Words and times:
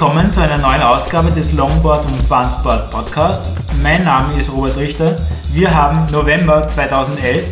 Willkommen 0.00 0.32
zu 0.32 0.40
einer 0.40 0.56
neuen 0.56 0.80
Ausgabe 0.80 1.30
des 1.30 1.52
Longboard 1.52 2.06
und 2.06 2.16
Funsport 2.22 2.90
Podcast. 2.90 3.42
Mein 3.82 4.02
Name 4.02 4.38
ist 4.38 4.50
Robert 4.50 4.78
Richter. 4.78 5.14
Wir 5.52 5.74
haben 5.74 6.10
November 6.10 6.66
2011. 6.66 7.44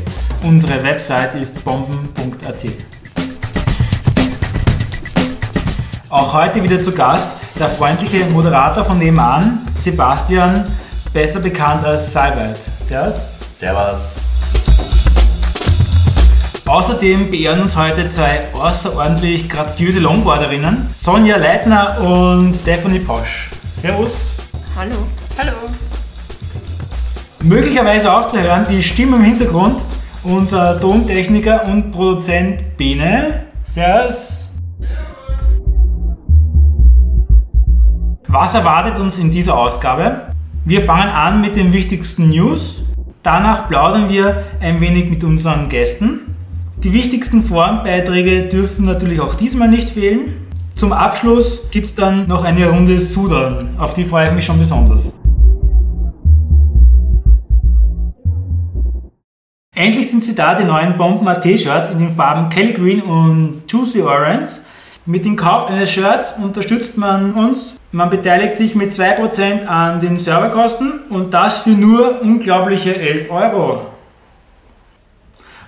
Unsere 0.43 0.82
Website 0.82 1.35
ist 1.35 1.63
bomben.at. 1.63 2.64
Auch 6.08 6.32
heute 6.32 6.63
wieder 6.63 6.81
zu 6.81 6.91
Gast 6.91 7.36
der 7.61 7.69
freundliche 7.69 8.25
Moderator 8.31 8.83
von 8.83 8.99
nebenan, 8.99 9.67
Sebastian, 9.85 10.64
besser 11.13 11.41
bekannt 11.41 11.85
als 11.85 12.11
Seibert. 12.14 12.58
Servus. 12.86 13.27
Servus. 13.53 14.28
Außerdem 16.68 17.31
beehren 17.31 17.63
uns 17.63 17.75
heute 17.79 18.08
zwei 18.08 18.43
außerordentlich 18.53 19.49
graziöse 19.49 20.00
Longboarderinnen, 20.00 20.89
Sonja 21.00 21.39
Leitner 21.39 21.99
und 21.99 22.53
Stephanie 22.53 22.99
Posch. 22.99 23.49
Servus. 23.72 24.36
Hallo. 24.77 24.96
Hallo. 25.39 25.53
Möglicherweise 27.43 28.13
auch 28.13 28.29
zu 28.29 28.39
hören 28.39 28.67
die 28.68 28.82
Stimme 28.82 29.17
im 29.17 29.25
Hintergrund, 29.25 29.81
unser 30.25 30.79
Tontechniker 30.79 31.64
und 31.64 31.91
Produzent 31.91 32.77
Bene. 32.77 33.46
Servus. 33.62 34.50
Was 38.27 38.52
erwartet 38.52 38.98
uns 38.98 39.16
in 39.16 39.30
dieser 39.30 39.56
Ausgabe? 39.56 40.33
Wir 40.66 40.83
fangen 40.83 41.08
an 41.08 41.41
mit 41.41 41.56
den 41.56 41.72
wichtigsten 41.72 42.28
News. 42.28 42.83
Danach 43.22 43.69
plaudern 43.69 44.11
wir 44.11 44.44
ein 44.61 44.83
wenig 44.83 45.08
mit 45.08 45.24
unseren 45.24 45.70
Gästen. 45.70 46.34
Die 46.84 46.92
wichtigsten 46.92 47.42
Formbeiträge 47.42 48.44
dürfen 48.44 48.84
natürlich 48.84 49.20
auch 49.20 49.34
diesmal 49.34 49.66
nicht 49.66 49.90
fehlen. 49.90 50.46
Zum 50.76 50.92
Abschluss 50.92 51.68
gibt 51.72 51.88
es 51.88 51.94
dann 51.96 52.28
noch 52.28 52.44
eine 52.44 52.68
Runde 52.68 53.00
Sudan. 53.00 53.70
Auf 53.78 53.94
die 53.94 54.04
freue 54.04 54.28
ich 54.28 54.34
mich 54.34 54.44
schon 54.44 54.60
besonders. 54.60 55.12
Endlich 59.74 60.08
sind 60.08 60.22
sie 60.22 60.36
da, 60.36 60.54
die 60.54 60.62
neuen 60.62 60.96
Bomben 60.96 61.28
T-Shirts 61.40 61.90
in 61.90 61.98
den 61.98 62.14
Farben 62.14 62.48
Kelly 62.48 62.74
Green 62.74 63.02
und 63.02 63.62
Juicy 63.66 64.02
Orange. 64.02 64.60
Mit 65.04 65.24
dem 65.24 65.34
Kauf 65.34 65.68
eines 65.68 65.90
Shirts 65.90 66.34
unterstützt 66.40 66.96
man 66.96 67.34
uns. 67.34 67.74
Man 67.90 68.08
beteiligt 68.08 68.56
sich 68.56 68.76
mit 68.76 68.92
2% 68.92 69.66
an 69.66 69.98
den 69.98 70.16
Serverkosten 70.16 71.00
und 71.10 71.34
das 71.34 71.62
für 71.62 71.70
nur 71.70 72.22
unglaubliche 72.22 72.94
11 72.94 73.32
Euro. 73.32 73.97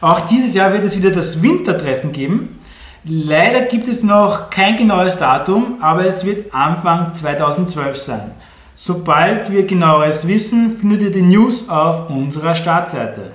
Auch 0.00 0.20
dieses 0.20 0.54
Jahr 0.54 0.72
wird 0.72 0.84
es 0.84 0.96
wieder 0.96 1.10
das 1.10 1.42
Wintertreffen 1.42 2.12
geben. 2.12 2.58
Leider 3.04 3.62
gibt 3.62 3.88
es 3.88 4.02
noch 4.02 4.50
kein 4.50 4.76
genaues 4.76 5.18
Datum, 5.18 5.76
aber 5.80 6.06
es 6.06 6.24
wird 6.24 6.54
Anfang 6.54 7.14
2012 7.14 7.96
sein. 7.96 8.30
Sobald 8.74 9.50
wir 9.52 9.66
genaueres 9.66 10.26
wissen, 10.26 10.78
findet 10.78 11.02
ihr 11.02 11.10
die 11.10 11.22
News 11.22 11.68
auf 11.68 12.08
unserer 12.08 12.54
Startseite. 12.54 13.32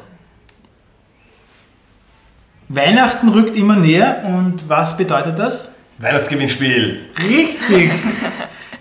Weihnachten 2.67 3.29
rückt 3.29 3.55
immer 3.55 3.75
näher 3.75 4.23
und 4.25 4.67
was 4.67 4.97
bedeutet 4.97 5.37
das? 5.37 5.71
Weihnachtsgewinnspiel. 5.99 7.01
Richtig. 7.27 7.91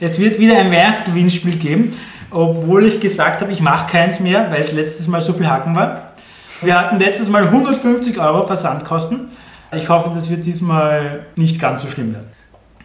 Es 0.01 0.19
wird 0.19 0.39
wieder 0.39 0.57
ein 0.57 0.73
Weihnachtsgewinnspiel 0.73 1.57
geben, 1.57 1.97
obwohl 2.31 2.87
ich 2.87 3.01
gesagt 3.01 3.43
habe, 3.43 3.53
ich 3.53 3.61
mache 3.61 3.93
keins 3.93 4.21
mehr, 4.21 4.51
weil 4.51 4.63
es 4.63 4.73
letztes 4.73 5.07
Mal 5.07 5.21
so 5.21 5.35
viel 5.35 5.49
Hacken 5.49 5.77
war. 5.77 6.14
Wir 6.63 6.79
hatten 6.79 6.99
letztes 6.99 7.29
Mal 7.29 7.45
150 7.45 8.19
Euro 8.19 8.47
Versandkosten. 8.47 9.29
Ich 9.77 9.89
hoffe, 9.89 10.11
das 10.15 10.31
wird 10.31 10.45
diesmal 10.47 11.27
nicht 11.37 11.61
ganz 11.61 11.83
so 11.83 11.89
schlimm 11.89 12.13
werden. 12.13 12.29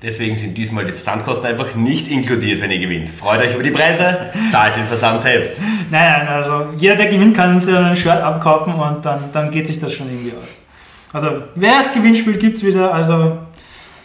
Deswegen 0.01 0.35
sind 0.35 0.57
diesmal 0.57 0.85
die 0.85 0.93
Versandkosten 0.93 1.45
einfach 1.45 1.75
nicht 1.75 2.07
inkludiert, 2.07 2.61
wenn 2.61 2.71
ihr 2.71 2.79
gewinnt. 2.79 3.09
Freut 3.09 3.41
euch 3.41 3.53
über 3.53 3.63
die 3.63 3.71
Preise, 3.71 4.31
zahlt 4.49 4.77
den 4.77 4.85
Versand 4.85 5.21
selbst. 5.21 5.61
Nein, 5.91 6.25
nein, 6.25 6.27
also 6.27 6.67
jeder, 6.77 6.95
der 6.95 7.07
gewinnt, 7.07 7.35
kann 7.35 7.59
sich 7.59 7.73
dann 7.73 7.83
ein 7.83 7.95
Shirt 7.97 8.21
abkaufen 8.21 8.73
und 8.73 9.05
dann, 9.05 9.25
dann 9.33 9.51
geht 9.51 9.67
sich 9.67 9.77
das 9.77 9.91
schon 9.91 10.07
irgendwie 10.07 10.31
aus. 10.31 10.55
Also, 11.11 11.43
Weihnachtsgewinnspiel 11.55 12.37
gibt 12.37 12.57
es 12.57 12.63
wieder, 12.63 12.93
also 12.93 13.39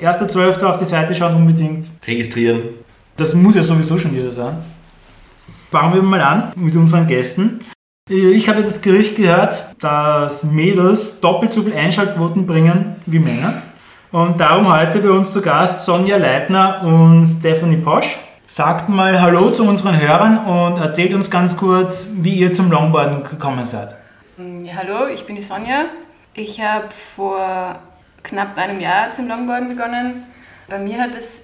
1.12. 0.01 0.63
auf 0.65 0.79
die 0.79 0.85
Seite 0.85 1.15
schauen 1.15 1.37
unbedingt. 1.37 1.89
Registrieren. 2.07 2.63
Das 3.17 3.33
muss 3.35 3.55
ja 3.55 3.63
sowieso 3.63 3.97
schon 3.97 4.17
wieder 4.17 4.31
sein. 4.33 4.57
Fangen 5.71 5.95
wir 5.95 6.03
mal 6.03 6.21
an 6.21 6.53
mit 6.57 6.75
unseren 6.75 7.07
Gästen. 7.07 7.61
Ich 8.07 8.51
habe 8.51 8.63
das 8.63 8.83
Gerücht 8.83 9.17
gehört, 9.17 9.65
dass 9.81 10.45
Mädels 10.45 11.21
doppelt 11.21 11.55
so 11.55 11.63
viel 11.63 11.73
Einschaltquoten 11.73 12.45
bringen 12.45 12.97
wie 13.07 13.19
Männer. 13.19 13.63
Und 14.13 14.39
darum 14.39 14.71
heute 14.71 15.01
bei 15.01 15.09
uns 15.09 15.33
zu 15.33 15.41
Gast 15.41 15.87
Sonja 15.87 16.19
Leitner 16.19 16.83
und 16.83 17.27
Stephanie 17.27 17.79
Posch. 17.79 18.19
Sagt 18.45 18.91
mal 18.91 19.23
Hallo 19.23 19.53
zu 19.53 19.67
unseren 19.67 19.99
Hörern 19.99 20.37
und 20.37 20.77
erzählt 20.83 21.15
uns 21.15 21.31
ganz 21.31 21.57
kurz, 21.57 22.09
wie 22.17 22.35
ihr 22.35 22.53
zum 22.53 22.71
Longboarden 22.71 23.23
gekommen 23.23 23.65
seid. 23.65 23.95
Ja, 24.37 24.75
hallo, 24.75 25.07
ich 25.07 25.25
bin 25.25 25.37
die 25.37 25.43
Sonja. 25.43 25.87
Ich 26.35 26.61
habe 26.61 26.91
vor 27.17 27.79
knapp 28.23 28.59
einem 28.59 28.81
Jahr 28.81 29.13
zum 29.13 29.29
Longboarden 29.29 29.71
begonnen. 29.71 30.27
Bei 30.69 30.79
mir 30.79 30.99
hat 31.01 31.17
es 31.17 31.44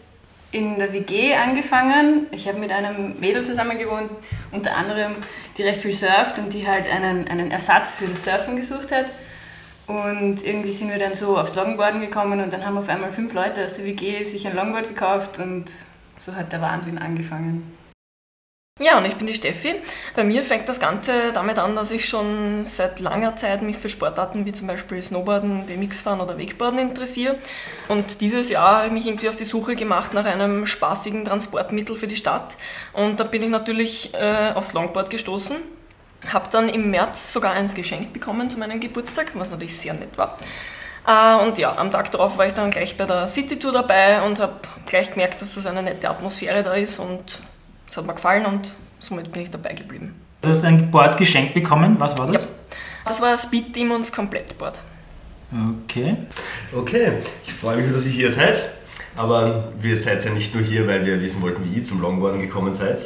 in 0.53 0.79
der 0.79 0.93
WG 0.93 1.35
angefangen. 1.35 2.27
Ich 2.33 2.49
habe 2.49 2.59
mit 2.59 2.71
einem 2.71 3.19
Mädel 3.21 3.45
zusammen 3.45 3.79
gewohnt, 3.79 4.11
unter 4.51 4.77
anderem, 4.77 5.17
die 5.57 5.63
recht 5.63 5.83
viel 5.83 5.93
surft 5.93 6.39
und 6.39 6.53
die 6.53 6.67
halt 6.67 6.93
einen, 6.93 7.29
einen 7.29 7.51
Ersatz 7.51 7.97
für 7.97 8.07
das 8.07 8.25
Surfen 8.25 8.57
gesucht 8.57 8.93
hat. 8.93 9.07
Und 9.87 10.45
irgendwie 10.45 10.73
sind 10.73 10.91
wir 10.91 10.99
dann 10.99 11.15
so 11.15 11.37
aufs 11.37 11.57
Longboarden 11.57 12.01
gekommen 12.01 12.41
und 12.41 12.53
dann 12.53 12.65
haben 12.65 12.79
auf 12.79 12.89
einmal 12.89 13.13
fünf 13.13 13.33
Leute 13.33 13.65
aus 13.65 13.75
der 13.75 13.85
WG 13.85 14.23
sich 14.25 14.47
ein 14.47 14.55
Longboard 14.55 14.89
gekauft 14.89 15.39
und 15.39 15.65
so 16.19 16.35
hat 16.35 16.53
der 16.53 16.61
Wahnsinn 16.61 16.99
angefangen. 16.99 17.80
Ja, 18.83 18.97
und 18.97 19.05
ich 19.05 19.15
bin 19.17 19.27
die 19.27 19.35
Steffi. 19.35 19.75
Bei 20.17 20.25
mir 20.25 20.43
fängt 20.43 20.67
das 20.67 20.81
Ganze 20.81 21.33
damit 21.35 21.59
an, 21.59 21.77
dass 21.77 21.91
ich 21.91 22.09
schon 22.09 22.65
seit 22.65 22.99
langer 22.99 23.37
Zeit 23.37 23.61
mich 23.61 23.77
für 23.77 23.91
Sportarten 23.91 24.47
wie 24.47 24.53
zum 24.53 24.69
Beispiel 24.69 25.03
Snowboarden, 25.03 25.67
BMX-Fahren 25.67 26.19
oder 26.19 26.39
Wakeboarden 26.39 26.79
interessiere. 26.81 27.37
Und 27.89 28.23
dieses 28.23 28.49
Jahr 28.49 28.77
habe 28.77 28.87
ich 28.87 28.93
mich 28.93 29.07
irgendwie 29.07 29.29
auf 29.29 29.37
die 29.37 29.45
Suche 29.45 29.77
gemacht 29.77 30.15
nach 30.15 30.25
einem 30.25 30.65
spaßigen 30.65 31.27
Transportmittel 31.27 31.95
für 31.95 32.07
die 32.07 32.17
Stadt. 32.17 32.57
Und 32.95 33.21
da 33.21 33.25
bin 33.25 33.43
ich 33.43 33.51
natürlich 33.51 34.15
äh, 34.15 34.53
aufs 34.55 34.73
Longboard 34.73 35.11
gestoßen. 35.11 35.57
Habe 36.33 36.49
dann 36.51 36.71
im 36.71 36.91
März 36.91 37.35
sogar 37.35 37.53
eins 37.53 37.75
geschenkt 37.75 38.15
bekommen 38.15 38.49
zu 38.49 38.59
meinem 38.59 38.81
Geburtstag, 38.81 39.33
was 39.35 39.51
natürlich 39.51 39.77
sehr 39.77 39.93
nett 39.93 40.17
war. 40.17 40.39
Äh, 41.07 41.47
und 41.47 41.59
ja, 41.59 41.77
am 41.77 41.91
Tag 41.91 42.11
darauf 42.13 42.39
war 42.39 42.47
ich 42.47 42.55
dann 42.55 42.71
gleich 42.71 42.97
bei 42.97 43.05
der 43.05 43.29
City 43.29 43.59
Tour 43.59 43.73
dabei 43.73 44.23
und 44.23 44.41
habe 44.41 44.55
gleich 44.87 45.11
gemerkt, 45.11 45.43
dass 45.43 45.57
das 45.57 45.67
eine 45.67 45.83
nette 45.83 46.09
Atmosphäre 46.09 46.63
da 46.63 46.73
ist 46.73 46.99
und 46.99 47.43
das 47.91 47.97
hat 47.97 48.07
mir 48.07 48.15
gefallen 48.15 48.47
und 48.47 48.71
somit 49.01 49.33
bin 49.33 49.43
ich 49.43 49.51
dabei 49.51 49.73
geblieben. 49.73 50.15
Du 50.43 50.49
hast 50.49 50.65
ein 50.65 50.93
Board 50.93 51.17
geschenkt 51.17 51.55
bekommen, 51.55 51.97
was 51.99 52.17
war 52.17 52.31
das? 52.31 52.45
Ja, 52.45 52.49
das 53.05 53.21
war 53.21 53.37
Speed 53.37 53.75
Demons 53.75 54.13
Komplettboard. 54.13 54.79
Okay. 55.85 56.17
Okay, 56.73 57.15
ich 57.45 57.53
freue 57.53 57.79
mich, 57.79 57.93
dass 57.93 58.07
ihr 58.07 58.13
hier 58.13 58.31
seid. 58.31 58.63
Aber 59.17 59.73
wir 59.81 59.97
seid 59.97 60.25
ja 60.25 60.31
nicht 60.31 60.55
nur 60.55 60.63
hier, 60.63 60.87
weil 60.87 61.05
wir 61.05 61.21
wissen 61.21 61.43
wollten, 61.43 61.65
wie 61.65 61.79
ihr 61.79 61.85
zum 61.85 62.01
Longboarden 62.01 62.41
gekommen 62.41 62.77
seid, 62.77 63.05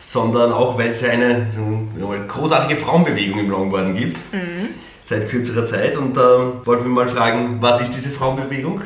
sondern 0.00 0.52
auch, 0.52 0.78
weil 0.78 0.88
es 0.88 1.02
ja 1.02 1.10
eine, 1.10 1.50
so 1.50 1.60
eine 1.60 2.26
großartige 2.26 2.80
Frauenbewegung 2.80 3.40
im 3.40 3.50
Longboarden 3.50 3.94
gibt. 3.94 4.16
Mhm. 4.32 4.70
Seit 5.02 5.28
kürzerer 5.28 5.66
Zeit. 5.66 5.98
Und 5.98 6.16
da 6.16 6.22
äh, 6.22 6.66
wollten 6.66 6.84
wir 6.84 6.90
mal 6.90 7.06
fragen, 7.06 7.58
was 7.60 7.78
ist 7.82 7.90
diese 7.90 8.08
Frauenbewegung? 8.08 8.80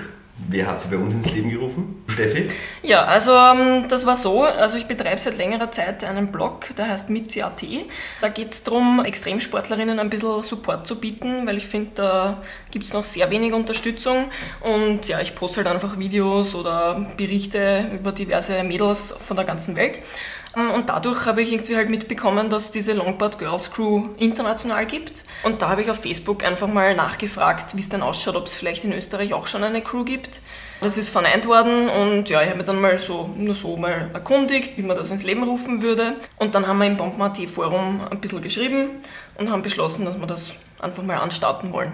Wer 0.46 0.67
hat 0.67 0.81
sie 0.81 0.88
bei 0.88 0.96
uns 0.96 1.14
ins 1.14 1.32
Leben 1.32 1.50
gerufen? 1.50 2.05
Steffi? 2.06 2.49
Ja, 2.82 3.05
also 3.05 3.32
ähm, 3.32 3.88
das 3.88 4.06
war 4.06 4.17
so. 4.17 4.44
Also 4.44 4.79
ich 4.79 4.87
betreibe 4.87 5.19
seit 5.19 5.37
längerer 5.37 5.70
Zeit 5.73 6.05
einen 6.05 6.31
Blog, 6.31 6.75
der 6.76 6.88
heißt 6.88 7.11
mitzi.at. 7.11 7.62
Da 8.20 8.29
geht 8.29 8.52
es 8.52 8.62
darum, 8.62 9.05
Extremsportlerinnen 9.05 9.99
ein 9.99 10.11
bisschen 10.11 10.43
Support 10.43 10.87
zu 10.87 11.00
bieten, 11.00 11.46
weil 11.46 11.56
ich 11.56 11.67
finde, 11.67 11.90
da 11.94 12.43
gibt 12.70 12.85
es 12.85 12.93
noch 12.93 13.05
sehr 13.05 13.31
wenig 13.31 13.52
Unterstützung. 13.52 14.31
Und 14.61 15.08
ja, 15.08 15.20
ich 15.20 15.35
poste 15.35 15.58
halt 15.58 15.75
einfach 15.75 15.99
Videos 15.99 16.55
oder 16.55 17.06
Berichte 17.17 17.90
über 17.93 18.12
diverse 18.12 18.62
Mädels 18.62 19.12
von 19.12 19.37
der 19.37 19.44
ganzen 19.44 19.75
Welt. 19.75 19.99
Und 20.71 20.89
dadurch 20.89 21.27
habe 21.27 21.43
ich 21.43 21.53
irgendwie 21.53 21.77
halt 21.77 21.89
mitbekommen, 21.89 22.51
dass 22.51 22.73
diese 22.73 22.93
Longboard 22.93 23.39
Girls 23.39 23.71
Crew 23.71 24.09
international 24.19 24.87
gibt. 24.87 25.23
Und 25.45 25.63
da 25.63 25.69
habe 25.69 25.83
ich 25.83 25.91
auf 25.91 26.01
Facebook 26.01 26.45
einfach 26.45 26.67
mal 26.67 26.95
nachgefragt, 26.95 27.77
wie 27.77 27.81
es 27.81 27.89
denn 27.89 28.03
ausschaut, 28.03 28.37
ob 28.37 28.47
es 28.47 28.55
vielleicht 28.55 28.85
in 28.85 28.93
Österreich 28.93 29.35
auch 29.35 29.47
schon 29.47 29.63
eine 29.63 29.83
Crew 29.83 30.05
gibt. 30.05 30.41
Das 30.81 30.97
ist 30.97 31.09
verneint 31.09 31.47
worden 31.47 31.89
und 31.89 32.29
ja, 32.29 32.43
ich 32.43 32.49
habe 32.49 32.59
mich 32.59 32.67
dann 32.67 32.81
mal 32.81 32.99
so, 32.99 33.31
nur 33.37 33.55
so 33.55 33.77
mal 33.77 34.11
erkundigt, 34.13 34.77
wie 34.77 34.83
man 34.83 34.97
das 34.97 35.11
ins 35.11 35.25
Leben 35.25 35.43
rufen 35.43 35.83
würde. 35.83 36.17
Und 36.37 36.55
dann 36.55 36.67
haben 36.67 36.79
wir 36.79 36.87
im 36.87 36.97
Bomben.at 36.97 37.39
Forum 37.49 38.01
ein 38.11 38.21
bisschen 38.21 38.43
geschrieben 38.43 38.91
und 39.37 39.51
haben 39.51 39.63
beschlossen, 39.63 40.05
dass 40.05 40.19
wir 40.19 40.27
das 40.27 40.55
einfach 40.81 41.03
mal 41.03 41.19
anstarten 41.19 41.73
wollen. 41.73 41.93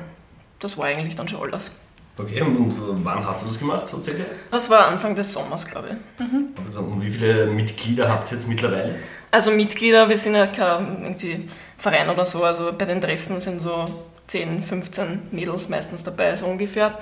Das 0.60 0.78
war 0.78 0.86
eigentlich 0.86 1.16
dann 1.16 1.28
schon 1.28 1.40
alles. 1.40 1.70
Okay, 2.16 2.42
und 2.42 2.72
wann 3.04 3.26
hast 3.26 3.42
du 3.42 3.48
das 3.48 3.58
gemacht, 3.58 3.88
so 3.88 4.00
circa? 4.02 4.22
Das 4.50 4.70
war 4.70 4.86
Anfang 4.86 5.16
des 5.16 5.32
Sommers, 5.32 5.64
glaube 5.64 5.88
ich. 5.88 6.24
Mhm. 6.24 6.54
Und 6.78 7.04
wie 7.04 7.10
viele 7.10 7.46
Mitglieder 7.46 8.08
habt 8.08 8.30
ihr 8.30 8.34
jetzt 8.34 8.48
mittlerweile? 8.48 8.94
Also 9.32 9.50
Mitglieder, 9.50 10.08
wir 10.08 10.16
sind 10.16 10.36
ja 10.36 10.46
kein 10.46 11.02
irgendwie 11.02 11.48
Verein 11.76 12.08
oder 12.08 12.24
so, 12.24 12.44
also 12.44 12.72
bei 12.72 12.84
den 12.84 13.00
Treffen 13.00 13.40
sind 13.40 13.60
so 13.60 13.84
10, 14.28 14.62
15 14.62 15.22
Mädels 15.32 15.68
meistens 15.68 16.04
dabei, 16.04 16.36
so 16.36 16.46
ungefähr. 16.46 16.98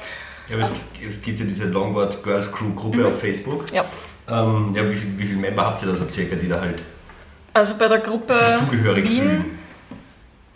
Ja, 0.48 0.54
aber 0.56 0.62
es, 0.62 0.72
es 1.06 1.20
gibt 1.20 1.40
ja 1.40 1.44
diese 1.44 1.66
Longboard 1.66 2.22
Girls 2.24 2.50
Crew 2.50 2.74
Gruppe 2.74 3.06
auf 3.06 3.20
Facebook. 3.20 3.66
Ja. 3.70 3.84
Ähm, 4.30 4.72
ja, 4.74 4.88
wie, 4.88 4.94
viel, 4.94 5.18
wie 5.18 5.26
viele 5.26 5.40
Member 5.40 5.66
habt 5.66 5.82
ihr 5.82 5.88
da 5.88 5.96
so 5.96 6.10
circa, 6.10 6.36
die 6.36 6.48
da 6.48 6.60
halt 6.60 6.82
Also 7.52 7.74
bei 7.78 7.86
der 7.86 7.98
Gruppe 7.98 8.34
sich 8.34 8.54
zugehörig 8.56 9.04
Wien, 9.04 9.20
fühlen? 9.20 9.58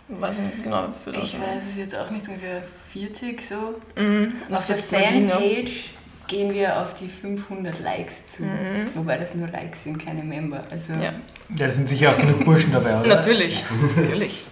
Weiß 0.09 0.37
nicht 0.39 0.63
genau, 0.63 0.87
für 1.03 1.11
das. 1.11 1.23
Ich 1.23 1.39
weiß 1.39 1.65
es 1.65 1.77
jetzt 1.77 1.95
auch 1.97 2.09
nicht, 2.09 2.27
ungefähr 2.27 2.63
40 2.93 3.41
so. 3.45 3.81
Mhm, 4.01 4.33
Auf 4.51 4.67
der 4.67 4.77
ja. 4.77 4.81
Fanpage 4.81 5.89
gehen 6.27 6.53
wir 6.53 6.81
auf 6.81 6.93
die 6.93 7.07
500 7.07 7.79
Likes 7.79 8.27
zu. 8.27 8.43
Mhm. 8.43 8.89
Wobei 8.95 9.17
das 9.17 9.33
nur 9.35 9.47
Likes 9.47 9.83
sind, 9.83 10.03
keine 10.03 10.23
Member. 10.23 10.63
Also 10.69 10.93
Ja. 10.93 11.13
Da 11.49 11.69
sind 11.69 11.87
sicher 11.87 12.11
auch 12.11 12.17
genug 12.17 12.43
Burschen 12.43 12.73
dabei, 12.73 12.99
oder? 12.99 13.07
Natürlich, 13.07 13.63
natürlich. 13.95 14.43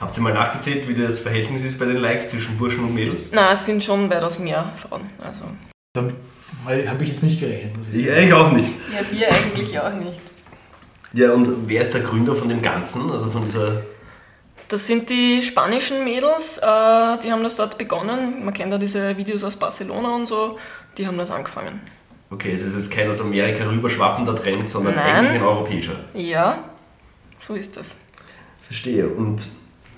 Habt 0.00 0.16
ihr 0.16 0.22
mal 0.22 0.34
nachgezählt, 0.34 0.86
wie 0.88 0.94
das 0.94 1.18
Verhältnis 1.18 1.64
ist 1.64 1.78
bei 1.78 1.86
den 1.86 1.96
Likes 1.96 2.28
zwischen 2.28 2.56
Burschen 2.56 2.84
und 2.84 2.94
Mädels? 2.94 3.30
Na, 3.32 3.52
es 3.52 3.66
sind 3.66 3.82
schon 3.82 4.08
weitaus 4.10 4.38
mehr 4.38 4.64
Frauen. 4.76 5.02
Also. 5.18 5.44
Damit 5.94 6.14
habe 6.64 7.02
ich 7.02 7.10
jetzt 7.10 7.22
nicht 7.22 7.40
gerechnet, 7.40 7.76
muss 7.76 7.88
ich 7.92 8.06
sagen. 8.06 8.26
ich 8.26 8.32
auch 8.32 8.52
nicht. 8.52 8.72
ja, 8.92 9.18
wir 9.18 9.28
eigentlich 9.32 9.80
auch 9.80 9.92
nicht. 9.94 10.20
Ja, 11.14 11.32
und 11.32 11.68
wer 11.68 11.80
ist 11.82 11.94
der 11.94 12.02
Gründer 12.02 12.34
von 12.34 12.48
dem 12.48 12.60
Ganzen? 12.62 13.10
Also 13.10 13.30
von 13.30 13.44
dieser. 13.44 13.82
Das 14.68 14.86
sind 14.86 15.10
die 15.10 15.42
spanischen 15.42 16.04
Mädels, 16.04 16.58
äh, 16.58 16.62
die 17.18 17.30
haben 17.30 17.42
das 17.42 17.56
dort 17.56 17.78
begonnen. 17.78 18.44
Man 18.44 18.52
kennt 18.52 18.72
ja 18.72 18.78
diese 18.78 19.16
Videos 19.16 19.44
aus 19.44 19.56
Barcelona 19.56 20.14
und 20.14 20.26
so, 20.26 20.58
die 20.98 21.06
haben 21.06 21.18
das 21.18 21.30
angefangen. 21.30 21.80
Okay, 22.30 22.50
es 22.50 22.62
ist 22.62 22.74
jetzt 22.74 22.90
kein 22.90 23.08
aus 23.08 23.20
Amerika 23.20 23.64
rüberschwappender 23.64 24.34
Trend, 24.34 24.68
sondern 24.68 24.96
Nein. 24.96 25.26
eigentlich 25.26 25.40
ein 25.40 25.46
europäischer. 25.46 25.96
Ja, 26.14 26.64
so 27.38 27.54
ist 27.54 27.76
das. 27.76 27.98
Verstehe. 28.60 29.08
Und 29.08 29.46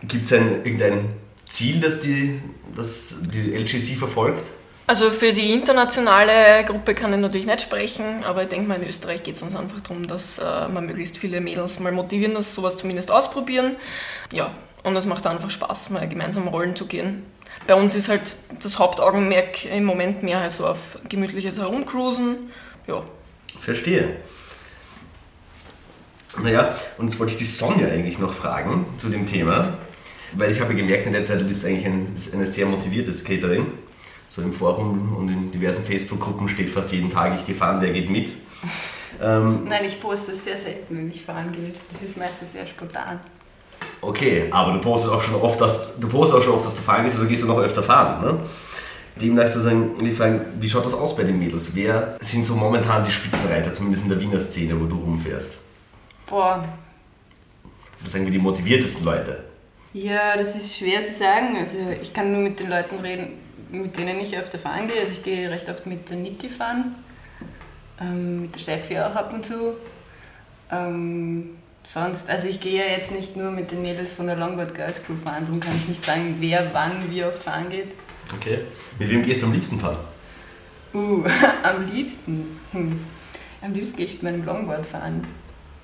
gibt 0.03 0.27
es 0.27 0.33
ein, 0.35 0.65
irgendein 0.65 1.15
Ziel, 1.49 1.81
das 1.81 2.01
die, 2.01 2.41
das 2.75 3.23
die 3.33 3.57
LGC 3.57 3.97
verfolgt? 3.97 4.51
Also 4.89 5.11
für 5.11 5.33
die 5.33 5.53
internationale 5.53 6.65
Gruppe 6.65 6.95
kann 6.95 7.13
ich 7.13 7.21
natürlich 7.21 7.47
nicht 7.47 7.61
sprechen, 7.61 8.25
aber 8.25 8.43
ich 8.43 8.49
denke 8.49 8.67
mal, 8.67 8.81
in 8.81 8.89
Österreich 8.89 9.23
geht 9.23 9.37
es 9.37 9.43
uns 9.43 9.55
einfach 9.55 9.81
darum, 9.81 10.07
dass 10.07 10.39
äh, 10.39 10.43
wir 10.43 10.81
möglichst 10.81 11.19
viele 11.19 11.41
Mädels 11.41 11.79
mal 11.79 11.93
motivieren, 11.93 12.35
dass 12.35 12.55
sowas 12.55 12.77
zumindest 12.77 13.11
ausprobieren. 13.11 13.77
Ja, 14.33 14.51
und 14.83 14.97
es 14.97 15.07
macht 15.07 15.27
einfach 15.27 15.51
Spaß, 15.51 15.91
mal 15.91 16.09
gemeinsam 16.09 16.49
rollen 16.49 16.75
zu 16.75 16.87
gehen. 16.87 17.25
Bei 17.67 17.75
uns 17.75 17.95
ist 17.95 18.09
halt 18.09 18.37
das 18.63 18.79
Hauptaugenmerk 18.79 19.67
im 19.67 19.85
Moment 19.85 20.23
mehr 20.23 20.41
halt 20.41 20.53
so 20.53 20.67
auf 20.67 20.99
gemütliches 21.09 21.59
Herumcruisen. 21.59 22.51
Ja, 22.87 23.05
Verstehe. 23.61 24.17
Naja, 26.43 26.77
und 26.99 27.09
jetzt 27.09 27.19
wollte 27.19 27.33
ich 27.33 27.39
die 27.39 27.45
Sonja 27.45 27.89
eigentlich 27.89 28.19
noch 28.19 28.33
fragen 28.33 28.87
zu 28.97 29.09
dem 29.09 29.27
Thema, 29.27 29.79
weil 30.35 30.53
ich 30.53 30.61
habe 30.61 30.75
gemerkt 30.75 31.07
in 31.07 31.13
der 31.13 31.23
Zeit, 31.23 31.41
du 31.41 31.45
bist 31.45 31.65
eigentlich 31.65 31.87
ein, 31.87 32.15
eine 32.35 32.47
sehr 32.47 32.67
motivierte 32.67 33.13
Skaterin. 33.13 33.67
So 34.31 34.43
im 34.43 34.53
Forum 34.53 35.17
und 35.17 35.29
in 35.31 35.51
diversen 35.51 35.85
Facebook-Gruppen 35.85 36.49
steht 36.49 36.69
fast 36.71 36.93
jeden 36.93 37.11
Tag, 37.11 37.35
ich 37.35 37.47
gefahren, 37.47 37.79
wer 37.81 37.91
geht 37.91 38.11
mit. 38.11 38.33
Ähm, 39.23 39.65
Nein, 39.67 39.85
ich 39.87 39.99
poste 40.01 40.33
es 40.33 40.45
sehr 40.45 40.59
selten, 40.59 40.97
wenn 40.99 41.09
ich 41.11 41.25
fahren 41.25 41.51
gehe. 41.51 41.73
Das 41.91 42.03
ist 42.03 42.19
meistens 42.19 42.53
sehr 42.53 42.67
spontan. 42.67 43.19
okay, 44.03 44.49
aber 44.51 44.73
du 44.75 44.81
postest 44.81 45.13
auch 45.15 45.23
schon 45.23 45.35
oft, 45.37 45.59
dass 45.61 45.99
du 45.99 46.09
postest 46.09 46.39
auch 46.41 46.45
schon 46.45 46.55
oft, 46.55 46.65
dass 46.67 46.75
du 46.75 46.83
fahren 46.83 47.05
gehst, 47.05 47.17
also 47.17 47.27
gehst 47.29 47.43
du 47.43 47.47
noch 47.49 47.59
öfter 47.59 47.83
fahren. 47.83 48.23
Ne? 48.23 48.39
Demnach 49.21 49.49
sozusagen, 49.49 49.97
die 49.99 50.13
Frage, 50.13 50.45
wie 50.61 50.69
schaut 50.69 50.85
das 50.85 50.95
aus 50.95 51.17
bei 51.17 51.25
den 51.25 51.39
Mädels? 51.39 51.75
Wer 51.75 52.17
sind 52.21 52.45
so 52.45 52.55
momentan 52.55 53.03
die 53.03 53.11
Spitzenreiter, 53.11 53.73
zumindest 53.73 54.05
in 54.05 54.11
der 54.11 54.21
Wiener 54.21 54.41
Szene, 54.41 54.79
wo 54.79 54.85
du 54.85 54.95
rumfährst? 54.97 55.59
Boah, 56.29 56.63
Was 58.03 58.13
sagen 58.13 58.25
wir 58.27 58.31
die 58.33 58.39
motiviertesten 58.39 59.05
Leute? 59.07 59.45
ja, 59.95 60.37
das 60.37 60.55
ist 60.55 60.77
schwer 60.77 61.03
zu 61.05 61.15
sagen. 61.15 61.57
Also 61.59 61.79
ich 62.01 62.13
kann 62.13 62.31
nur 62.31 62.43
mit 62.43 62.61
den 62.61 62.69
Leuten 62.69 62.97
reden, 63.01 63.31
mit 63.71 63.97
denen 63.97 64.21
ich 64.21 64.37
öfter 64.37 64.59
fahren 64.59 64.89
gehe. 64.89 65.01
Also 65.01 65.13
ich 65.13 65.23
gehe 65.23 65.51
recht 65.51 65.69
oft 65.69 65.87
mit 65.87 66.11
der 66.11 66.17
Niki 66.17 66.49
fahren, 66.49 66.95
ähm, 68.01 68.43
mit 68.43 68.55
der 68.55 68.61
Steffi 68.61 68.99
auch 68.99 69.15
ab 69.15 69.33
und 69.33 69.45
zu. 69.45 69.75
Ähm, 70.71 71.51
sonst, 71.83 72.29
also 72.29 72.49
ich 72.49 72.61
gehe 72.61 72.85
ja 72.85 72.93
jetzt 72.93 73.11
nicht 73.11 73.37
nur 73.37 73.51
mit 73.51 73.71
den 73.71 73.83
Mädels 73.83 74.13
von 74.13 74.27
der 74.27 74.37
Longboard 74.37 74.75
Girls 74.75 75.03
Crew 75.03 75.17
fahren, 75.17 75.45
darum 75.45 75.61
kann 75.61 75.75
ich 75.77 75.89
nicht 75.89 76.05
sagen, 76.05 76.37
wer 76.41 76.73
wann 76.73 77.11
wie 77.11 77.25
oft 77.25 77.43
fahren 77.43 77.69
geht. 77.71 77.93
Okay. 78.35 78.61
Mit 78.99 79.11
wem 79.11 79.23
gehst 79.23 79.43
du 79.43 79.47
am 79.47 79.53
liebsten 79.53 79.79
fahren? 79.79 79.99
Uh, 80.93 81.25
am 81.63 81.87
liebsten. 81.87 82.61
Hm. 82.73 83.05
Am 83.61 83.73
liebsten 83.73 83.97
gehe 83.97 84.07
ich 84.07 84.15
mit 84.15 84.23
meinem 84.23 84.45
Longboard 84.45 84.87
fahren. 84.87 85.27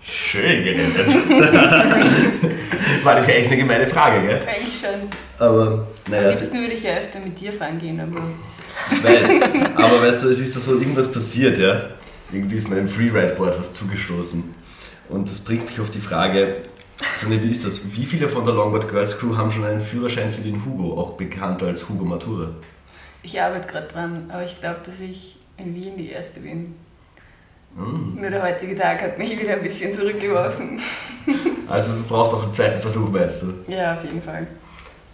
Schön 0.06 0.62
gerettet. 0.64 1.08
War 3.04 3.14
nämlich 3.14 3.34
echt 3.34 3.46
eine 3.48 3.56
gemeine 3.56 3.86
Frage, 3.86 4.26
gell? 4.26 4.42
Eigentlich 4.46 4.78
schon. 4.78 5.08
Aber, 5.38 5.86
Am 6.06 6.12
naja, 6.12 6.28
es- 6.30 6.40
liebsten 6.40 6.60
würde 6.60 6.74
ich 6.74 6.82
ja 6.82 6.96
öfter 6.98 7.20
mit 7.20 7.40
dir 7.40 7.52
fahren 7.52 7.78
gehen, 7.78 8.00
aber 8.00 8.22
ich 8.92 9.02
weiß. 9.04 9.30
Aber 9.76 10.02
weißt 10.02 10.24
du, 10.24 10.28
es 10.28 10.40
ist 10.40 10.56
da 10.56 10.60
so 10.60 10.78
irgendwas 10.78 11.10
passiert, 11.10 11.58
ja? 11.58 11.90
Irgendwie 12.32 12.56
ist 12.56 12.68
meinem 12.68 12.88
Freeride-Board 12.88 13.58
was 13.58 13.72
zugestoßen. 13.74 14.54
Und 15.08 15.28
das 15.28 15.40
bringt 15.40 15.66
mich 15.66 15.80
auf 15.80 15.90
die 15.90 16.00
Frage, 16.00 16.62
so 17.16 17.30
wie 17.30 17.50
ist 17.50 17.64
das? 17.64 17.94
Wie 17.96 18.04
viele 18.04 18.28
von 18.28 18.44
der 18.44 18.54
Longboard 18.54 18.88
Girls 18.90 19.18
Crew 19.18 19.36
haben 19.36 19.50
schon 19.50 19.64
einen 19.64 19.80
Führerschein 19.80 20.30
für 20.30 20.40
den 20.42 20.64
Hugo, 20.64 20.98
auch 21.00 21.12
bekannt 21.12 21.62
als 21.62 21.88
Hugo 21.88 22.04
Matura? 22.04 22.50
ich 23.22 23.40
arbeite 23.40 23.66
gerade 23.68 23.86
dran. 23.88 24.24
Aber 24.30 24.44
ich 24.44 24.60
glaube, 24.60 24.80
dass 24.84 25.00
ich 25.00 25.36
in 25.56 25.74
Wien 25.74 25.96
die 25.96 26.10
Erste 26.10 26.40
bin. 26.40 26.74
Hm. 27.76 28.17
Nur 28.21 28.31
der 28.31 28.43
heutige 28.43 28.76
Tag 28.76 29.03
hat 29.03 29.19
mich 29.19 29.38
wieder 29.38 29.55
ein 29.55 29.62
bisschen 29.62 29.93
zurückgeworfen. 29.93 30.81
Also 31.67 31.94
du 31.94 32.03
brauchst 32.03 32.35
auch 32.35 32.43
einen 32.43 32.53
zweiten 32.53 32.79
Versuch, 32.82 33.09
meinst 33.11 33.43
du? 33.43 33.73
Ja, 33.73 33.94
auf 33.94 34.05
jeden 34.05 34.21
Fall. 34.21 34.47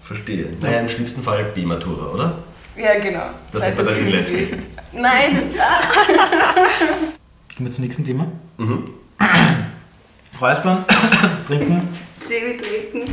Verstehe. 0.02 0.48
Naja, 0.60 0.80
im 0.80 0.88
schlimmsten 0.88 1.22
Fall 1.22 1.44
B-Matura, 1.54 2.12
oder? 2.12 2.38
Ja, 2.76 2.98
genau. 2.98 3.26
Das 3.52 3.62
nennt 3.62 3.76
man 3.76 3.86
dann. 3.86 3.94
Film. 3.94 4.62
Nein! 4.92 5.36
Gehen 7.56 7.66
wir 7.66 7.72
zum 7.72 7.84
nächsten 7.84 8.04
Thema. 8.04 8.26
Mhm. 8.58 8.90
Räuspern, 10.40 10.84
trinken. 11.46 11.88
See 12.26 12.56
betreten. 12.56 13.12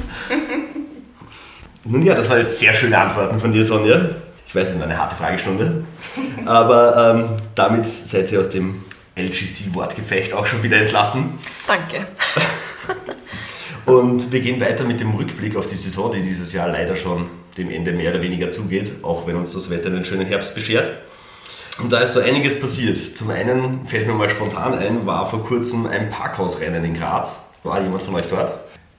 Nun 1.84 2.04
ja, 2.04 2.16
das 2.16 2.28
waren 2.30 2.40
jetzt 2.40 2.58
sehr 2.60 2.74
schöne 2.74 2.98
Antworten 2.98 3.40
von 3.40 3.52
dir, 3.52 3.64
Sonja. 3.64 4.10
Ich 4.48 4.56
weiß, 4.56 4.70
es 4.70 4.76
ist 4.76 4.82
eine 4.82 4.98
harte 4.98 5.16
Fragestunde. 5.16 5.84
Aber 6.46 7.16
ähm, 7.16 7.30
damit 7.54 7.86
seid 7.86 8.32
ihr 8.32 8.40
aus 8.42 8.50
dem 8.50 8.84
LGC-Wortgefecht 9.18 10.34
auch 10.34 10.46
schon 10.46 10.64
wieder 10.64 10.78
entlassen. 10.78 11.38
danke. 11.68 12.08
Und 13.86 14.34
wir 14.34 14.42
gehen 14.42 14.60
weiter 14.60 14.84
mit 14.84 15.00
dem 15.00 15.12
Rückblick 15.12 15.56
auf 15.56 15.68
die 15.68 15.76
Saison, 15.76 16.12
die 16.12 16.22
dieses 16.22 16.52
Jahr 16.52 16.68
leider 16.68 16.96
schon 16.96 17.28
dem 17.58 17.72
Ende 17.72 17.94
mehr 17.94 18.12
oder 18.12 18.22
weniger 18.22 18.52
zugeht, 18.52 18.92
auch 19.02 19.26
wenn 19.28 19.38
uns 19.38 19.54
das 19.54 19.70
Wetter 19.70 19.88
einen 19.88 20.04
schönen 20.04 20.26
Herbst 20.26 20.56
beschert. 20.56 20.92
Und 21.80 21.92
da 21.92 22.00
ist 22.00 22.14
so 22.14 22.20
einiges 22.20 22.60
passiert. 22.60 22.98
Zum 22.98 23.30
einen 23.30 23.86
fällt 23.86 24.08
mir 24.08 24.14
mal 24.14 24.30
spontan 24.30 24.74
ein, 24.74 25.06
war 25.06 25.26
vor 25.26 25.44
kurzem 25.44 25.86
ein 25.86 26.10
Parkhausrennen 26.10 26.84
in 26.84 26.96
Graz. 26.96 27.50
War 27.64 27.82
jemand 27.82 28.04
von 28.04 28.16
euch 28.16 28.28
dort? 28.28 28.54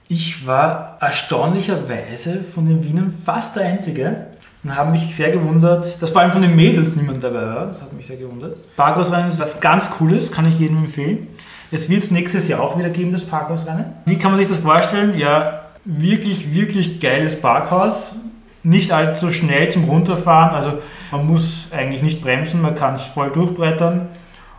Ich 0.07 0.47
war 0.47 0.97
erstaunlicherweise 1.01 2.43
von 2.43 2.65
den 2.65 2.83
Wienern 2.83 3.13
fast 3.25 3.55
der 3.55 3.65
Einzige 3.65 4.25
und 4.63 4.75
habe 4.75 4.91
mich 4.91 5.15
sehr 5.15 5.31
gewundert, 5.31 6.01
dass 6.01 6.11
vor 6.11 6.21
allem 6.21 6.31
von 6.31 6.41
den 6.41 6.55
Mädels 6.55 6.95
niemand 6.95 7.23
dabei 7.23 7.45
war. 7.45 7.65
Das 7.67 7.81
hat 7.81 7.93
mich 7.93 8.07
sehr 8.07 8.17
gewundert. 8.17 8.57
Parkhausrennen 8.75 9.27
ist 9.27 9.39
was 9.39 9.59
ganz 9.59 9.89
Cooles, 9.91 10.31
kann 10.31 10.47
ich 10.47 10.59
jedem 10.59 10.79
empfehlen. 10.79 11.27
Es 11.71 11.89
wird 11.89 12.03
es 12.03 12.11
nächstes 12.11 12.47
Jahr 12.47 12.61
auch 12.61 12.77
wieder 12.77 12.89
geben, 12.89 13.11
das 13.11 13.23
Parkhausrennen. 13.23 13.85
Wie 14.05 14.17
kann 14.17 14.31
man 14.31 14.39
sich 14.39 14.47
das 14.47 14.57
vorstellen? 14.57 15.17
Ja, 15.17 15.61
wirklich, 15.85 16.53
wirklich 16.53 16.99
geiles 16.99 17.39
Parkhaus. 17.39 18.15
Nicht 18.63 18.91
allzu 18.91 19.31
schnell 19.31 19.69
zum 19.69 19.85
Runterfahren, 19.85 20.53
also 20.53 20.79
man 21.11 21.25
muss 21.25 21.67
eigentlich 21.71 22.01
nicht 22.01 22.21
bremsen, 22.21 22.61
man 22.61 22.75
kann 22.75 22.95
es 22.95 23.03
voll 23.03 23.29
durchbrettern. 23.29 24.07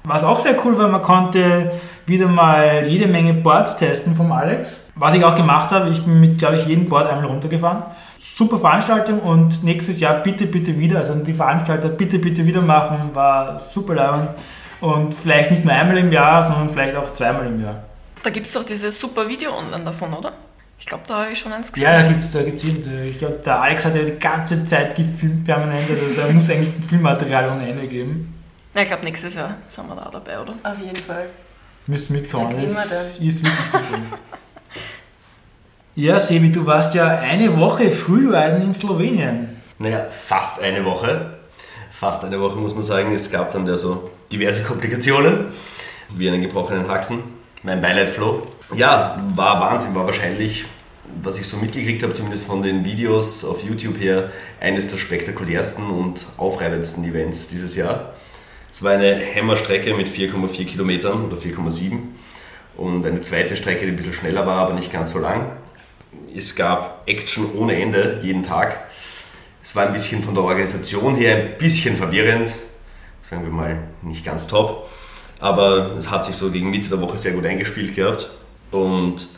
Was 0.05 0.25
auch 0.25 0.39
sehr 0.39 0.57
cool 0.65 0.79
war, 0.79 0.89
man 0.89 1.03
konnte 1.03 1.73
wieder 2.07 2.27
mal 2.27 2.87
jede 2.87 3.07
Menge 3.07 3.35
Boards 3.35 3.77
testen 3.77 4.15
vom 4.15 4.33
Alex. 4.33 4.81
Was 4.95 5.15
ich 5.15 5.25
auch 5.25 5.35
gemacht 5.35 5.71
habe, 5.71 5.91
ich 5.91 6.03
bin 6.03 6.19
mit, 6.19 6.39
glaube 6.39 6.57
ich, 6.57 6.67
jedem 6.67 6.89
Board 6.89 7.09
einmal 7.09 7.27
runtergefahren. 7.27 7.83
Super 8.35 8.59
Veranstaltung 8.59 9.21
und 9.21 9.63
nächstes 9.65 10.01
Jahr 10.01 10.15
bitte, 10.23 10.47
bitte 10.47 10.79
wieder, 10.79 10.99
also 10.99 11.15
die 11.15 11.35
Veranstalter 11.35 11.89
bitte, 11.89 12.19
bitte 12.19 12.45
wieder 12.47 12.63
machen, 12.63 13.11
war 13.15 13.59
super 13.59 13.95
leibend. 13.95 14.31
Und 14.81 15.15
vielleicht 15.15 15.51
nicht 15.51 15.65
nur 15.65 15.75
einmal 15.75 15.99
im 15.99 16.11
Jahr, 16.11 16.43
sondern 16.43 16.69
vielleicht 16.71 16.97
auch 16.97 17.13
zweimal 17.13 17.47
im 17.47 17.63
Jahr. 17.63 17.83
Da 18.23 18.31
gibt 18.31 18.47
es 18.47 18.53
doch 18.55 18.65
dieses 18.65 18.99
super 18.99 19.29
Video 19.29 19.55
online 19.57 19.85
davon, 19.85 20.15
oder? 20.15 20.33
Ich 20.79 20.87
glaube, 20.87 21.03
da 21.07 21.23
habe 21.23 21.33
ich 21.33 21.39
schon 21.39 21.53
eins 21.53 21.71
gesehen. 21.71 21.85
Ja, 21.91 22.01
da 22.01 22.09
gibt 22.09 22.23
es 22.25 22.33
da 22.33 22.43
gibt's 22.43 22.65
irgendeine- 22.65 23.05
ich 23.05 23.19
glaube, 23.19 23.41
der 23.45 23.61
Alex 23.61 23.85
hat 23.85 23.95
ja 23.95 24.03
die 24.03 24.19
ganze 24.19 24.65
Zeit 24.65 24.95
gefilmt 24.97 25.45
permanent, 25.45 25.91
also 25.91 26.03
da 26.17 26.33
muss 26.33 26.49
eigentlich 26.49 26.73
Filmmaterial 26.89 27.51
ohne 27.51 27.69
Ende 27.69 27.87
geben. 27.87 28.35
Ja, 28.75 28.81
ich 28.83 28.89
glaube, 28.89 29.05
nächstes 29.05 29.35
Jahr 29.35 29.57
sind 29.67 29.87
wir 29.89 29.97
da 29.97 30.09
dabei, 30.11 30.41
oder? 30.41 30.55
Auf 30.63 30.79
jeden 30.83 30.97
Fall. 30.97 31.27
Müsst 31.87 32.09
mitkommen. 32.09 32.55
Das 32.63 32.73
ist 32.73 32.91
wirklich 32.95 33.35
super. 33.35 33.83
ja, 35.95 36.19
Sebi, 36.19 36.51
du 36.53 36.67
warst 36.67 36.95
ja 36.95 37.07
eine 37.07 37.57
Woche 37.59 37.91
Freeriden 37.91 38.63
in 38.63 38.75
Slowenien. 38.75 39.49
Naja, 39.79 40.07
fast 40.11 40.63
eine 40.63 40.85
Woche. 40.85 41.39
Fast 41.91 42.25
eine 42.25 42.41
Woche 42.41 42.57
muss 42.57 42.75
man 42.75 42.83
sagen. 42.83 43.15
Es 43.15 43.31
gab 43.31 43.51
dann 43.53 43.65
da 43.67 43.77
so 43.77 44.11
diverse 44.31 44.63
Komplikationen, 44.63 45.47
wie 46.17 46.29
einen 46.29 46.43
gebrochenen 46.43 46.89
Haxen. 46.89 47.23
Mein 47.63 47.81
Beileid 47.81 48.11
Flo. 48.11 48.43
Ja, 48.75 49.23
war 49.35 49.61
Wahnsinn, 49.61 49.95
war 49.95 50.07
wahrscheinlich 50.07 50.65
was 51.23 51.39
ich 51.39 51.47
so 51.47 51.57
mitgekriegt 51.57 52.03
habe, 52.03 52.13
zumindest 52.13 52.47
von 52.47 52.63
den 52.63 52.85
Videos 52.85 53.45
auf 53.45 53.63
YouTube 53.63 53.99
her, 53.99 54.31
eines 54.61 54.89
der 54.89 54.99
spektakulärsten 54.99 55.91
und 55.91 56.27
aufreibendsten 56.37 57.05
Events 57.05 57.49
dieses 57.49 57.77
Jahr. 57.77 58.15
Es 58.71 58.83
war 58.83 58.93
eine 58.93 59.17
Hämmerstrecke 59.17 59.95
mit 59.95 60.09
4,4 60.09 60.65
Kilometern 60.65 61.25
oder 61.25 61.37
4,7 61.37 61.99
und 62.77 63.05
eine 63.05 63.21
zweite 63.21 63.57
Strecke, 63.57 63.85
die 63.85 63.93
ein 63.93 63.97
bisschen 63.97 64.13
schneller 64.13 64.47
war, 64.47 64.59
aber 64.59 64.75
nicht 64.75 64.93
ganz 64.93 65.13
so 65.13 65.19
lang. 65.19 65.51
Es 66.37 66.55
gab 66.55 67.03
Action 67.07 67.55
ohne 67.57 67.81
Ende 67.81 68.21
jeden 68.23 68.43
Tag. 68.43 68.79
Es 69.63 69.75
war 69.77 69.87
ein 69.87 69.93
bisschen 69.93 70.23
von 70.23 70.35
der 70.35 70.45
Organisation 70.45 71.15
her 71.15 71.37
ein 71.37 71.59
bisschen 71.59 71.97
verwirrend, 71.97 72.55
sagen 73.23 73.43
wir 73.43 73.51
mal 73.51 73.79
nicht 74.03 74.25
ganz 74.25 74.47
top, 74.47 74.89
aber 75.39 75.97
es 75.99 76.11
hat 76.11 76.25
sich 76.25 76.35
so 76.37 76.51
gegen 76.51 76.71
Mitte 76.71 76.89
der 76.89 77.01
Woche 77.01 77.19
sehr 77.19 77.33
gut 77.33 77.45
eingespielt 77.45 77.95
gehabt 77.95 78.31
und 78.71 79.29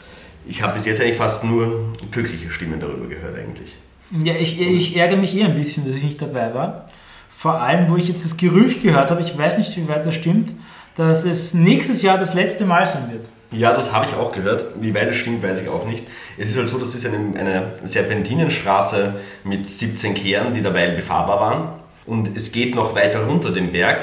ich 0.47 0.63
habe 0.63 0.75
bis 0.75 0.87
jetzt 0.87 1.01
eigentlich 1.01 1.17
fast 1.17 1.45
nur 1.45 1.93
glückliche 2.11 2.51
Stimmen 2.51 2.81
darüber 2.81 3.07
gehört 3.07 3.37
eigentlich. 3.37 3.77
Ja, 4.23 4.35
ich, 4.35 4.61
ich 4.61 4.97
ärgere 4.97 5.17
mich 5.17 5.37
eher 5.37 5.47
ein 5.47 5.55
bisschen, 5.55 5.87
dass 5.87 5.97
ich 5.97 6.03
nicht 6.03 6.21
dabei 6.21 6.53
war. 6.55 6.89
Vor 7.31 7.61
allem, 7.61 7.91
wo 7.91 7.97
ich 7.97 8.09
jetzt 8.09 8.25
das 8.25 8.37
Gerücht 8.37 8.83
gehört 8.83 9.11
habe, 9.11 9.23
ich 9.23 9.37
weiß 9.37 9.59
nicht, 9.59 9.77
wie 9.77 9.89
weit 9.89 10.07
das 10.07 10.15
stimmt, 10.15 10.53
dass 10.97 11.25
es 11.25 11.55
nächstes 11.55 12.03
Jahr 12.03 12.19
das 12.19 12.35
letzte 12.35 12.65
Mal 12.65 12.87
sein 12.87 13.11
wird. 13.11 13.27
Ja, 13.53 13.73
das 13.73 13.93
habe 13.93 14.07
ich 14.07 14.15
auch 14.15 14.33
gehört. 14.33 14.65
Wie 14.81 14.95
weit 14.95 15.11
es 15.11 15.17
stimmt, 15.17 15.43
weiß 15.43 15.61
ich 15.61 15.69
auch 15.69 15.85
nicht. 15.85 16.07
Es 16.39 16.51
ist 16.51 16.57
halt 16.57 16.69
so, 16.69 16.79
das 16.79 16.95
ist 16.95 17.07
eine, 17.07 17.39
eine 17.39 17.75
Serpentinenstraße 17.83 19.15
mit 19.45 19.69
17 19.69 20.15
Kehren, 20.15 20.55
die 20.55 20.63
dabei 20.63 20.89
befahrbar 20.89 21.41
waren. 21.41 21.69
Und 22.07 22.37
es 22.37 22.51
geht 22.51 22.75
noch 22.75 22.95
weiter 22.95 23.27
runter 23.27 23.53
den 23.53 23.71
Berg. 23.71 24.01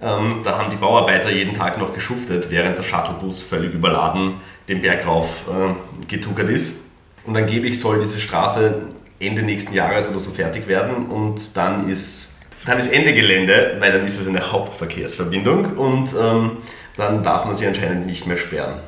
Ähm, 0.00 0.42
da 0.44 0.58
haben 0.58 0.70
die 0.70 0.76
Bauarbeiter 0.76 1.30
jeden 1.30 1.54
Tag 1.54 1.78
noch 1.78 1.92
geschuftet, 1.92 2.50
während 2.50 2.78
der 2.78 2.82
Shuttlebus 2.82 3.42
völlig 3.42 3.74
überladen 3.74 4.34
den 4.68 4.80
Berg 4.80 5.06
rauf 5.06 5.44
äh, 5.48 6.06
getuckert 6.06 6.50
ist. 6.50 6.82
Und 7.24 7.36
angeblich 7.36 7.80
soll 7.80 8.00
diese 8.00 8.20
Straße 8.20 8.82
Ende 9.18 9.42
nächsten 9.42 9.74
Jahres 9.74 10.08
oder 10.08 10.18
so 10.18 10.30
fertig 10.30 10.68
werden 10.68 11.06
und 11.06 11.56
dann 11.56 11.88
ist, 11.88 12.38
dann 12.66 12.78
ist 12.78 12.92
Ende 12.92 13.14
Gelände, 13.14 13.76
weil 13.78 13.92
dann 13.92 14.04
ist 14.04 14.20
es 14.20 14.28
eine 14.28 14.52
Hauptverkehrsverbindung 14.52 15.76
und 15.76 16.14
ähm, 16.20 16.58
dann 16.96 17.22
darf 17.22 17.44
man 17.44 17.54
sie 17.54 17.66
anscheinend 17.66 18.06
nicht 18.06 18.26
mehr 18.26 18.36
sperren. 18.36 18.80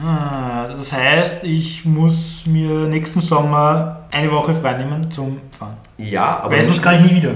Ah, 0.00 0.68
das 0.68 0.92
heißt, 0.92 1.44
ich 1.44 1.84
muss 1.84 2.44
mir 2.46 2.86
nächsten 2.88 3.20
Sommer 3.20 4.06
eine 4.12 4.30
Woche 4.30 4.54
freinehmen 4.54 5.10
zum 5.10 5.40
Fahren. 5.50 5.76
Ja, 5.96 6.38
aber 6.40 6.52
Weil 6.56 6.62
sonst 6.62 6.76
nicht, 6.76 6.82
kann 6.84 7.04
ich 7.04 7.10
nie 7.10 7.16
wieder. 7.16 7.34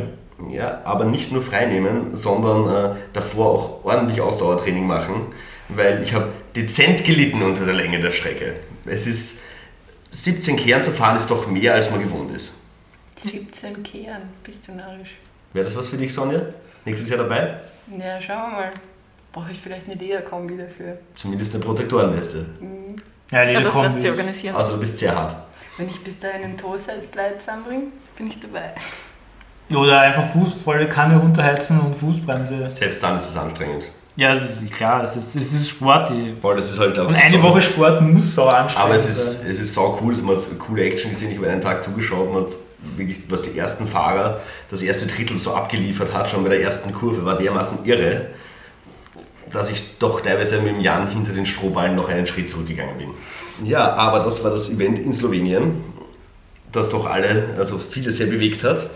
ja, 0.50 0.80
aber 0.84 1.04
nicht 1.04 1.32
nur 1.32 1.42
freinehmen, 1.42 2.14
sondern 2.14 2.92
äh, 2.92 2.96
davor 3.12 3.50
auch 3.50 3.84
ordentlich 3.84 4.20
Ausdauertraining 4.20 4.86
machen, 4.86 5.26
weil 5.70 6.00
ich 6.02 6.14
habe 6.14 6.28
dezent 6.54 7.04
gelitten 7.04 7.42
unter 7.42 7.64
der 7.64 7.74
Länge 7.74 8.00
der 8.00 8.12
Strecke. 8.12 8.54
Es 8.86 9.06
ist 9.08 9.42
17 10.12 10.56
Kehren 10.56 10.84
zu 10.84 10.90
fahren 10.92 11.16
ist 11.16 11.30
doch 11.30 11.48
mehr 11.48 11.74
als 11.74 11.90
man 11.90 12.00
gewohnt 12.00 12.30
ist. 12.30 12.60
17 13.24 13.82
Kehren, 13.82 14.22
bist 14.44 14.68
du 14.68 14.72
narrisch. 14.72 15.16
Wäre 15.52 15.64
das 15.64 15.74
was 15.76 15.88
für 15.88 15.96
dich, 15.96 16.12
Sonja? 16.14 16.40
Nächstes 16.84 17.08
Jahr 17.08 17.18
dabei? 17.18 17.56
Ja, 17.88 18.20
schauen 18.20 18.50
wir 18.52 18.56
mal. 18.58 18.70
Brauche 19.32 19.50
ich 19.50 19.60
vielleicht 19.60 19.86
eine 19.86 19.94
Lederkombi 19.96 20.56
dafür. 20.58 20.98
Zumindest 21.14 21.54
eine 21.54 21.64
Protektorenweste. 21.64 22.44
Ja, 23.30 23.38
Ja, 23.42 23.48
Leder 23.48 23.60
das 23.62 23.72
kommt 23.72 23.84
lässt 23.84 24.00
sich 24.00 24.10
nicht. 24.10 24.18
organisieren. 24.18 24.56
Also 24.56 24.74
du 24.74 24.80
bist 24.80 24.98
sehr 24.98 25.14
hart. 25.14 25.34
Wenn 25.78 25.88
ich 25.88 26.04
bis 26.04 26.18
dahin 26.18 26.44
einen 26.44 26.58
Toe-Side-Slide 26.58 27.38
zusammenbringe, 27.38 27.84
bin 28.16 28.26
ich 28.26 28.38
dabei. 28.38 28.74
Oder 29.74 30.00
einfach 30.02 30.26
Fuß, 30.32 30.56
volle 30.62 30.86
Kanne 30.86 31.16
runterheizen 31.16 31.80
und 31.80 31.96
Fußbremse. 31.96 32.68
Selbst 32.68 33.02
dann 33.02 33.16
ist 33.16 33.30
es 33.30 33.36
anstrengend. 33.38 33.88
Ja, 34.16 34.34
das 34.34 34.60
ist 34.60 34.70
klar, 34.70 35.00
das 35.00 35.16
ist, 35.16 35.34
das 35.34 35.44
ist 35.54 35.70
Sport. 35.70 36.12
Voll, 36.42 36.56
das 36.56 36.70
ist 36.70 36.78
halt 36.78 36.98
auch 36.98 37.08
Und 37.08 37.14
eine 37.14 37.30
so- 37.30 37.42
Woche 37.42 37.62
Sport 37.62 38.02
muss 38.02 38.34
so 38.34 38.44
anstrengend 38.44 38.84
Aber 38.84 38.94
es 38.94 39.08
ist, 39.08 39.40
sein. 39.40 39.50
es 39.50 39.58
ist 39.60 39.72
sau 39.72 39.98
cool, 40.02 40.12
dass 40.12 40.20
man 40.20 40.36
hat 40.36 40.46
coole 40.58 40.82
Action 40.84 41.10
gesehen. 41.10 41.30
Ich 41.30 41.38
habe 41.38 41.48
einen 41.48 41.62
Tag 41.62 41.82
zugeschaut, 41.82 42.30
man 42.30 42.42
hat 42.44 42.54
wirklich, 42.96 43.22
was 43.30 43.40
die 43.40 43.58
ersten 43.58 43.86
Fahrer, 43.86 44.40
das 44.70 44.82
erste 44.82 45.06
Drittel 45.06 45.38
so 45.38 45.54
abgeliefert 45.54 46.12
hat, 46.12 46.28
schon 46.28 46.42
bei 46.42 46.50
der 46.50 46.60
ersten 46.60 46.92
Kurve, 46.92 47.24
war 47.24 47.38
dermaßen 47.38 47.86
irre, 47.86 48.26
dass 49.52 49.70
ich 49.70 49.98
doch 49.98 50.20
teilweise 50.20 50.60
mit 50.60 50.74
dem 50.74 50.80
Jan 50.80 51.08
hinter 51.08 51.32
den 51.32 51.46
Strohballen 51.46 51.94
noch 51.94 52.08
einen 52.08 52.26
Schritt 52.26 52.50
zurückgegangen 52.50 52.98
bin. 52.98 53.08
Ja, 53.64 53.94
aber 53.94 54.20
das 54.20 54.42
war 54.44 54.50
das 54.50 54.72
Event 54.72 54.98
in 54.98 55.12
Slowenien, 55.12 55.82
das 56.72 56.90
doch 56.90 57.06
alle, 57.06 57.54
also 57.58 57.78
viele 57.78 58.12
sehr 58.12 58.26
bewegt 58.26 58.64
hat. 58.64 58.88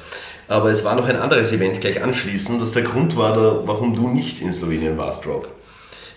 Aber 0.48 0.70
es 0.70 0.84
war 0.84 0.94
noch 0.94 1.08
ein 1.08 1.16
anderes 1.16 1.52
Event 1.52 1.80
gleich 1.80 2.02
anschließend, 2.02 2.62
das 2.62 2.72
der 2.72 2.84
Grund 2.84 3.16
war, 3.16 3.34
da, 3.34 3.62
warum 3.64 3.94
du 3.94 4.08
nicht 4.08 4.40
in 4.40 4.52
Slowenien 4.52 4.96
warst, 4.96 5.26
Rob. 5.26 5.48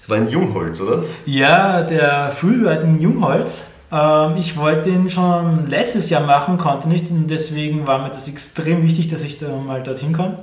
Es 0.02 0.10
war 0.10 0.18
in 0.18 0.28
Jungholz, 0.28 0.80
oder? 0.82 1.04
Ja, 1.26 1.82
der 1.82 2.32
Freeride 2.32 2.84
in 2.84 3.02
Jungholz. 3.02 3.62
Ähm, 3.92 4.36
ich 4.38 4.56
wollte 4.56 4.90
ihn 4.90 5.10
schon 5.10 5.68
letztes 5.68 6.10
Jahr 6.10 6.22
machen, 6.22 6.58
konnte 6.58 6.88
nicht 6.88 7.10
und 7.10 7.28
deswegen 7.28 7.88
war 7.88 8.00
mir 8.00 8.10
das 8.10 8.28
extrem 8.28 8.84
wichtig, 8.84 9.08
dass 9.08 9.24
ich 9.24 9.40
da 9.40 9.50
mal 9.50 9.82
dorthin 9.82 10.14
komme. 10.14 10.40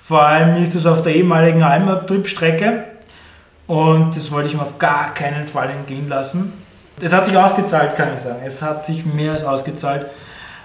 Vor 0.00 0.22
allem 0.22 0.62
ist 0.62 0.74
es 0.74 0.86
auf 0.86 1.02
der 1.02 1.14
ehemaligen 1.14 1.62
Alma-Trip-Strecke 1.62 2.84
und 3.66 4.14
das 4.14 4.30
wollte 4.30 4.48
ich 4.48 4.54
mir 4.54 4.62
auf 4.62 4.78
gar 4.78 5.12
keinen 5.14 5.46
Fall 5.46 5.70
entgehen 5.70 6.08
lassen. 6.08 6.52
Es 7.00 7.12
hat 7.12 7.26
sich 7.26 7.36
ausgezahlt, 7.36 7.94
kann 7.96 8.14
ich 8.14 8.20
sagen. 8.20 8.40
Es 8.44 8.62
hat 8.62 8.84
sich 8.84 9.04
mehr 9.04 9.32
als 9.32 9.44
ausgezahlt. 9.44 10.06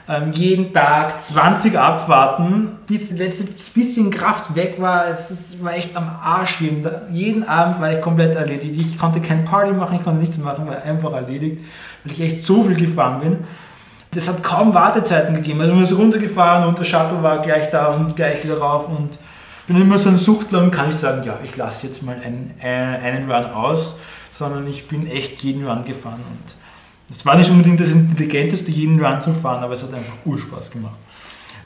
Ähm, 0.07 0.31
jeden 0.33 0.73
Tag 0.73 1.21
20 1.21 1.77
Abfahrten, 1.77 2.79
bis 2.87 3.09
das 3.09 3.17
letzte 3.17 3.43
bisschen 3.73 4.11
Kraft 4.11 4.55
weg 4.55 4.79
war. 4.79 5.05
Es 5.07 5.61
war 5.63 5.73
echt 5.73 5.95
am 5.95 6.09
Arsch. 6.21 6.61
Jeden, 6.61 6.89
jeden 7.11 7.47
Abend 7.47 7.79
war 7.79 7.91
ich 7.91 8.01
komplett 8.01 8.35
erledigt. 8.35 8.75
Ich 8.77 8.97
konnte 8.97 9.19
kein 9.19 9.45
Party 9.45 9.71
machen, 9.71 9.97
ich 9.97 10.03
konnte 10.03 10.19
nichts 10.19 10.37
machen, 10.37 10.67
war 10.67 10.81
einfach 10.83 11.13
erledigt, 11.13 11.63
weil 12.03 12.13
ich 12.13 12.21
echt 12.21 12.43
so 12.43 12.63
viel 12.63 12.75
gefahren 12.75 13.19
bin. 13.19 13.37
Das 14.11 14.27
hat 14.27 14.43
kaum 14.43 14.73
Wartezeiten 14.73 15.35
gegeben. 15.35 15.61
Also 15.61 15.73
man 15.73 15.83
ist 15.83 15.97
runtergefahren 15.97 16.67
und 16.67 16.79
der 16.79 16.83
Shuttle 16.83 17.21
war 17.23 17.39
gleich 17.39 17.69
da 17.69 17.87
und 17.87 18.15
gleich 18.15 18.43
wieder 18.43 18.57
rauf 18.57 18.89
und 18.89 19.11
bin 19.73 19.81
immer 19.81 19.97
so 19.97 20.09
ein 20.09 20.17
Suchtler 20.17 20.63
und 20.63 20.71
kann 20.71 20.87
nicht 20.87 20.99
sagen, 20.99 21.23
ja, 21.23 21.39
ich 21.43 21.55
lasse 21.55 21.87
jetzt 21.87 22.03
mal 22.03 22.15
einen, 22.15 22.53
äh, 22.61 22.67
einen 22.67 23.31
Run 23.31 23.45
aus, 23.45 23.97
sondern 24.29 24.67
ich 24.67 24.87
bin 24.87 25.09
echt 25.09 25.43
jeden 25.43 25.67
Run 25.67 25.83
gefahren 25.85 26.21
und 26.29 26.53
es 27.11 27.25
war 27.25 27.37
nicht 27.37 27.49
unbedingt 27.49 27.79
das 27.79 27.89
Intelligenteste, 27.89 28.71
jeden 28.71 29.03
Run 29.03 29.21
zu 29.21 29.33
fahren, 29.33 29.63
aber 29.63 29.73
es 29.73 29.83
hat 29.83 29.93
einfach 29.93 30.13
Urspaß 30.25 30.71
gemacht. 30.71 30.97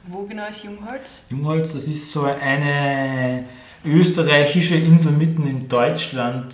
Wo 0.08 0.24
genau 0.24 0.44
ist 0.50 0.64
Jungholz? 0.64 1.02
Jungholz, 1.30 1.74
das 1.74 1.88
ist 1.88 2.12
so 2.12 2.24
eine 2.24 3.44
österreichische 3.84 4.76
Insel 4.76 5.12
mitten 5.12 5.46
in 5.48 5.68
Deutschland. 5.68 6.54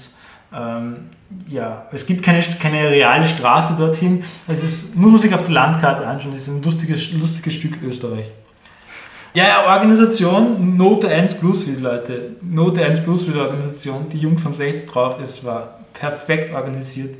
Ähm, 0.54 1.10
ja, 1.48 1.88
es 1.92 2.06
gibt 2.06 2.24
keine, 2.24 2.42
keine 2.60 2.90
reale 2.90 3.28
Straße 3.28 3.76
dorthin. 3.78 4.24
Es 4.48 4.64
ist, 4.64 4.96
muss 4.96 5.12
man 5.12 5.22
sich 5.22 5.34
auf 5.34 5.44
der 5.44 5.52
Landkarte 5.52 6.06
anschauen. 6.06 6.34
Es 6.34 6.42
ist 6.42 6.48
ein 6.50 6.62
lustiges, 6.62 7.14
lustiges 7.14 7.54
Stück 7.54 7.82
Österreich. 7.82 8.26
Ja, 9.34 9.48
ja, 9.48 9.74
Organisation, 9.74 10.76
Note 10.76 11.08
1 11.08 11.36
plus 11.36 11.64
für 11.64 11.72
die 11.72 11.82
Leute. 11.82 12.36
Note 12.42 12.84
1 12.84 13.02
plus 13.02 13.24
für 13.24 13.32
die 13.32 13.40
Organisation. 13.40 14.10
Die 14.10 14.18
Jungs 14.18 14.44
haben 14.44 14.52
es 14.52 14.60
echt 14.60 14.94
drauf. 14.94 15.22
Es 15.22 15.46
war 15.46 15.80
perfekt 15.94 16.54
organisiert. 16.54 17.16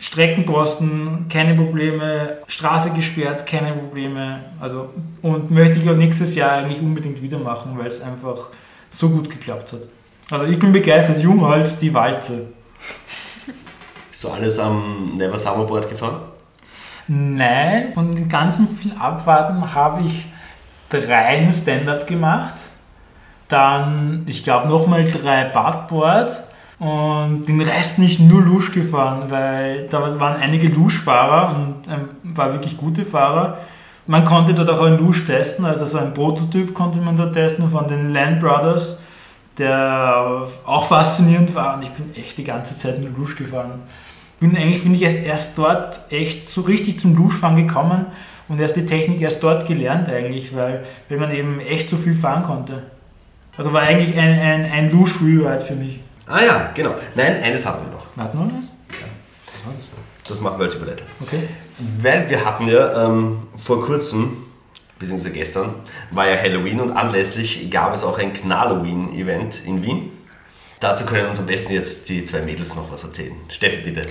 Streckenposten, 0.00 1.26
keine 1.28 1.54
Probleme, 1.54 2.38
Straße 2.48 2.90
gesperrt, 2.90 3.46
keine 3.46 3.74
Probleme. 3.74 4.40
Also, 4.58 4.88
und 5.22 5.52
möchte 5.52 5.78
ich 5.78 5.88
auch 5.88 5.94
nächstes 5.94 6.34
Jahr 6.34 6.52
eigentlich 6.52 6.80
unbedingt 6.80 7.22
wieder 7.22 7.38
machen, 7.38 7.78
weil 7.78 7.86
es 7.86 8.00
einfach 8.00 8.48
so 8.90 9.08
gut 9.08 9.30
geklappt 9.30 9.72
hat. 9.72 9.82
Also 10.30 10.46
ich 10.46 10.58
bin 10.58 10.72
begeistert, 10.72 11.20
Jungholz, 11.20 11.78
die 11.78 11.94
Walze. 11.94 12.48
Bist 14.08 14.24
du 14.24 14.30
alles 14.30 14.58
am 14.58 15.14
Never 15.16 15.38
Summerboard 15.38 15.88
gefahren? 15.88 16.22
Nein, 17.06 17.92
von 17.94 18.14
den 18.14 18.28
ganzen 18.28 18.66
vielen 18.66 18.96
Abfahrten 18.96 19.74
habe 19.74 20.02
ich 20.06 20.26
drei 20.90 21.40
nur 21.40 21.52
Stand-up 21.52 22.06
gemacht. 22.06 22.54
Dann, 23.48 24.24
ich 24.26 24.44
glaube, 24.44 24.68
nochmal 24.68 25.04
drei 25.10 25.44
Badboard. 25.44 26.30
Und 26.78 27.46
den 27.46 27.60
Rest 27.60 27.96
bin 27.96 28.06
ich 28.06 28.18
nur 28.18 28.42
Lusch 28.42 28.72
gefahren, 28.72 29.24
weil 29.28 29.86
da 29.90 30.18
waren 30.18 30.40
einige 30.40 30.68
Luschfahrer 30.68 31.54
und 31.54 31.92
ähm, 31.92 32.08
war 32.34 32.52
wirklich 32.52 32.76
gute 32.78 33.04
Fahrer. 33.04 33.58
Man 34.06 34.24
konnte 34.24 34.54
dort 34.54 34.70
auch 34.70 34.82
einen 34.82 34.98
Lusch 34.98 35.26
testen, 35.26 35.66
also 35.66 35.84
so 35.84 35.98
ein 35.98 36.14
Prototyp 36.14 36.72
konnte 36.72 37.00
man 37.00 37.16
da 37.16 37.26
testen 37.26 37.68
von 37.68 37.86
den 37.86 38.14
Land 38.14 38.40
Brothers, 38.40 38.98
der 39.58 40.46
auch 40.64 40.84
faszinierend 40.84 41.54
war 41.54 41.76
und 41.76 41.82
ich 41.82 41.90
bin 41.90 42.14
echt 42.16 42.38
die 42.38 42.44
ganze 42.44 42.78
Zeit 42.78 42.98
nur 43.00 43.10
Lusch 43.10 43.36
gefahren. 43.36 43.82
Bin 44.40 44.56
eigentlich, 44.56 44.80
finde 44.80 44.96
ich, 44.96 45.02
erst 45.02 45.58
dort 45.58 46.00
echt 46.08 46.48
so 46.48 46.62
richtig 46.62 46.98
zum 46.98 47.14
Luschfahren 47.14 47.56
gekommen 47.56 48.06
und 48.50 48.60
erst 48.60 48.74
die 48.74 48.84
Technik 48.84 49.20
erst 49.20 49.42
dort 49.44 49.66
gelernt 49.66 50.08
eigentlich, 50.08 50.54
weil, 50.54 50.84
weil 51.08 51.18
man 51.18 51.32
eben 51.32 51.60
echt 51.60 51.88
so 51.88 51.96
viel 51.96 52.16
fahren 52.16 52.42
konnte. 52.42 52.82
Also 53.56 53.72
war 53.72 53.82
eigentlich 53.82 54.18
ein, 54.18 54.38
ein, 54.38 54.70
ein 54.70 54.90
Lusch-Rewrite 54.90 55.64
für 55.64 55.76
mich. 55.76 56.00
Ah 56.26 56.42
ja, 56.42 56.70
genau. 56.74 56.96
Nein, 57.14 57.40
eines 57.42 57.64
hatten 57.64 57.86
wir 57.86 57.92
noch. 57.92 58.06
Warten 58.16 58.38
wir 58.38 58.60
das? 58.60 58.70
Das 60.28 60.40
machen 60.40 60.58
wir 60.58 60.64
als 60.64 60.74
Überleitung. 60.74 61.06
Okay. 61.20 61.38
Weil 62.02 62.28
wir 62.28 62.44
hatten 62.44 62.66
ja 62.66 63.06
ähm, 63.06 63.38
vor 63.56 63.84
kurzem, 63.84 64.36
beziehungsweise 64.98 65.32
gestern, 65.32 65.74
war 66.10 66.28
ja 66.28 66.36
Halloween 66.36 66.80
und 66.80 66.90
anlässlich 66.90 67.70
gab 67.70 67.94
es 67.94 68.02
auch 68.02 68.18
ein 68.18 68.32
Knalloween-Event 68.32 69.64
in 69.64 69.82
Wien. 69.84 70.10
Dazu 70.80 71.06
können 71.06 71.28
uns 71.28 71.38
am 71.38 71.46
besten 71.46 71.72
jetzt 71.72 72.08
die 72.08 72.24
zwei 72.24 72.40
Mädels 72.40 72.74
noch 72.74 72.90
was 72.90 73.04
erzählen. 73.04 73.34
Steffi, 73.48 73.82
bitte. 73.82 74.02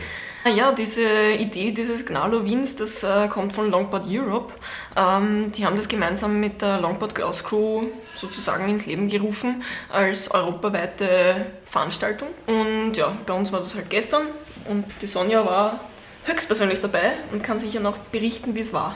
Ja, 0.46 0.72
diese 0.72 1.32
Idee 1.34 1.72
dieses 1.72 2.06
Gnalo 2.06 2.46
Wiens, 2.46 2.76
das 2.76 3.04
äh, 3.04 3.28
kommt 3.28 3.52
von 3.52 3.70
Longboard 3.70 4.06
Europe. 4.08 4.54
Ähm, 4.96 5.52
die 5.52 5.66
haben 5.66 5.76
das 5.76 5.88
gemeinsam 5.88 6.40
mit 6.40 6.62
der 6.62 6.80
Longboard 6.80 7.14
Girls 7.14 7.44
Crew 7.44 7.88
sozusagen 8.14 8.70
ins 8.70 8.86
Leben 8.86 9.10
gerufen 9.10 9.64
als 9.90 10.32
europaweite 10.32 11.46
Veranstaltung. 11.66 12.30
Und 12.48 12.96
ja, 12.96 13.12
bei 13.26 13.34
uns 13.34 13.52
war 13.52 13.60
das 13.60 13.76
halt 13.76 13.90
gestern 13.90 14.28
und 14.70 14.86
die 15.02 15.08
Sonja 15.08 15.46
war 15.46 15.82
höchstpersönlich 16.24 16.80
dabei 16.80 17.12
und 17.32 17.44
kann 17.44 17.60
sicher 17.60 17.82
noch 17.82 17.98
berichten, 17.98 18.56
wie 18.56 18.62
es 18.62 18.72
war. 18.72 18.96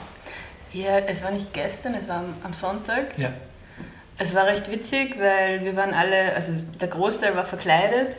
Ja, 0.72 1.00
es 1.00 1.24
war 1.24 1.32
nicht 1.32 1.54
gestern, 1.54 1.94
es 1.94 2.08
war 2.08 2.18
am, 2.18 2.34
am 2.44 2.54
Sonntag. 2.54 3.18
Ja. 3.18 3.34
Es 4.18 4.34
war 4.34 4.46
recht 4.46 4.72
witzig, 4.72 5.20
weil 5.20 5.64
wir 5.64 5.76
waren 5.76 5.94
alle, 5.94 6.34
also 6.36 6.52
der 6.80 6.88
Großteil 6.88 7.36
war 7.36 7.44
verkleidet, 7.44 8.18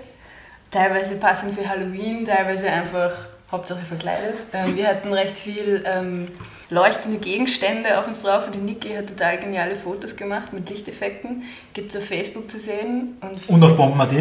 teilweise 0.74 1.16
passend 1.16 1.54
für 1.54 1.68
Halloween, 1.68 2.24
teilweise 2.24 2.70
einfach 2.70 3.12
Hauptsache 3.50 3.84
verkleidet. 3.84 4.34
Ähm, 4.52 4.76
wir 4.76 4.88
hatten 4.88 5.12
recht 5.12 5.38
viel 5.38 5.84
ähm, 5.86 6.28
leuchtende 6.70 7.18
Gegenstände 7.18 7.98
auf 7.98 8.08
uns 8.08 8.22
drauf 8.22 8.46
und 8.46 8.54
die 8.54 8.58
Niki 8.58 8.90
hat 8.94 9.06
total 9.06 9.38
geniale 9.38 9.76
Fotos 9.76 10.16
gemacht 10.16 10.52
mit 10.52 10.68
Lichteffekten. 10.68 11.44
Gibt 11.72 11.90
es 11.90 11.96
auf 11.96 12.06
Facebook 12.06 12.50
zu 12.50 12.58
sehen. 12.58 13.16
Und, 13.20 13.48
Und 13.48 13.64
auf 13.64 13.76
Bomben.at. 13.76 14.14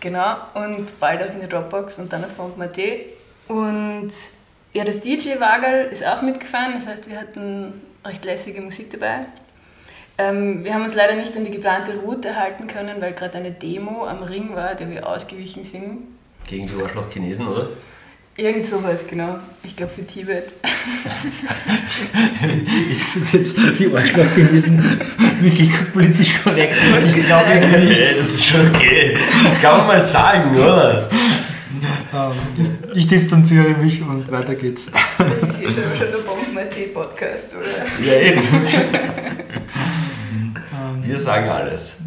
Genau, 0.00 0.36
und 0.54 1.00
bald 1.00 1.22
auch 1.22 1.32
in 1.32 1.40
der 1.40 1.48
Dropbox 1.48 1.98
und 1.98 2.12
dann 2.12 2.24
auf 2.24 2.32
Bomben.at. 2.32 2.78
Und 3.48 4.12
ja, 4.74 4.84
das 4.84 5.00
DJ-Wagel 5.00 5.88
ist 5.90 6.06
auch 6.06 6.20
mitgefahren, 6.20 6.74
das 6.74 6.86
heißt, 6.86 7.08
wir 7.08 7.18
hatten 7.18 7.80
recht 8.04 8.24
lässige 8.24 8.60
Musik 8.60 8.90
dabei. 8.90 9.26
Ähm, 10.16 10.64
wir 10.64 10.74
haben 10.74 10.82
uns 10.84 10.94
leider 10.94 11.16
nicht 11.16 11.36
an 11.36 11.44
die 11.44 11.50
geplante 11.50 11.92
Route 11.96 12.36
halten 12.36 12.66
können, 12.68 13.00
weil 13.00 13.12
gerade 13.14 13.38
eine 13.38 13.50
Demo 13.50 14.06
am 14.06 14.22
Ring 14.22 14.54
war, 14.54 14.74
der 14.74 14.88
wir 14.90 15.08
ausgewichen 15.08 15.64
sind. 15.64 15.98
Gegen 16.46 16.68
die 16.68 16.82
Arschloch-Chinesen, 16.82 17.48
oder? 17.48 17.70
Irgend 18.36 18.66
sowas, 18.66 19.04
genau. 19.08 19.38
Ich 19.62 19.76
glaube 19.76 19.92
für 19.92 20.04
Tibet. 20.04 20.54
Ich 22.90 23.06
suche 23.06 23.38
jetzt 23.38 23.56
die 23.78 23.94
Arschloch 23.94 24.34
gewesen, 24.34 24.82
wirklich 25.40 25.70
politisch 25.92 26.42
korrekt. 26.42 26.74
Ich 27.16 27.26
glaube 27.26 27.50
nicht. 27.54 28.00
Hey, 28.00 28.16
das 28.18 28.28
ist 28.34 28.46
schon 28.46 28.68
okay. 28.74 29.16
Das 29.44 29.60
kann 29.60 29.78
man 29.78 29.86
mal 29.86 30.02
sagen, 30.02 30.56
oder? 30.56 31.08
Ähm, 32.12 32.78
Ich 32.94 33.06
distanziere 33.06 33.68
mich 33.70 34.02
und 34.02 34.30
weiter 34.30 34.54
geht's. 34.54 34.90
Das 35.18 35.42
ist 35.42 35.58
hier 35.60 35.70
schon, 35.70 35.82
schon 35.96 36.10
der 36.10 36.18
Bomben-AT-Podcast, 36.26 37.54
oder? 37.54 38.04
Ja, 38.04 38.20
eben. 38.20 38.42
Wir 41.04 41.20
sagen 41.20 41.48
alles. 41.48 42.02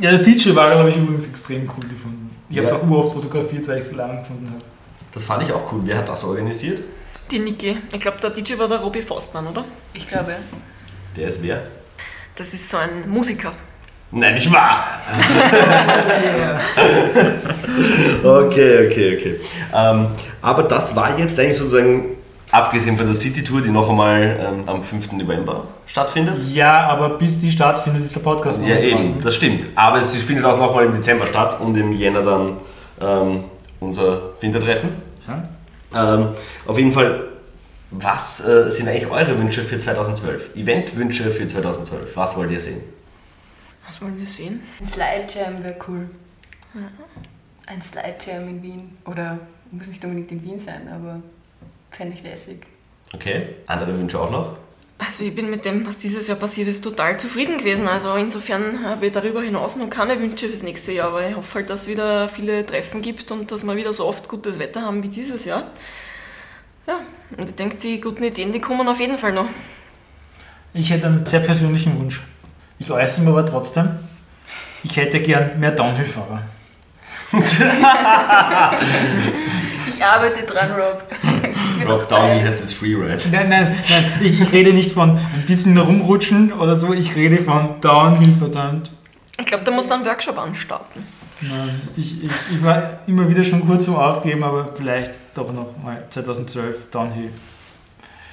Ja, 0.00 0.12
das 0.12 0.22
DJ-Wagel 0.22 0.78
habe 0.78 0.90
ich 0.90 0.96
übrigens 0.96 1.24
extrem 1.26 1.62
cool 1.68 1.88
gefunden. 1.88 2.30
Ich 2.48 2.58
habe 2.58 2.68
Ja. 2.68 2.76
es 2.76 2.80
auch 2.82 2.88
uroft 2.88 3.14
fotografiert, 3.14 3.66
weil 3.68 3.78
ich 3.78 3.84
es 3.84 3.90
so 3.90 3.96
lange 3.96 4.20
gefunden 4.20 4.48
habe. 4.50 4.64
Das 5.12 5.24
fand 5.24 5.42
ich 5.42 5.52
auch 5.52 5.72
cool. 5.72 5.80
Wer 5.84 5.98
hat 5.98 6.08
das 6.08 6.24
organisiert? 6.24 6.80
Die 7.30 7.38
Niki, 7.38 7.76
ich 7.92 8.00
glaube, 8.00 8.18
der 8.22 8.30
DJ 8.30 8.58
war 8.58 8.68
der 8.68 8.78
Robbie 8.78 9.02
Forstmann, 9.02 9.46
oder? 9.48 9.64
Ich 9.92 10.08
glaube. 10.08 10.36
Der 11.16 11.28
ist 11.28 11.42
wer? 11.42 11.62
Das 12.36 12.54
ist 12.54 12.68
so 12.68 12.76
ein 12.76 13.08
Musiker. 13.08 13.52
Nein, 14.10 14.34
nicht 14.34 14.50
wahr! 14.52 14.86
okay, 18.24 18.88
okay, 18.90 19.18
okay. 19.18 19.40
Ähm, 19.74 20.06
aber 20.40 20.62
das 20.62 20.96
war 20.96 21.18
jetzt 21.18 21.38
eigentlich 21.38 21.58
sozusagen, 21.58 22.16
abgesehen 22.50 22.96
von 22.96 23.06
der 23.06 23.14
City 23.14 23.44
Tour, 23.44 23.60
die 23.62 23.70
noch 23.70 23.88
einmal 23.88 24.38
ähm, 24.40 24.68
am 24.68 24.82
5. 24.82 25.12
November 25.12 25.66
stattfindet. 25.86 26.44
Ja, 26.44 26.88
aber 26.88 27.10
bis 27.10 27.38
die 27.38 27.50
stattfindet, 27.52 28.04
ist 28.04 28.14
der 28.14 28.20
Podcast 28.20 28.60
noch 28.60 28.66
Ja, 28.66 28.78
eben, 28.78 28.98
draußen. 28.98 29.20
das 29.22 29.34
stimmt. 29.34 29.66
Aber 29.74 29.98
es 29.98 30.14
findet 30.16 30.44
auch 30.44 30.58
nochmal 30.58 30.86
im 30.86 30.92
Dezember 30.92 31.26
statt 31.26 31.60
und 31.60 31.76
im 31.76 31.92
Jänner 31.92 32.22
dann 32.22 32.56
ähm, 33.00 33.44
unser 33.80 34.32
Wintertreffen. 34.40 34.90
Ja? 35.26 36.14
Ähm, 36.16 36.28
auf 36.66 36.76
jeden 36.78 36.92
Fall, 36.92 37.28
was 37.90 38.46
äh, 38.46 38.68
sind 38.68 38.88
eigentlich 38.88 39.06
eure 39.10 39.38
Wünsche 39.38 39.64
für 39.64 39.78
2012? 39.78 40.56
Eventwünsche 40.56 41.30
für 41.30 41.46
2012? 41.46 42.16
Was 42.16 42.36
wollt 42.36 42.50
ihr 42.50 42.60
sehen? 42.60 42.80
Was 43.86 44.02
wollen 44.02 44.18
wir 44.18 44.26
sehen? 44.26 44.60
Ein 44.80 44.86
Slide 44.86 45.26
Jam 45.34 45.64
wäre 45.64 45.76
cool. 45.88 46.08
Ein 47.66 47.80
Slide 47.80 48.16
Jam 48.26 48.46
in 48.48 48.62
Wien. 48.62 48.98
Oder 49.06 49.38
muss 49.70 49.86
nicht 49.86 50.04
unbedingt 50.04 50.30
in 50.32 50.42
Wien 50.44 50.58
sein, 50.58 50.88
aber 50.94 51.20
fände 51.90 52.16
ich 52.16 52.22
lässig. 52.22 52.62
Okay, 53.14 53.56
andere 53.66 53.96
Wünsche 53.98 54.20
auch 54.20 54.30
noch? 54.30 54.56
Also 54.98 55.24
ich 55.24 55.34
bin 55.34 55.48
mit 55.48 55.64
dem, 55.64 55.86
was 55.86 56.00
dieses 56.00 56.26
Jahr 56.26 56.36
passiert 56.36 56.66
ist, 56.66 56.82
total 56.82 57.18
zufrieden 57.18 57.58
gewesen. 57.58 57.86
Also 57.86 58.14
insofern 58.14 58.84
habe 58.84 59.06
ich 59.06 59.12
darüber 59.12 59.40
hinaus 59.42 59.76
noch 59.76 59.88
keine 59.88 60.18
Wünsche 60.20 60.48
fürs 60.48 60.64
nächste 60.64 60.92
Jahr, 60.92 61.08
aber 61.08 61.28
ich 61.28 61.36
hoffe 61.36 61.54
halt, 61.54 61.70
dass 61.70 61.82
es 61.82 61.88
wieder 61.88 62.28
viele 62.28 62.66
Treffen 62.66 63.00
gibt 63.00 63.30
und 63.30 63.52
dass 63.52 63.62
wir 63.64 63.76
wieder 63.76 63.92
so 63.92 64.06
oft 64.06 64.28
gutes 64.28 64.58
Wetter 64.58 64.82
haben 64.82 65.02
wie 65.02 65.08
dieses 65.08 65.44
Jahr. 65.44 65.70
Ja, 66.86 67.00
und 67.36 67.48
ich 67.48 67.54
denke, 67.54 67.76
die 67.76 68.00
guten 68.00 68.24
Ideen, 68.24 68.50
die 68.50 68.60
kommen 68.60 68.88
auf 68.88 68.98
jeden 68.98 69.18
Fall 69.18 69.32
noch. 69.32 69.48
Ich 70.74 70.90
hätte 70.90 71.06
einen 71.06 71.24
sehr 71.26 71.40
persönlichen 71.40 71.96
Wunsch. 71.98 72.20
Ich 72.78 72.90
äußere 72.90 73.24
mir 73.24 73.30
aber 73.30 73.46
trotzdem. 73.46 73.90
Ich 74.82 74.96
hätte 74.96 75.20
gern 75.20 75.58
mehr 75.60 75.72
Downhill-Fahrer. 75.72 76.42
Ich 79.88 80.04
arbeite 80.04 80.44
dran, 80.44 80.70
Rob. 80.70 81.02
Rock 81.88 82.08
Downhill 82.08 82.42
heißt 82.42 82.64
es 82.64 82.72
Freeride. 82.72 83.22
Nein, 83.30 83.48
nein, 83.48 83.76
nein. 83.88 84.04
Ich, 84.20 84.40
ich 84.40 84.52
rede 84.52 84.72
nicht 84.72 84.92
von 84.92 85.10
ein 85.10 85.44
bisschen 85.46 85.76
rumrutschen 85.76 86.52
oder 86.52 86.76
so. 86.76 86.92
Ich 86.92 87.14
rede 87.16 87.38
von 87.38 87.80
Downhill, 87.80 88.34
verdammt. 88.34 88.90
Ich 89.38 89.46
glaube, 89.46 89.64
da 89.64 89.70
musst 89.70 89.90
du 89.90 89.94
einen 89.94 90.04
Workshop 90.04 90.38
anstarten. 90.38 91.02
Nein, 91.40 91.80
ich, 91.96 92.24
ich, 92.24 92.30
ich 92.52 92.64
war 92.64 92.98
immer 93.06 93.28
wieder 93.28 93.44
schon 93.44 93.64
kurz 93.64 93.84
zum 93.84 93.94
Aufgeben, 93.94 94.42
aber 94.42 94.72
vielleicht 94.74 95.12
doch 95.34 95.52
noch 95.52 95.76
mal 95.82 96.04
2012 96.08 96.90
Downhill. 96.90 97.30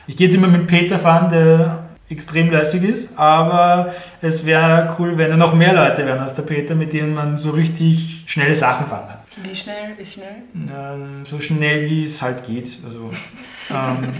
Ich 0.07 0.17
gehe 0.17 0.27
jetzt 0.27 0.35
immer 0.35 0.47
mit 0.47 0.65
Peter 0.65 0.97
fahren, 0.97 1.29
der 1.29 1.85
extrem 2.09 2.51
lässig 2.51 2.83
ist, 2.83 3.17
aber 3.17 3.93
es 4.21 4.45
wäre 4.45 4.95
cool, 4.99 5.17
wenn 5.17 5.31
da 5.31 5.37
noch 5.37 5.53
mehr 5.53 5.73
Leute 5.73 6.05
wären 6.05 6.19
als 6.19 6.33
der 6.35 6.43
Peter, 6.43 6.75
mit 6.75 6.93
denen 6.93 7.13
man 7.13 7.37
so 7.37 7.51
richtig 7.51 8.23
schnelle 8.27 8.55
Sachen 8.55 8.85
fahren 8.85 9.07
kann. 9.07 9.19
Wie 9.43 9.55
schnell 9.55 9.95
ist 9.97 10.13
schnell? 10.13 10.43
Ähm, 10.53 11.25
so 11.25 11.39
schnell 11.41 11.89
wie 11.89 12.03
es 12.03 12.21
halt 12.21 12.45
geht. 12.45 12.79
Also, 12.85 13.11
ähm, 13.69 14.13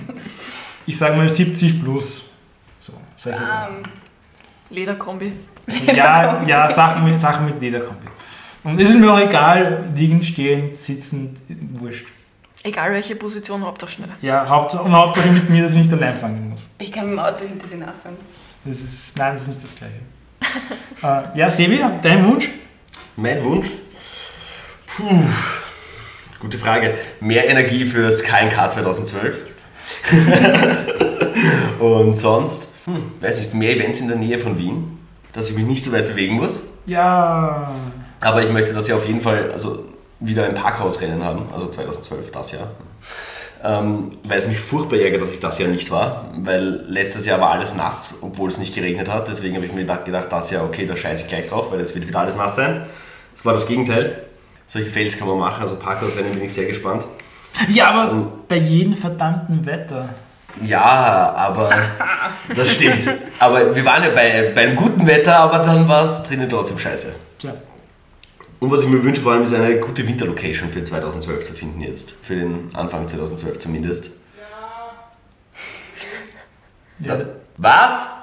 ich 0.85 0.97
sage 0.97 1.15
mal 1.15 1.27
70 1.27 1.81
plus. 1.81 2.23
So, 2.79 2.93
solche 3.15 3.45
Sachen. 3.45 3.77
Ähm, 3.77 3.83
Lederkombi. 4.69 5.33
Ja, 5.93 6.43
ja 6.45 6.69
Sachen, 6.69 7.05
mit, 7.05 7.19
Sachen 7.19 7.45
mit 7.45 7.61
Lederkombi. 7.61 8.07
Und 8.63 8.79
es 8.79 8.89
ist 8.89 8.99
mir 8.99 9.11
auch 9.11 9.19
egal, 9.19 9.89
liegend, 9.95 10.25
stehend, 10.25 10.75
sitzend, 10.75 11.39
wurscht. 11.73 12.07
Egal 12.63 12.91
welche 12.91 13.15
Position, 13.15 13.63
Hauptsache 13.63 13.91
schnell. 13.91 14.09
Ja, 14.21 14.47
Hauptsache, 14.49 14.83
und 14.83 14.91
Hauptsache 14.91 15.29
mit 15.29 15.49
mir, 15.51 15.63
dass 15.63 15.73
ich 15.73 15.83
nicht 15.83 15.93
allein 15.93 16.15
fangen 16.15 16.49
muss. 16.49 16.67
ich 16.79 16.91
kann 16.91 17.05
mit 17.05 17.13
dem 17.13 17.19
Auto 17.19 17.45
hinter 17.45 17.67
dir 17.67 17.77
nachfahren. 17.77 18.17
Das 18.63 18.81
ist, 18.81 19.15
nein, 19.17 19.33
das 19.33 19.43
ist 19.43 19.47
nicht 19.49 19.63
das 19.63 19.75
Gleiche. 19.75 19.93
äh, 21.35 21.37
ja, 21.37 21.49
Sebi, 21.49 21.79
dein 22.01 22.25
Wunsch? 22.25 22.49
Mein 23.15 23.43
Wunsch? 23.43 23.67
Puh, 24.95 25.23
gute 26.39 26.57
Frage. 26.57 26.97
Mehr 27.19 27.49
Energie 27.49 27.83
fürs 27.83 28.23
KNK 28.23 28.71
2012. 28.71 29.35
Und 31.79 32.17
sonst, 32.17 32.75
hm, 32.85 33.11
weiß 33.19 33.39
nicht, 33.39 33.53
mehr 33.53 33.75
Events 33.75 33.99
in 33.99 34.07
der 34.07 34.15
Nähe 34.15 34.39
von 34.39 34.57
Wien, 34.57 34.99
dass 35.33 35.49
ich 35.49 35.57
mich 35.57 35.65
nicht 35.65 35.83
so 35.83 35.91
weit 35.91 36.07
bewegen 36.07 36.35
muss. 36.35 36.77
Ja. 36.85 37.75
Aber 38.21 38.43
ich 38.43 38.51
möchte, 38.51 38.73
dass 38.73 38.85
sie 38.85 38.93
auf 38.93 39.05
jeden 39.05 39.19
Fall 39.19 39.51
also 39.51 39.83
wieder 40.21 40.45
ein 40.45 40.55
Parkhausrennen 40.55 41.23
haben, 41.23 41.49
also 41.51 41.67
2012, 41.67 42.31
das 42.31 42.53
Jahr. 42.53 42.71
Ähm, 43.63 44.17
weil 44.27 44.37
es 44.37 44.47
mich 44.47 44.59
furchtbar 44.59 44.99
ärgert, 44.99 45.21
dass 45.21 45.31
ich 45.31 45.39
das 45.41 45.59
Jahr 45.59 45.69
nicht 45.69 45.91
war, 45.91 46.31
weil 46.37 46.85
letztes 46.87 47.25
Jahr 47.25 47.41
war 47.41 47.51
alles 47.51 47.75
nass, 47.75 48.19
obwohl 48.21 48.47
es 48.47 48.59
nicht 48.59 48.73
geregnet 48.73 49.09
hat. 49.09 49.27
Deswegen 49.27 49.55
habe 49.55 49.65
ich 49.65 49.73
mir 49.73 49.83
gedacht, 49.83 50.31
das 50.31 50.51
Jahr, 50.51 50.63
okay, 50.63 50.85
da 50.85 50.95
scheiße 50.95 51.23
ich 51.23 51.27
gleich 51.27 51.49
drauf, 51.49 51.71
weil 51.71 51.81
es 51.81 51.93
wird 51.93 52.07
wieder 52.07 52.19
alles 52.19 52.37
nass 52.37 52.55
sein. 52.55 52.85
Das 53.33 53.43
war 53.43 53.51
das 53.51 53.67
Gegenteil. 53.67 54.25
Solche 54.67 54.89
Fails 54.89 55.17
kann 55.17 55.27
man 55.27 55.37
machen, 55.37 55.61
also 55.61 55.75
Parkhausrennen 55.77 56.33
bin 56.33 56.43
ich 56.43 56.53
sehr 56.53 56.65
gespannt. 56.65 57.05
Ja, 57.69 57.91
aber 57.91 58.31
bei 58.47 58.57
jedem 58.57 58.95
verdammten 58.95 59.65
Wetter. 59.65 60.09
Ja, 60.61 61.33
aber 61.35 61.69
das 62.55 62.71
stimmt. 62.71 63.09
Aber 63.39 63.75
wir 63.75 63.85
waren 63.85 64.03
ja 64.03 64.09
bei, 64.09 64.51
beim 64.53 64.75
guten 64.75 65.05
Wetter, 65.05 65.37
aber 65.37 65.59
dann 65.59 65.87
war 65.87 66.05
es 66.05 66.23
drinnen 66.23 66.49
trotzdem 66.49 66.79
scheiße. 66.79 67.13
Tja. 67.37 67.53
Und 68.59 68.71
was 68.71 68.83
ich 68.83 68.89
mir 68.89 69.03
wünsche, 69.03 69.21
vor 69.21 69.33
allem 69.33 69.43
ist 69.43 69.53
eine 69.53 69.79
gute 69.79 70.07
Winterlocation 70.07 70.69
für 70.69 70.83
2012 70.83 71.43
zu 71.43 71.53
finden 71.53 71.81
jetzt. 71.81 72.11
Für 72.23 72.35
den 72.35 72.73
Anfang 72.73 73.07
2012 73.07 73.59
zumindest. 73.59 74.11
Ja, 76.99 77.19
Was? 77.57 78.14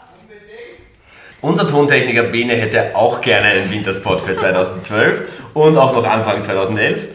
Unser 1.42 1.66
Tontechniker 1.66 2.22
Bene 2.22 2.54
hätte 2.54 2.94
auch 2.94 3.20
gerne 3.20 3.46
einen 3.48 3.70
Winterspot 3.70 4.20
für 4.20 4.34
2012 4.36 5.22
und 5.54 5.76
auch 5.76 5.92
noch 5.92 6.06
Anfang 6.06 6.40
2011. 6.40 7.08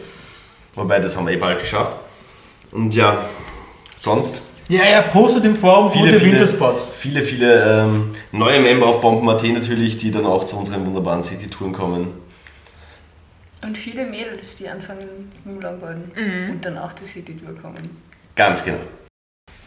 Wobei, 0.74 0.98
das 0.98 1.16
haben 1.16 1.26
wir 1.26 1.32
eh 1.32 1.38
bald 1.38 1.58
geschafft. 1.58 1.96
Und 2.70 2.94
ja, 2.94 3.16
sonst 3.96 4.42
ja, 4.68 4.82
er 4.82 5.00
postet 5.00 5.46
im 5.46 5.56
Forum 5.56 5.90
viele, 5.90 6.08
gute 6.12 6.20
viele, 6.20 6.32
Winterspots. 6.32 6.82
viele, 6.92 7.22
viele 7.22 7.80
ähm, 7.82 8.10
neue 8.32 8.60
Member 8.60 8.86
auf 8.86 9.00
Bomben.at 9.00 9.42
natürlich, 9.44 9.96
die 9.96 10.10
dann 10.10 10.26
auch 10.26 10.44
zu 10.44 10.58
unseren 10.58 10.84
wunderbaren 10.84 11.22
City-Touren 11.24 11.72
kommen. 11.72 12.08
Und 13.62 13.78
viele 13.78 14.04
Mädels, 14.04 14.56
die 14.56 14.68
anfangen 14.68 15.32
mit 15.44 15.54
dem 15.54 15.60
Longboarden 15.62 16.50
und 16.50 16.64
dann 16.64 16.76
auch 16.76 16.92
die 16.92 17.06
City 17.06 17.34
Tour 17.34 17.56
kommen. 17.60 17.78
Ganz 18.36 18.62
genau. 18.62 18.78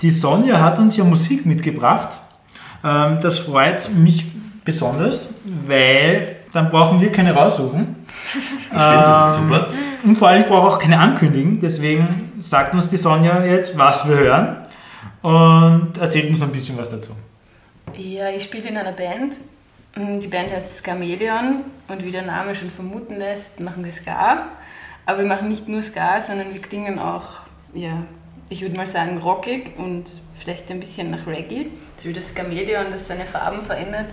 Die 0.04 0.12
Sonja 0.12 0.60
hat 0.60 0.78
uns 0.78 0.96
ja 0.96 1.04
Musik 1.04 1.48
mitgebracht. 1.48 2.20
Ähm, 2.84 3.18
Das 3.22 3.40
freut 3.40 3.90
mich 3.90 4.26
besonders, 4.64 5.30
weil 5.66 6.36
dann 6.54 6.70
brauchen 6.70 7.00
wir 7.00 7.12
keine 7.12 7.34
raussuchen. 7.34 7.96
Stimmt, 8.30 8.74
das 8.74 9.30
ist 9.30 9.42
super. 9.42 9.68
Und 10.04 10.18
vor 10.18 10.28
allem, 10.30 10.42
ich 10.42 10.48
brauche 10.48 10.68
auch 10.68 10.80
keine 10.80 11.00
ankündigen. 11.00 11.60
Deswegen 11.60 12.32
sagt 12.40 12.74
uns 12.74 12.90
die 12.90 12.98
Sonja 12.98 13.44
jetzt, 13.46 13.78
was 13.78 14.08
wir 14.08 14.18
hören 14.18 14.58
und 15.22 15.98
erzählt 16.00 16.30
uns 16.30 16.42
ein 16.42 16.52
bisschen 16.52 16.78
was 16.78 16.90
dazu. 16.90 17.12
Ja, 17.98 18.30
ich 18.30 18.44
spiele 18.44 18.70
in 18.70 18.78
einer 18.78 18.94
Band. 18.94 19.36
Mm, 19.96 20.20
Die 20.20 20.28
Band 20.28 20.52
heißt 20.52 20.78
Skameleon 20.78 21.62
und 21.88 22.06
wie 22.06 22.12
der 22.12 22.24
Name 22.24 22.56
schon 22.56 22.72
vermuten 22.72 23.18
lässt, 23.18 23.60
machen 23.60 23.84
wir 23.84 23.92
Ska. 23.92 24.48
Aber 25.06 25.20
wir 25.20 25.26
machen 25.26 25.50
nicht 25.50 25.68
nur 25.68 25.82
Ska, 25.84 26.22
sondern 26.22 26.54
wir 26.54 26.62
klingen 26.62 27.00
auch, 27.00 27.40
ja, 27.74 28.04
ich 28.50 28.62
würde 28.62 28.76
mal 28.76 28.88
sagen, 28.88 29.18
rockig 29.18 29.74
und 29.78 30.06
vielleicht 30.38 30.70
ein 30.72 30.80
bisschen 30.80 31.12
nach 31.12 31.28
Reggae. 31.28 31.68
So 31.98 32.10
wie 32.10 32.14
das 32.14 32.30
Skameleon, 32.30 32.88
das 32.92 33.08
seine 33.08 33.26
Farben 33.26 33.62
verändert. 33.62 34.08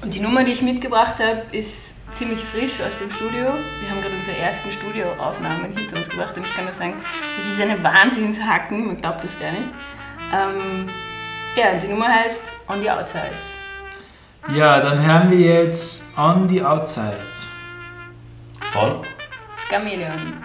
Und 0.00 0.14
die 0.14 0.20
Nummer, 0.20 0.44
die 0.44 0.52
ich 0.52 0.62
mitgebracht 0.62 1.16
habe, 1.20 1.42
ist 1.50 2.14
ziemlich 2.14 2.40
frisch 2.40 2.80
aus 2.80 2.98
dem 2.98 3.10
Studio. 3.10 3.46
Wir 3.46 3.90
haben 3.90 4.00
gerade 4.00 4.14
unsere 4.16 4.36
ersten 4.38 4.70
Studioaufnahmen 4.70 5.76
hinter 5.76 5.96
uns 5.96 6.08
gebracht 6.08 6.36
und 6.36 6.46
ich 6.46 6.54
kann 6.54 6.64
nur 6.64 6.72
sagen, 6.72 6.94
das 7.36 7.54
ist 7.54 7.60
eine 7.60 7.82
Wahnsinnshacken, 7.82 8.86
man 8.86 8.96
glaubt 8.98 9.24
das 9.24 9.38
gar 9.38 9.50
nicht. 9.50 9.68
Ähm, 10.32 10.88
ja, 11.56 11.74
die 11.74 11.88
Nummer 11.88 12.06
heißt 12.06 12.52
On 12.68 12.80
the 12.80 12.90
Outsides. 12.90 13.52
Ja, 14.54 14.80
dann 14.80 15.04
hören 15.04 15.30
wir 15.30 15.38
jetzt 15.38 16.04
On 16.16 16.48
the 16.48 16.62
Outside. 16.62 17.16
Von 18.72 19.02
Skameleon. 19.66 20.44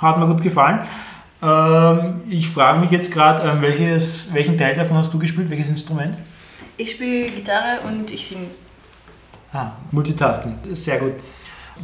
Hat 0.00 0.18
mir 0.18 0.26
gut 0.26 0.42
gefallen. 0.42 0.80
Ähm, 1.42 2.22
ich 2.28 2.48
frage 2.48 2.80
mich 2.80 2.90
jetzt 2.90 3.12
gerade, 3.12 3.42
ähm, 3.48 3.62
welchen 3.62 4.58
Teil 4.58 4.74
davon 4.74 4.96
hast 4.96 5.12
du 5.12 5.18
gespielt? 5.18 5.50
Welches 5.50 5.68
Instrument? 5.68 6.16
Ich 6.76 6.92
spiele 6.92 7.30
Gitarre 7.30 7.78
und 7.86 8.10
ich 8.10 8.26
singe. 8.26 8.46
Ah, 9.52 9.72
Multitasking. 9.90 10.58
Sehr 10.72 10.98
gut. 10.98 11.14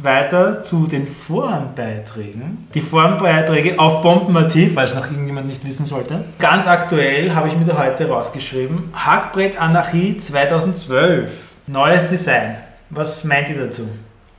Weiter 0.01 0.61
zu 0.61 0.87
den 0.87 1.07
Forenbeiträgen. 1.07 2.67
Die 2.73 2.81
Forenbeiträge 2.81 3.79
auf 3.79 4.01
Bomben.at, 4.01 4.53
falls 4.73 4.93
noch 4.93 5.05
irgendjemand 5.05 5.47
nicht 5.47 5.65
wissen 5.65 5.85
sollte. 5.85 6.25
Ganz 6.37 6.67
aktuell 6.67 7.33
habe 7.33 7.47
ich 7.47 7.55
mir 7.55 7.65
da 7.65 7.77
heute 7.77 8.09
rausgeschrieben. 8.09 8.89
Hackbrett 8.93 9.57
Anarchie 9.59 10.17
2012. 10.17 11.55
Neues 11.67 12.07
Design. 12.07 12.57
Was 12.89 13.23
meint 13.23 13.49
ihr 13.49 13.65
dazu? 13.65 13.89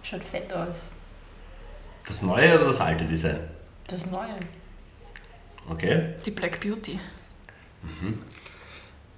Schaut 0.03 0.23
fett 0.23 0.53
aus. 0.53 0.85
Das 2.07 2.23
neue 2.23 2.55
oder 2.55 2.67
das 2.67 2.81
alte 2.81 3.05
Design? 3.05 3.41
Das 3.89 4.07
Neue. 4.07 4.33
Okay. 5.71 6.15
Die 6.25 6.31
Black 6.31 6.61
Beauty. 6.61 6.99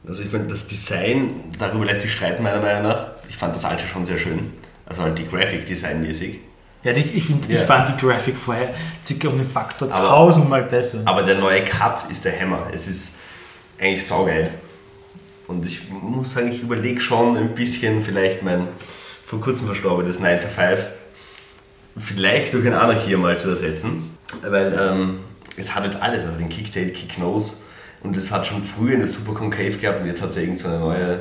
Also 0.07 0.22
ich 0.22 0.33
meine, 0.33 0.46
das 0.46 0.66
Design, 0.66 1.44
darüber 1.59 1.85
lässt 1.87 2.02
sich 2.02 2.12
streiten 2.12 2.42
meiner 2.42 2.61
Meinung 2.61 2.83
nach. 2.83 3.09
Ich 3.28 3.37
fand 3.37 3.54
das 3.54 3.64
alte 3.64 3.87
schon 3.87 4.04
sehr 4.07 4.18
schön. 4.18 4.52
Also 4.87 5.02
halt 5.02 5.18
die 5.18 5.26
Graphic 5.26 5.66
Design 5.66 6.02
mäßig. 6.02 6.38
Ja, 6.85 6.92
die, 6.92 7.00
ich, 7.02 7.24
find, 7.24 7.48
Ja. 7.48 7.59
ich 7.61 7.66
fand 7.66 7.88
die 7.88 7.96
Graphic 8.07 8.37
vorher 8.37 8.72
circa 9.04 9.28
um 9.28 9.37
den 9.38 9.46
Faktor 9.46 9.90
Aber- 9.92 10.09
tausendmal 10.09 10.62
besser. 10.62 11.00
Aber 11.04 11.22
der 11.22 11.38
neue 11.38 11.64
Cut 11.64 12.09
ist 12.11 12.24
der 12.24 12.38
Hammer. 12.40 12.68
Es 12.72 12.88
ist 12.88 13.18
eigentlich 13.81 14.07
saugeil. 14.07 14.50
Und 15.46 15.64
ich 15.66 15.90
muss 15.90 16.33
sagen, 16.33 16.52
ich 16.52 16.62
überlege 16.62 17.00
schon 17.00 17.37
ein 17.37 17.54
bisschen 17.54 18.02
vielleicht 18.02 18.42
mein 18.42 18.68
vor 19.24 19.40
kurzem 19.40 19.66
verstorbenes 19.66 20.20
9 20.20 20.40
to 20.40 20.48
5 20.48 20.81
vielleicht 21.98 22.52
durch 22.54 22.66
ein 22.66 22.74
Anarchie 22.74 23.16
mal 23.16 23.38
zu 23.38 23.48
ersetzen. 23.50 24.16
Weil 24.42 24.78
ähm, 24.80 25.18
es 25.56 25.74
hat 25.74 25.84
jetzt 25.84 26.02
alles, 26.02 26.24
also 26.24 26.36
den 26.38 26.48
Kicktail, 26.48 26.90
Kicknose 26.90 27.62
und 28.02 28.16
es 28.16 28.30
hat 28.30 28.46
schon 28.46 28.62
früher 28.62 28.94
eine 28.94 29.06
Super 29.06 29.32
Concave 29.34 29.72
gehabt 29.72 30.00
und 30.00 30.06
jetzt 30.06 30.22
hat 30.22 30.30
es 30.30 30.36
ja 30.36 30.42
irgend 30.42 30.58
so 30.58 30.68
eine 30.68 30.78
neue, 30.78 31.20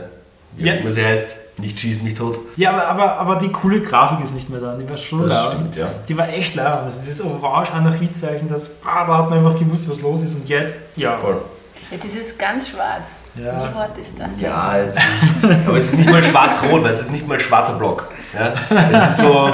wie 0.55 0.67
Ja. 0.67 0.73
immer 0.75 0.91
sie 0.91 1.05
heißt, 1.05 1.35
nicht 1.59 1.79
schieß 1.79 2.03
mich 2.03 2.13
tot. 2.13 2.37
Ja, 2.55 2.69
aber, 2.71 2.87
aber, 2.87 3.13
aber 3.17 3.35
die 3.37 3.51
coole 3.51 3.81
Grafik 3.81 4.23
ist 4.23 4.33
nicht 4.35 4.47
mehr 4.49 4.59
da. 4.59 4.75
Die 4.75 4.87
war 4.87 4.95
schon 4.97 5.23
Das 5.23 5.33
laut. 5.33 5.53
stimmt, 5.53 5.75
ja. 5.75 5.89
Die 6.07 6.15
war 6.15 6.29
echt 6.29 6.53
laut. 6.53 6.83
Also 6.83 6.99
dieses 7.01 7.21
Orange-Anarchiezeichen, 7.21 8.47
das, 8.47 8.69
ah, 8.85 9.05
da 9.07 9.17
hat 9.17 9.29
man 9.31 9.39
einfach 9.39 9.57
gewusst, 9.57 9.89
was 9.89 10.01
los 10.01 10.21
ist. 10.21 10.35
Und 10.35 10.47
jetzt, 10.47 10.77
ja. 10.95 11.17
Voll. 11.17 11.41
Ja, 11.89 11.97
das 11.97 12.13
ist 12.13 12.37
ganz 12.37 12.69
schwarz. 12.69 13.21
Ja. 13.35 13.43
Wie 13.69 13.73
hart 13.73 13.97
ist 13.97 14.19
das 14.19 14.33
denn? 14.35 14.43
Ja, 14.43 14.77
jetzt, 14.83 14.99
aber 15.67 15.77
es 15.77 15.85
ist 15.93 15.97
nicht 15.97 16.11
mal 16.11 16.23
schwarz-rot, 16.23 16.83
weil 16.83 16.89
es 16.91 16.99
ist 16.99 17.11
nicht 17.11 17.27
mal 17.27 17.35
ein 17.35 17.39
schwarzer 17.39 17.73
Block. 17.79 18.07
Ja? 18.37 18.53
Es 18.91 19.03
ist 19.11 19.17
so, 19.19 19.49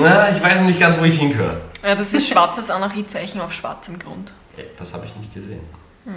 na, 0.00 0.30
ich 0.30 0.42
weiß 0.42 0.60
noch 0.60 0.66
nicht 0.66 0.80
ganz, 0.80 0.98
wo 1.00 1.04
ich 1.04 1.18
hingehöre. 1.18 1.56
Ja, 1.82 1.94
das 1.94 2.12
ist 2.12 2.28
schwarzes 2.28 2.70
Anarchiezeichen 2.70 3.40
auf 3.40 3.52
schwarzem 3.52 3.98
Grund. 3.98 4.32
Das 4.76 4.92
habe 4.92 5.06
ich 5.06 5.16
nicht 5.16 5.32
gesehen. 5.32 5.60
ja 6.04 6.12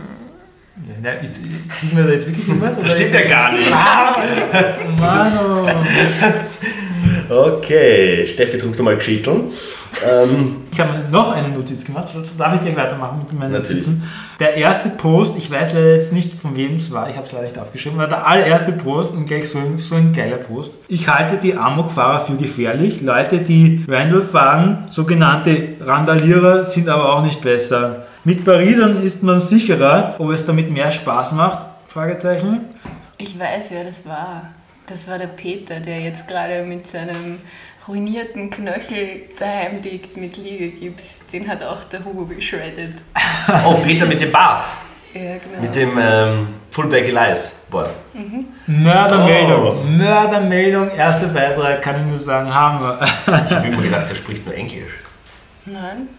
na, 1.02 1.12
ist, 1.12 1.36
sieht 1.36 1.94
man 1.94 2.08
da 2.08 2.14
jetzt 2.14 2.28
wirklich 2.28 2.48
irgendwas? 2.48 2.78
Das 2.80 2.92
stimmt 2.94 3.14
ja 3.14 3.30
gar 3.30 3.52
nicht. 3.52 3.70
Mann, 5.00 5.40
oh. 5.40 5.68
Okay, 7.34 8.28
Steffi, 8.28 8.60
druck 8.60 8.78
doch 8.78 8.84
mal 8.84 8.96
Geschichteln. 8.96 9.46
Ähm, 10.08 10.58
Ich 10.72 10.80
habe 10.80 10.92
noch 11.12 11.32
eine 11.32 11.50
Notiz 11.50 11.84
gemacht. 11.84 12.08
So 12.08 12.22
Darf 12.38 12.54
ich 12.56 12.62
gleich 12.62 12.76
weitermachen 12.76 13.20
mit 13.20 13.34
meinen 13.34 13.54
Natürlich. 13.54 13.88
Notizen? 13.88 14.10
Der 14.40 14.56
erste 14.56 14.90
Post, 14.90 15.34
ich 15.38 15.50
weiß 15.50 15.74
leider 15.74 15.96
jetzt 15.96 16.14
nicht, 16.14 16.34
von 16.34 16.56
wem 16.56 16.76
es 16.76 16.92
war, 16.92 17.10
ich 17.10 17.16
habe 17.16 17.26
es 17.26 17.32
leider 17.32 17.46
nicht 17.46 17.58
aufgeschrieben, 17.58 17.98
war 17.98 18.08
der 18.08 18.28
allererste 18.28 18.72
Post 18.74 19.14
und 19.16 19.26
gleich 19.26 19.50
so 19.50 19.58
ein, 19.58 19.78
so 19.78 19.96
ein 19.96 20.14
geiler 20.14 20.38
Post. 20.38 20.76
Ich 20.88 21.08
halte 21.08 21.38
die 21.38 21.56
Amokfahrer 21.56 22.20
für 22.20 22.36
gefährlich. 22.36 23.02
Leute, 23.02 23.40
die 23.40 23.84
Randall 23.88 24.22
fahren, 24.22 24.86
sogenannte 24.92 25.70
Randalierer, 25.80 26.66
sind 26.66 26.88
aber 26.88 27.14
auch 27.14 27.24
nicht 27.24 27.42
besser. 27.42 28.06
Mit 28.24 28.46
Baridern 28.46 29.02
ist 29.04 29.24
man 29.24 29.40
sicherer, 29.42 30.16
ob 30.20 30.30
es 30.32 30.46
damit 30.46 30.72
mehr 30.72 30.92
Spaß 30.92 31.34
macht? 31.34 31.66
Fragezeichen. 31.88 32.62
Ich 33.18 33.40
weiß, 33.40 33.72
wer 33.72 33.84
das 33.86 34.06
war. 34.06 34.50
Das 34.88 35.08
war 35.08 35.18
der 35.18 35.28
Peter, 35.28 35.80
der 35.80 36.02
jetzt 36.02 36.28
gerade 36.28 36.64
mit 36.64 36.88
seinem 36.88 37.40
ruinierten 37.88 38.50
Knöchel 38.50 39.24
daheim 39.40 39.82
liegt 39.82 40.18
mit 40.18 40.38
Liegegips. 40.38 41.26
Den 41.32 41.48
hat 41.48 41.64
auch 41.64 41.84
der 41.86 42.04
Hugo 42.04 42.26
geschreddet. 42.26 42.96
oh, 43.66 43.76
Peter 43.84 44.06
mit 44.06 44.22
dem 44.22 44.32
Bart. 44.32 44.66
Ja, 45.14 45.38
genau. 45.38 45.62
Mit 45.62 45.76
dem 45.76 45.98
ähm, 46.00 46.48
Fullback 46.72 47.06
Elias 47.06 47.68
Board. 47.70 47.92
Mördermeldung. 48.66 49.64
Oh. 49.64 49.84
Mördermeldung, 49.84 50.90
erster 50.92 51.28
Beitrag, 51.28 51.82
kann 51.82 52.02
ich 52.02 52.08
nur 52.08 52.18
sagen, 52.18 52.54
haben 52.54 52.80
wir. 52.84 53.00
Ich 53.46 53.56
habe 53.56 53.68
immer 53.68 53.82
gedacht, 53.82 54.10
der 54.10 54.16
spricht 54.16 54.46
nur 54.46 54.56
Englisch. 54.56 55.00
Nein. 55.66 56.10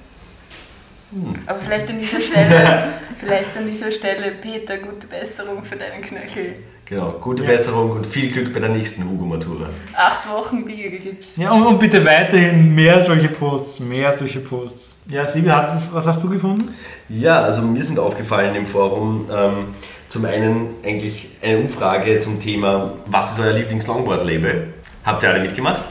Aber 1.46 1.58
vielleicht 1.60 1.90
an 1.90 1.98
dieser 1.98 2.20
Stelle, 2.20 2.84
vielleicht 3.16 3.56
an 3.56 3.66
dieser 3.66 3.90
Stelle, 3.90 4.32
Peter, 4.40 4.78
gute 4.78 5.06
Besserung 5.06 5.64
für 5.64 5.76
deinen 5.76 6.02
Knöchel. 6.02 6.56
Genau, 6.86 7.12
gute 7.12 7.44
Besserung 7.44 7.92
und 7.92 8.06
viel 8.06 8.30
Glück 8.30 8.52
bei 8.52 8.60
der 8.60 8.68
nächsten 8.68 9.08
Hugo-Matura. 9.08 9.70
Acht 9.96 10.28
Wochen 10.30 10.66
Liegegips. 10.66 11.38
Ja, 11.38 11.50
und, 11.52 11.66
und 11.66 11.78
bitte 11.78 12.04
weiterhin 12.04 12.74
mehr 12.74 13.02
solche 13.02 13.28
Posts, 13.28 13.80
mehr 13.80 14.12
solche 14.12 14.40
Posts. 14.40 14.96
Ja, 15.08 15.24
das, 15.24 15.92
was 15.92 16.06
hast 16.06 16.22
du 16.22 16.28
gefunden? 16.28 16.74
Ja, 17.08 17.40
also 17.40 17.62
mir 17.62 17.82
sind 17.82 17.98
aufgefallen 17.98 18.54
im 18.54 18.66
Forum 18.66 19.26
ähm, 19.32 19.68
zum 20.08 20.26
einen 20.26 20.74
eigentlich 20.84 21.30
eine 21.42 21.58
Umfrage 21.58 22.18
zum 22.18 22.38
Thema, 22.38 22.92
was 23.06 23.32
ist 23.32 23.40
euer 23.40 23.52
Lieblings-Longboard-Label? 23.54 24.74
Habt 25.04 25.22
ihr 25.22 25.30
alle 25.30 25.40
mitgemacht? 25.40 25.88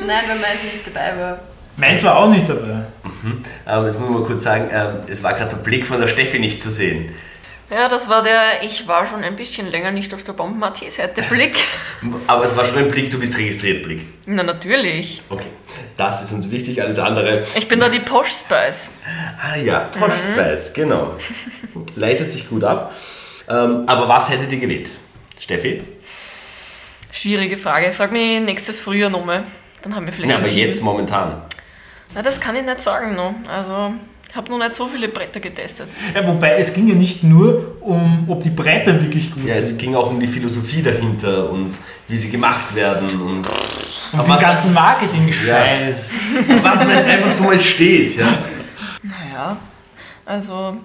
Nein, 0.00 0.24
weil 0.28 0.36
meins 0.36 0.62
nicht 0.64 0.86
dabei 0.86 1.18
war. 1.18 1.38
Meins 1.76 2.02
war 2.04 2.16
auch 2.16 2.28
nicht 2.28 2.48
dabei. 2.48 2.86
Ähm, 3.68 3.84
jetzt 3.84 4.00
muss 4.00 4.08
ich 4.08 4.14
mal 4.14 4.24
kurz 4.24 4.42
sagen, 4.42 4.68
ähm, 4.72 5.00
es 5.08 5.22
war 5.22 5.34
gerade 5.34 5.50
der 5.50 5.62
Blick 5.62 5.86
von 5.86 6.00
der 6.00 6.08
Steffi 6.08 6.38
nicht 6.38 6.60
zu 6.60 6.70
sehen. 6.70 7.10
Ja, 7.68 7.88
das 7.88 8.08
war 8.08 8.22
der, 8.22 8.62
ich 8.62 8.86
war 8.86 9.06
schon 9.06 9.24
ein 9.24 9.34
bisschen 9.34 9.70
länger 9.70 9.90
nicht 9.90 10.14
auf 10.14 10.22
der 10.22 10.34
Bomben-AT-Seite 10.34 11.22
Blick. 11.22 11.56
Aber 12.28 12.44
es 12.44 12.56
war 12.56 12.64
schon 12.64 12.78
ein 12.78 12.88
Blick, 12.88 13.10
du 13.10 13.18
bist 13.18 13.36
registriert, 13.36 13.82
Blick. 13.82 14.02
Na, 14.24 14.44
natürlich. 14.44 15.22
Okay, 15.28 15.48
das 15.96 16.22
ist 16.22 16.32
uns 16.32 16.50
wichtig, 16.50 16.80
alles 16.80 16.98
andere. 17.00 17.44
Ich 17.56 17.66
bin 17.66 17.80
da 17.80 17.88
die 17.88 17.98
Posh 17.98 18.30
Spice. 18.30 18.90
Ah 19.42 19.56
ja, 19.56 19.80
Posh 19.80 20.12
Spice, 20.14 20.72
genau. 20.74 21.16
Leitet 21.96 22.30
sich 22.30 22.48
gut 22.48 22.62
ab. 22.62 22.94
Ähm, 23.48 23.84
aber 23.86 24.08
was 24.08 24.30
hättet 24.30 24.52
ihr 24.52 24.58
gewählt? 24.58 24.90
Steffi? 25.40 25.82
Schwierige 27.10 27.56
Frage. 27.56 27.92
Frag 27.92 28.12
mich 28.12 28.40
nächstes 28.40 28.78
Frühjahr 28.78 29.10
nochmal. 29.10 29.44
Dann 29.82 29.94
haben 29.94 30.06
wir 30.06 30.12
vielleicht 30.12 30.30
Ja, 30.30 30.38
aber 30.38 30.48
jetzt 30.48 30.82
momentan. 30.82 31.42
Na, 32.14 32.22
das 32.22 32.40
kann 32.40 32.54
ich 32.56 32.62
nicht 32.64 32.82
sagen 32.82 33.14
noch. 33.16 33.34
Also, 33.48 33.94
habe 34.36 34.50
noch 34.50 34.58
nicht 34.58 34.74
so 34.74 34.86
viele 34.86 35.08
Bretter 35.08 35.40
getestet. 35.40 35.88
Ja, 36.14 36.26
wobei 36.26 36.56
es 36.58 36.72
ging 36.72 36.86
ja 36.88 36.94
nicht 36.94 37.22
nur 37.22 37.76
um, 37.80 38.24
ob 38.28 38.42
die 38.42 38.50
Bretter 38.50 39.00
wirklich 39.02 39.32
gut 39.32 39.44
Ja, 39.46 39.54
es 39.54 39.70
sind. 39.70 39.80
ging 39.80 39.94
auch 39.94 40.10
um 40.10 40.20
die 40.20 40.28
Philosophie 40.28 40.82
dahinter 40.82 41.50
und 41.50 41.72
wie 42.08 42.16
sie 42.16 42.30
gemacht 42.30 42.74
werden 42.74 43.20
und 43.20 43.46
auf 43.48 44.24
den 44.24 44.28
was, 44.34 44.40
ganzen 44.42 44.72
Marketing-Scheiß. 44.72 46.12
auf 46.50 46.64
was 46.64 46.78
man 46.80 46.90
jetzt 46.90 47.06
einfach 47.06 47.32
so 47.32 47.44
mal 47.44 47.60
steht. 47.60 48.16
Ja? 48.16 48.28
Naja, 49.02 49.56
also 50.24 50.76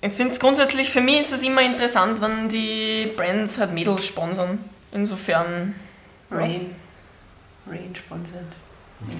ich 0.00 0.12
finde 0.12 0.32
es 0.32 0.38
grundsätzlich, 0.40 0.90
für 0.90 1.00
mich 1.00 1.20
ist 1.20 1.32
es 1.32 1.42
immer 1.42 1.62
interessant, 1.62 2.20
wenn 2.20 2.48
die 2.48 3.10
Brands 3.16 3.58
halt 3.58 3.72
Mädels 3.72 4.06
sponsern. 4.06 4.58
Insofern, 4.92 5.74
Rain. 6.30 6.74
Rain 7.68 7.94
sponsert. 7.94 8.44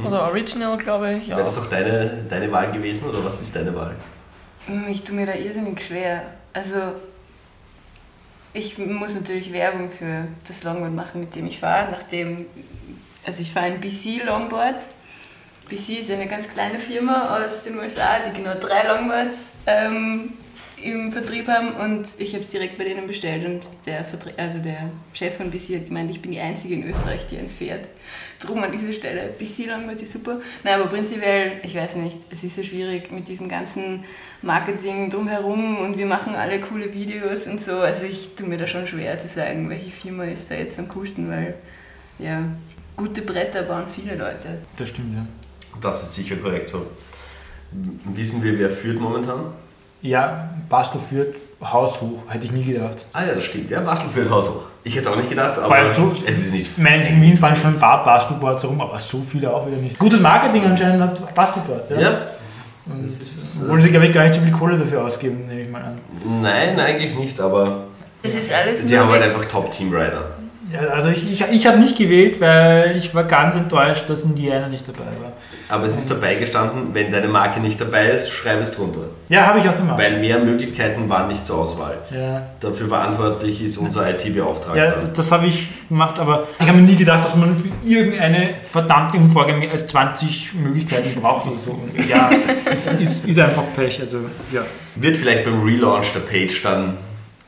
Oder 0.05 0.23
Original, 0.23 0.77
glaube 0.77 1.15
ich. 1.15 1.29
Ja. 1.29 1.37
Wäre 1.37 1.45
das 1.47 1.59
auch 1.59 1.67
deine, 1.67 2.25
deine 2.29 2.51
Wahl 2.51 2.73
gewesen 2.73 3.09
oder 3.09 3.25
was 3.25 3.41
ist 3.41 3.55
deine 3.55 3.75
Wahl? 3.75 3.95
Hm, 4.67 4.87
Ich 4.89 5.03
tue 5.03 5.15
mir 5.15 5.27
da 5.27 5.35
irrsinnig 5.35 5.81
schwer. 5.83 6.23
Also, 6.53 6.77
ich 8.53 8.79
muss 8.79 9.15
natürlich 9.15 9.53
Werbung 9.53 9.91
für 9.91 10.27
das 10.47 10.63
Longboard 10.63 10.95
machen, 10.95 11.21
mit 11.21 11.35
dem 11.35 11.47
ich 11.47 11.59
fahre. 11.61 11.91
Nachdem, 11.91 12.47
also 13.27 13.43
ich 13.43 13.53
fahre 13.53 13.67
ein 13.67 13.81
BC 13.81 14.25
Longboard. 14.25 14.77
BC 15.69 15.99
ist 16.01 16.11
eine 16.11 16.27
ganz 16.27 16.49
kleine 16.49 16.79
Firma 16.79 17.45
aus 17.45 17.65
den 17.65 17.77
USA, 17.79 18.21
die 18.21 18.33
genau 18.37 18.55
drei 18.55 18.87
Longboards 18.87 19.53
ähm, 19.67 20.35
im 20.81 21.11
Vertrieb 21.11 21.49
haben 21.49 21.73
und 21.73 22.07
ich 22.19 22.35
habe 22.35 22.43
es 22.45 22.51
direkt 22.51 22.79
bei 22.79 22.85
denen 22.85 23.07
bestellt 23.07 23.45
und 23.45 23.65
der, 23.87 24.05
Vertre 24.05 24.33
also 24.37 24.61
der 24.61 24.91
Chef 25.13 25.37
von 25.37 25.51
BC 25.51 25.77
hat 25.81 25.87
gemeint, 25.87 26.11
ich 26.11 26.23
bin 26.23 26.31
die 26.31 26.39
Einzige 26.39 26.75
in 26.75 26.89
Österreich, 26.89 27.27
die 27.31 27.39
eins 27.39 27.53
fährt. 27.53 27.89
Drum 28.47 28.63
an 28.63 28.73
dieser 28.73 28.93
Stelle, 28.93 29.31
BC 29.39 29.67
Longboard 29.67 30.01
ist 30.03 30.13
super. 30.13 30.39
Nein, 30.63 30.81
aber 30.81 30.89
prinzipiell, 30.89 31.61
ich 31.63 31.75
weiß 31.75 31.97
nicht, 31.97 32.19
es 32.31 32.45
ist 32.45 32.57
so 32.57 32.63
schwierig 32.63 33.11
mit 33.11 33.29
diesem 33.29 33.49
ganzen 33.49 34.05
Marketing 34.43 35.11
drumherum 35.11 35.79
und 35.79 35.99
wir 35.99 36.07
machen 36.07 36.35
alle 36.35 36.61
coole 36.61 36.93
Videos 36.93 37.47
und 37.47 37.61
so. 37.61 37.79
Also 37.79 38.07
ich 38.07 38.35
tue 38.35 38.47
mir 38.47 38.57
da 38.57 38.67
schon 38.67 38.87
schwer 38.87 39.19
zu 39.19 39.29
sagen, 39.29 39.69
welche 39.69 39.91
Firma 39.91 40.25
ist 40.25 40.51
da 40.51 40.55
jetzt 40.55 40.79
am 40.79 40.89
coolsten, 40.89 41.29
weil 41.31 41.55
ja, 42.19 42.43
gute 42.97 43.23
Bretter 43.23 43.63
bauen 43.63 43.85
viele 43.93 44.15
Leute. 44.15 44.59
Das 44.79 44.89
stimmt, 44.89 45.15
ja. 45.15 45.27
Das 45.81 46.03
ist 46.03 46.15
sicher 46.15 46.37
korrekt 46.37 46.69
so. 46.69 46.87
Wissen 48.15 48.43
wir, 48.43 48.59
wer 48.59 48.71
führt 48.71 48.99
momentan? 49.01 49.53
Ja, 50.03 50.55
Bastel 50.69 51.01
führt 51.01 51.37
Haus 51.61 52.01
hoch, 52.01 52.23
hätte 52.29 52.47
ich 52.47 52.53
nie 52.53 52.65
gedacht. 52.65 53.05
Ah 53.13 53.25
ja, 53.25 53.35
das 53.35 53.45
stimmt. 53.45 53.71
Ja, 53.71 53.81
Bastel 53.81 54.09
führt 54.09 54.31
Haus 54.31 54.49
hoch. 54.49 54.67
Ich 54.87 54.95
hätte 54.95 55.09
es 55.09 55.13
auch 55.13 55.17
nicht 55.17 55.29
gedacht, 55.29 55.59
aber 55.59 55.93
so, 55.93 56.15
es 56.25 56.39
ist 56.39 56.53
nicht. 56.53 56.71
Ich 56.77 56.79
meine, 56.81 57.05
in 57.09 57.21
Wien 57.21 57.37
fahren 57.37 57.57
schon 57.57 57.75
ein 57.75 57.81
paar 57.81 58.05
Bastelboards 58.05 58.63
herum, 58.63 58.81
aber 58.81 58.97
so 59.01 59.21
viele 59.29 59.53
auch 59.53 59.67
wieder 59.67 59.79
nicht. 59.79 59.99
Gutes 59.99 60.21
Marketing 60.21 60.65
anscheinend 60.65 61.03
hat 61.03 61.35
Bastelboard. 61.35 61.91
Ja. 61.91 62.01
Ja, 62.01 62.21
Und, 62.89 63.03
Das 63.03 63.19
ist, 63.19 63.63
obwohl 63.65 63.83
sie, 63.83 63.91
glaube 63.91 64.07
ich, 64.07 64.13
gar 64.13 64.23
nicht 64.23 64.35
so 64.35 64.41
viel 64.41 64.53
Kohle 64.53 64.79
dafür 64.79 65.03
ausgeben, 65.05 65.49
nehme 65.49 65.63
ich 65.63 65.69
mal 65.69 65.83
an. 65.83 65.99
Nein, 66.41 66.79
eigentlich 66.79 67.17
nicht, 67.17 67.41
aber 67.41 67.87
Es 68.23 68.37
ist 68.37 68.53
alles 68.53 68.87
sie 68.87 68.97
haben 68.97 69.11
halt 69.11 69.25
einfach 69.25 69.45
Top-Team-Rider. 69.47 70.25
Also 70.93 71.09
ich, 71.11 71.31
ich, 71.31 71.41
ich 71.49 71.67
habe 71.67 71.79
nicht 71.79 71.97
gewählt, 71.97 72.41
weil 72.41 72.97
ich 72.97 73.15
war 73.15 73.25
ganz 73.25 73.55
enttäuscht, 73.55 74.05
dass 74.09 74.25
Indiana 74.25 74.69
nicht 74.69 74.87
dabei 74.89 75.07
war. 75.23 75.33
Aber 75.69 75.85
es 75.85 75.97
ist 75.97 76.11
dabei 76.11 76.35
gestanden, 76.35 76.89
wenn 76.93 77.13
deine 77.13 77.29
Marke 77.29 77.61
nicht 77.61 77.81
dabei 77.81 78.09
ist, 78.09 78.31
schreib 78.31 78.61
es 78.61 78.73
drunter. 78.73 79.01
Ja, 79.29 79.47
habe 79.47 79.59
ich 79.61 79.69
auch 79.69 79.77
gemacht. 79.77 79.99
Weil 79.99 80.19
mehr 80.19 80.39
Möglichkeiten 80.39 81.09
waren 81.09 81.29
nicht 81.29 81.47
zur 81.47 81.59
Auswahl. 81.59 81.99
ja, 82.13 82.47
Dafür 82.61 82.89
verantwortlich 82.89 83.63
ist 83.63 83.77
unser 83.77 84.11
IT-Beauftragter. 84.11 84.77
ja 84.77 84.91
das, 84.93 85.13
das 85.13 85.33
habe 85.33 85.47
ich 85.47 85.69
gemacht, 85.89 86.19
aber 86.19 86.47
ich 86.59 86.67
habe 86.69 86.79
mir 86.79 86.85
nie 86.89 86.97
gedacht, 86.97 87.25
dass 87.25 87.37
man 87.37 87.59
für 87.61 87.69
irgendeine 87.89 88.51
verdammte 88.69 89.19
Umfrage 89.19 89.53
mehr 89.53 89.71
als 89.71 89.87
20 89.87 90.55
Möglichkeiten 90.55 91.21
braucht 91.21 91.47
oder 91.49 91.59
so. 91.59 91.71
Und 91.73 92.09
ja, 92.09 92.31
es 92.71 92.87
ist, 93.01 93.25
ist 93.25 93.39
einfach 93.39 93.65
Pech. 93.75 94.01
Also, 94.01 94.19
ja. 94.53 94.63
Wird 94.97 95.17
vielleicht 95.17 95.45
beim 95.45 95.63
Relaunch 95.63 96.13
der 96.13 96.21
Page 96.21 96.61
dann 96.63 96.97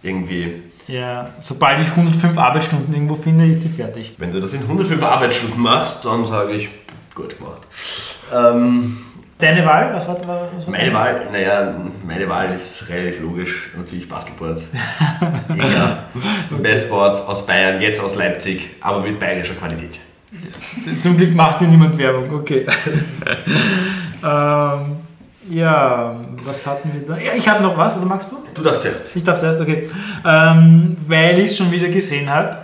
irgendwie, 0.02 0.62
ja, 0.88 1.28
sobald 1.40 1.80
ich 1.80 1.88
105 1.88 2.36
Arbeitsstunden 2.36 2.92
irgendwo 2.92 3.14
finde, 3.14 3.46
ist 3.46 3.62
sie 3.62 3.68
fertig. 3.68 4.14
wenn 4.18 4.30
du 4.30 4.40
das 4.40 4.54
in 4.54 4.62
105 4.62 5.02
Arbeitsstunden 5.02 5.60
machst, 5.60 6.04
dann 6.04 6.26
sage 6.26 6.52
ich, 6.52 6.68
gut 7.14 7.38
gemacht. 7.38 7.62
Ähm, 8.34 8.98
Deine 9.38 9.64
Wahl? 9.64 9.94
Was 9.94 10.08
hat, 10.08 10.26
was 10.26 10.66
hat 10.66 10.68
meine 10.68 10.92
Wahl, 10.92 11.28
naja, 11.30 11.72
meine 12.04 12.28
Wahl 12.28 12.52
ist 12.52 12.88
relativ 12.88 13.20
logisch. 13.20 13.70
Natürlich 13.76 14.08
Bastelboards. 14.08 14.72
klar. 15.46 16.04
Bestboards 16.60 17.28
aus 17.28 17.46
Bayern, 17.46 17.80
jetzt 17.80 18.02
aus 18.02 18.16
Leipzig, 18.16 18.68
aber 18.80 19.00
mit 19.00 19.20
bayerischer 19.20 19.54
Qualität. 19.54 20.00
Zum 21.00 21.16
Glück 21.16 21.34
macht 21.34 21.60
hier 21.60 21.68
niemand 21.68 21.96
Werbung, 21.96 22.34
okay. 22.34 22.66
ähm, 24.24 24.96
ja, 25.50 26.20
was 26.44 26.66
hatten 26.66 26.90
wir 26.92 27.06
da? 27.06 27.20
Ja, 27.20 27.32
ich 27.36 27.48
habe 27.48 27.62
noch 27.62 27.76
was, 27.76 27.96
oder 27.96 28.06
magst 28.06 28.30
du? 28.30 28.36
Du 28.54 28.62
darfst 28.62 28.82
zuerst. 28.82 29.16
Ich 29.16 29.24
darf 29.24 29.38
zuerst, 29.38 29.60
okay. 29.60 29.90
Ähm, 30.26 30.96
weil 31.06 31.38
ich 31.38 31.46
es 31.46 31.56
schon 31.56 31.70
wieder 31.70 31.88
gesehen 31.88 32.28
habe. 32.28 32.56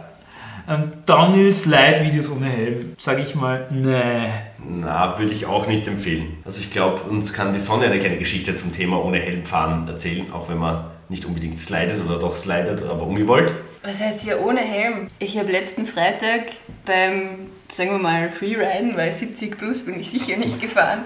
Ähm, 0.66 0.92
Downhill 1.04 1.52
Slide 1.52 2.02
Videos 2.02 2.30
ohne 2.30 2.46
Helm. 2.46 2.94
Sag 2.98 3.20
ich 3.20 3.34
mal, 3.34 3.66
nee. 3.70 4.28
Na, 4.66 5.18
würde 5.18 5.32
ich 5.32 5.46
auch 5.46 5.66
nicht 5.66 5.86
empfehlen. 5.86 6.38
Also 6.44 6.60
ich 6.60 6.70
glaube, 6.70 7.02
uns 7.02 7.32
kann 7.32 7.52
die 7.52 7.58
Sonne 7.58 7.86
eine 7.86 7.98
kleine 7.98 8.16
Geschichte 8.16 8.54
zum 8.54 8.72
Thema 8.72 9.04
ohne 9.04 9.18
Helm 9.18 9.44
fahren 9.44 9.86
erzählen, 9.86 10.32
auch 10.32 10.48
wenn 10.48 10.58
man 10.58 10.84
nicht 11.10 11.26
unbedingt 11.26 11.58
slidet 11.58 12.02
oder 12.04 12.18
doch 12.18 12.34
slidet, 12.34 12.82
aber 12.82 13.06
ungewollt. 13.06 13.52
Was 13.82 14.00
heißt 14.00 14.22
hier 14.22 14.40
ohne 14.40 14.60
Helm? 14.60 15.08
Ich 15.18 15.38
habe 15.38 15.52
letzten 15.52 15.84
Freitag 15.84 16.44
beim, 16.86 17.46
sagen 17.76 17.90
wir 17.90 17.98
mal, 17.98 18.30
Freeriden, 18.30 18.96
weil 18.96 19.12
70 19.12 19.58
plus 19.58 19.84
bin 19.84 19.98
ich 19.98 20.10
sicher 20.10 20.36
nicht 20.36 20.60
gefahren, 20.60 21.00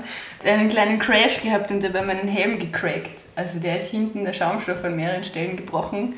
einen 0.45 0.69
kleinen 0.69 0.99
Crash 0.99 1.41
gehabt 1.41 1.71
und 1.73 1.83
dabei 1.83 2.03
meinen 2.03 2.29
Helm 2.29 2.59
gecrackt. 2.59 3.21
Also 3.37 3.61
der 3.61 3.79
ist 3.79 3.91
hinten 3.91 4.25
der 4.25 4.33
Schaumstoff 4.33 4.85
an 4.85 4.97
mehreren 4.97 5.25
Stellen 5.25 5.57
gebrochen. 5.57 6.15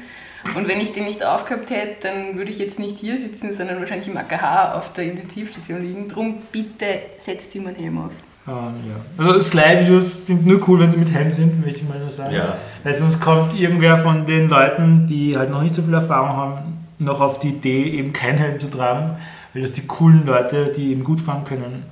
Und 0.56 0.68
wenn 0.68 0.80
ich 0.80 0.92
den 0.92 1.04
nicht 1.04 1.24
aufgehabt 1.24 1.70
hätte, 1.70 2.08
dann 2.08 2.36
würde 2.36 2.50
ich 2.50 2.58
jetzt 2.58 2.78
nicht 2.78 2.98
hier 2.98 3.18
sitzen, 3.18 3.52
sondern 3.52 3.78
wahrscheinlich 3.78 4.08
im 4.08 4.16
AKH 4.16 4.74
auf 4.74 4.92
der 4.94 5.04
Intensivstation 5.04 5.82
liegen. 5.82 6.08
Drum 6.08 6.38
bitte 6.50 6.86
setzt 7.18 7.54
ihm 7.54 7.66
einen 7.66 7.76
Helm 7.76 7.98
auf. 7.98 8.12
Ähm, 8.48 8.74
ja. 8.88 9.24
Also 9.24 9.40
Slide-Videos 9.40 10.26
sind 10.26 10.46
nur 10.46 10.66
cool, 10.66 10.80
wenn 10.80 10.90
sie 10.90 10.96
mit 10.96 11.12
Helm 11.12 11.30
sind, 11.32 11.64
möchte 11.64 11.80
ich 11.80 11.88
mal 11.88 12.00
so 12.00 12.10
sagen. 12.10 12.34
Ja. 12.34 12.56
Weil 12.82 12.94
sonst 12.94 13.20
kommt 13.20 13.58
irgendwer 13.58 13.98
von 13.98 14.24
den 14.24 14.48
Leuten, 14.48 15.06
die 15.06 15.36
halt 15.36 15.50
noch 15.50 15.62
nicht 15.62 15.74
so 15.74 15.82
viel 15.82 15.94
Erfahrung 15.94 16.30
haben, 16.30 16.86
noch 16.98 17.20
auf 17.20 17.38
die 17.38 17.48
Idee, 17.48 17.84
eben 17.84 18.12
keinen 18.12 18.38
Helm 18.38 18.58
zu 18.58 18.70
tragen, 18.70 19.16
weil 19.52 19.62
das 19.62 19.72
die 19.72 19.86
coolen 19.86 20.26
Leute, 20.26 20.72
die 20.72 20.90
eben 20.92 21.04
gut 21.04 21.20
fahren 21.20 21.44
können, 21.44 21.84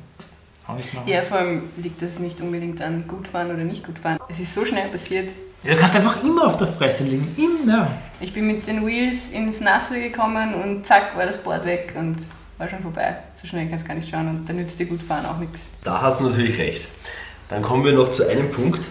auch 0.66 0.77
nicht 0.77 0.92
machen. 0.92 1.09
Ja, 1.09 1.23
vor 1.23 1.38
allem 1.38 1.62
liegt 1.77 2.03
das 2.03 2.18
nicht 2.18 2.40
unbedingt 2.40 2.81
an 2.83 3.05
gut 3.09 3.29
fahren 3.29 3.51
oder 3.51 3.64
nicht 3.64 3.85
gut 3.85 3.99
fahren. 3.99 4.18
Es 4.29 4.38
ist 4.38 4.53
so 4.53 4.64
schnell 4.64 4.88
passiert. 4.88 5.33
Ja, 5.64 5.75
du 5.75 5.81
kannst 5.81 5.97
einfach 5.97 6.23
immer 6.23 6.47
auf 6.47 6.57
der 6.57 6.68
Fresse 6.68 7.05
liegen, 7.05 7.35
immer. 7.37 7.88
Ich 8.21 8.33
bin 8.33 8.47
mit 8.47 8.66
den 8.66 8.87
Wheels 8.87 9.31
ins 9.31 9.61
Nasse 9.61 10.01
gekommen 10.01 10.55
und 10.55 10.87
zack 10.87 11.16
war 11.16 11.27
das 11.27 11.38
Board 11.38 11.64
weg 11.64 11.94
und 11.99 12.16
war 12.59 12.68
schon 12.68 12.81
vorbei. 12.81 13.16
So 13.35 13.47
schnell 13.47 13.68
kannst 13.68 13.85
du 13.85 13.88
gar 13.88 13.94
nicht 13.94 14.09
schauen 14.09 14.29
und 14.29 14.49
da 14.49 14.53
nützt 14.53 14.79
dir 14.79 14.87
gut 14.87 15.03
fahren 15.03 15.27
auch 15.27 15.38
nichts. 15.38 15.68
Da 15.83 16.01
hast 16.01 16.21
du 16.21 16.29
natürlich 16.29 16.59
recht. 16.59 16.88
Dann 17.49 17.62
kommen 17.62 17.85
wir 17.85 17.92
noch 17.92 18.11
zu 18.11 18.29
einem 18.29 18.51
Punkt. 18.51 18.87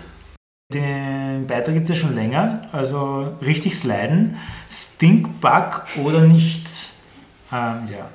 Den 0.73 1.47
Beitrag 1.47 1.75
gibt 1.75 1.89
es 1.89 1.95
ja 1.95 2.07
schon 2.07 2.15
länger, 2.15 2.67
also 2.73 3.35
richtig 3.41 3.77
sliden, 3.77 4.35
Stinkbug 4.69 5.85
oder 6.03 6.21
nicht. 6.21 6.67
Ähm, 7.53 7.87
ja. 7.89 8.09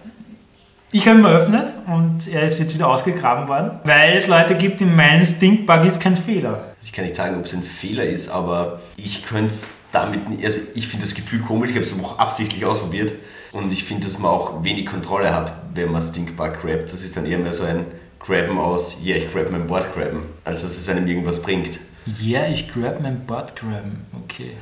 Ich 0.95 1.09
habe 1.09 1.21
ihn 1.21 1.25
eröffnet 1.25 1.73
und 1.87 2.29
er 2.29 2.43
ist 2.43 2.59
jetzt 2.59 2.75
wieder 2.75 2.87
ausgegraben 2.87 3.49
worden, 3.49 3.79
weil 3.85 4.15
es 4.15 4.27
Leute 4.27 4.55
gibt, 4.57 4.79
die 4.79 4.85
meinen, 4.85 5.25
Stinkbug 5.25 5.87
ist 5.87 6.03
kein 6.03 6.19
Fehler. 6.19 6.51
Also 6.51 6.83
ich 6.83 6.93
kann 6.93 7.07
nicht 7.07 7.17
sagen, 7.17 7.39
ob 7.39 7.47
es 7.47 7.55
ein 7.55 7.63
Fehler 7.63 8.05
ist, 8.05 8.29
aber 8.29 8.79
ich 8.97 9.25
könnte 9.25 9.47
es 9.47 9.71
damit 9.91 10.29
nicht, 10.29 10.45
also 10.45 10.61
ich 10.75 10.87
finde 10.87 11.07
das 11.07 11.15
Gefühl 11.15 11.41
komisch, 11.41 11.71
ich 11.71 11.77
habe 11.77 11.87
es 11.87 11.99
auch 11.99 12.19
absichtlich 12.19 12.67
ausprobiert 12.67 13.15
und 13.53 13.73
ich 13.73 13.85
finde, 13.85 14.05
dass 14.07 14.19
man 14.19 14.31
auch 14.31 14.63
wenig 14.65 14.85
Kontrolle 14.85 15.35
hat, 15.35 15.55
wenn 15.73 15.91
man 15.91 16.03
Stinkbug 16.03 16.61
grabt. 16.61 16.93
Das 16.93 17.03
ist 17.03 17.17
dann 17.17 17.25
eher 17.25 17.39
mehr 17.39 17.55
so 17.55 17.65
ein 17.65 17.87
Grabben 18.21 18.59
aus, 18.59 19.03
ja, 19.03 19.17
ich 19.17 19.33
grab 19.33 19.51
mein 19.51 19.67
Board 19.67 19.95
grabben, 19.95 20.25
als 20.45 20.61
dass 20.61 20.77
es 20.77 20.91
einem 20.91 21.07
irgendwas 21.07 21.41
bringt. 21.41 21.79
Ja, 22.21 22.41
yeah, 22.41 22.49
ich 22.49 22.71
grab 22.73 23.01
mein 23.01 23.25
Butt 23.27 23.55
graben. 23.55 24.07
Okay. 24.25 24.57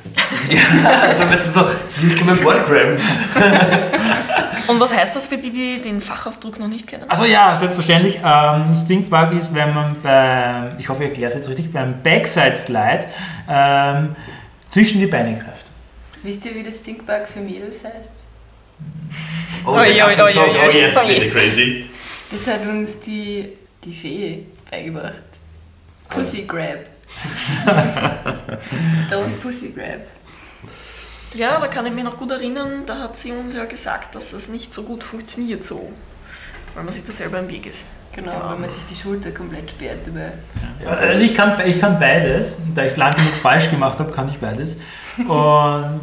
Ja, 0.50 1.08
also 1.08 1.24
weißt 1.24 1.46
du 1.46 1.60
so, 1.60 1.66
ich 2.06 2.16
kann 2.16 2.26
mein 2.26 2.40
Board 2.40 2.66
grabben. 2.66 2.98
Und 4.66 4.78
was 4.78 4.92
heißt 4.92 5.16
das 5.16 5.26
für 5.26 5.38
die, 5.38 5.50
die 5.50 5.80
den 5.80 6.00
Fachausdruck 6.00 6.58
noch 6.58 6.68
nicht 6.68 6.86
kennen? 6.86 7.04
Also 7.08 7.24
ja, 7.24 7.56
selbstverständlich. 7.56 8.20
Ähm, 8.22 8.76
Stinkbug 8.84 9.32
ist, 9.32 9.54
wenn 9.54 9.74
man 9.74 9.96
beim, 10.02 10.78
ich 10.78 10.88
hoffe, 10.88 11.04
ich 11.04 11.10
erkläre 11.10 11.30
es 11.30 11.36
jetzt 11.36 11.48
richtig, 11.48 11.72
beim 11.72 12.02
Backside 12.02 12.56
Slide 12.56 13.06
ähm, 13.48 14.14
zwischen 14.70 15.00
die 15.00 15.06
Beine 15.06 15.34
greift. 15.34 15.66
Wisst 16.22 16.44
ihr, 16.44 16.54
wie 16.54 16.62
das 16.62 16.76
Stinkbug 16.76 17.26
für 17.26 17.40
Mädels 17.40 17.82
heißt? 17.84 18.24
Oh, 19.66 19.72
einen 19.72 19.92
oi, 19.92 19.98
Joke. 19.98 20.22
oi, 20.22 20.32
oh 20.36 20.70
yes, 20.70 20.96
oi. 20.96 21.06
bitte 21.06 21.30
crazy. 21.30 21.86
Das 22.30 22.46
hat 22.46 22.66
uns 22.66 23.00
die, 23.00 23.48
die 23.84 23.94
Fee 23.94 24.46
beigebracht. 24.70 25.22
Pussy 26.08 26.42
Grab. 26.42 26.86
Don't 29.10 29.38
Pussy 29.40 29.72
Grab. 29.72 30.00
Ja, 31.34 31.60
da 31.60 31.68
kann 31.68 31.86
ich 31.86 31.92
mich 31.92 32.04
noch 32.04 32.16
gut 32.16 32.30
erinnern, 32.30 32.82
da 32.86 32.98
hat 32.98 33.16
sie 33.16 33.30
uns 33.30 33.54
ja 33.54 33.64
gesagt, 33.64 34.14
dass 34.14 34.32
das 34.32 34.48
nicht 34.48 34.74
so 34.74 34.82
gut 34.82 35.04
funktioniert 35.04 35.64
so. 35.64 35.92
Weil 36.74 36.84
man 36.84 36.92
sich 36.92 37.04
da 37.04 37.12
selber 37.12 37.38
im 37.38 37.48
Weg 37.48 37.66
ist. 37.66 37.86
Genau, 38.14 38.32
weil 38.32 38.58
man 38.58 38.70
sich 38.70 38.82
die 38.90 38.96
Schulter 38.96 39.30
komplett 39.30 39.70
sperrt 39.70 39.98
dabei. 40.04 40.32
Also 40.84 41.24
ich 41.24 41.36
kann, 41.36 41.54
ich 41.64 41.78
kann 41.78 41.98
beides. 41.98 42.54
Da 42.74 42.82
ich 42.82 42.88
es 42.88 42.96
lange 42.96 43.14
genug 43.14 43.34
falsch 43.34 43.70
gemacht 43.70 43.98
habe, 44.00 44.10
kann 44.10 44.28
ich 44.28 44.38
beides. 44.38 44.76
Und 45.28 46.00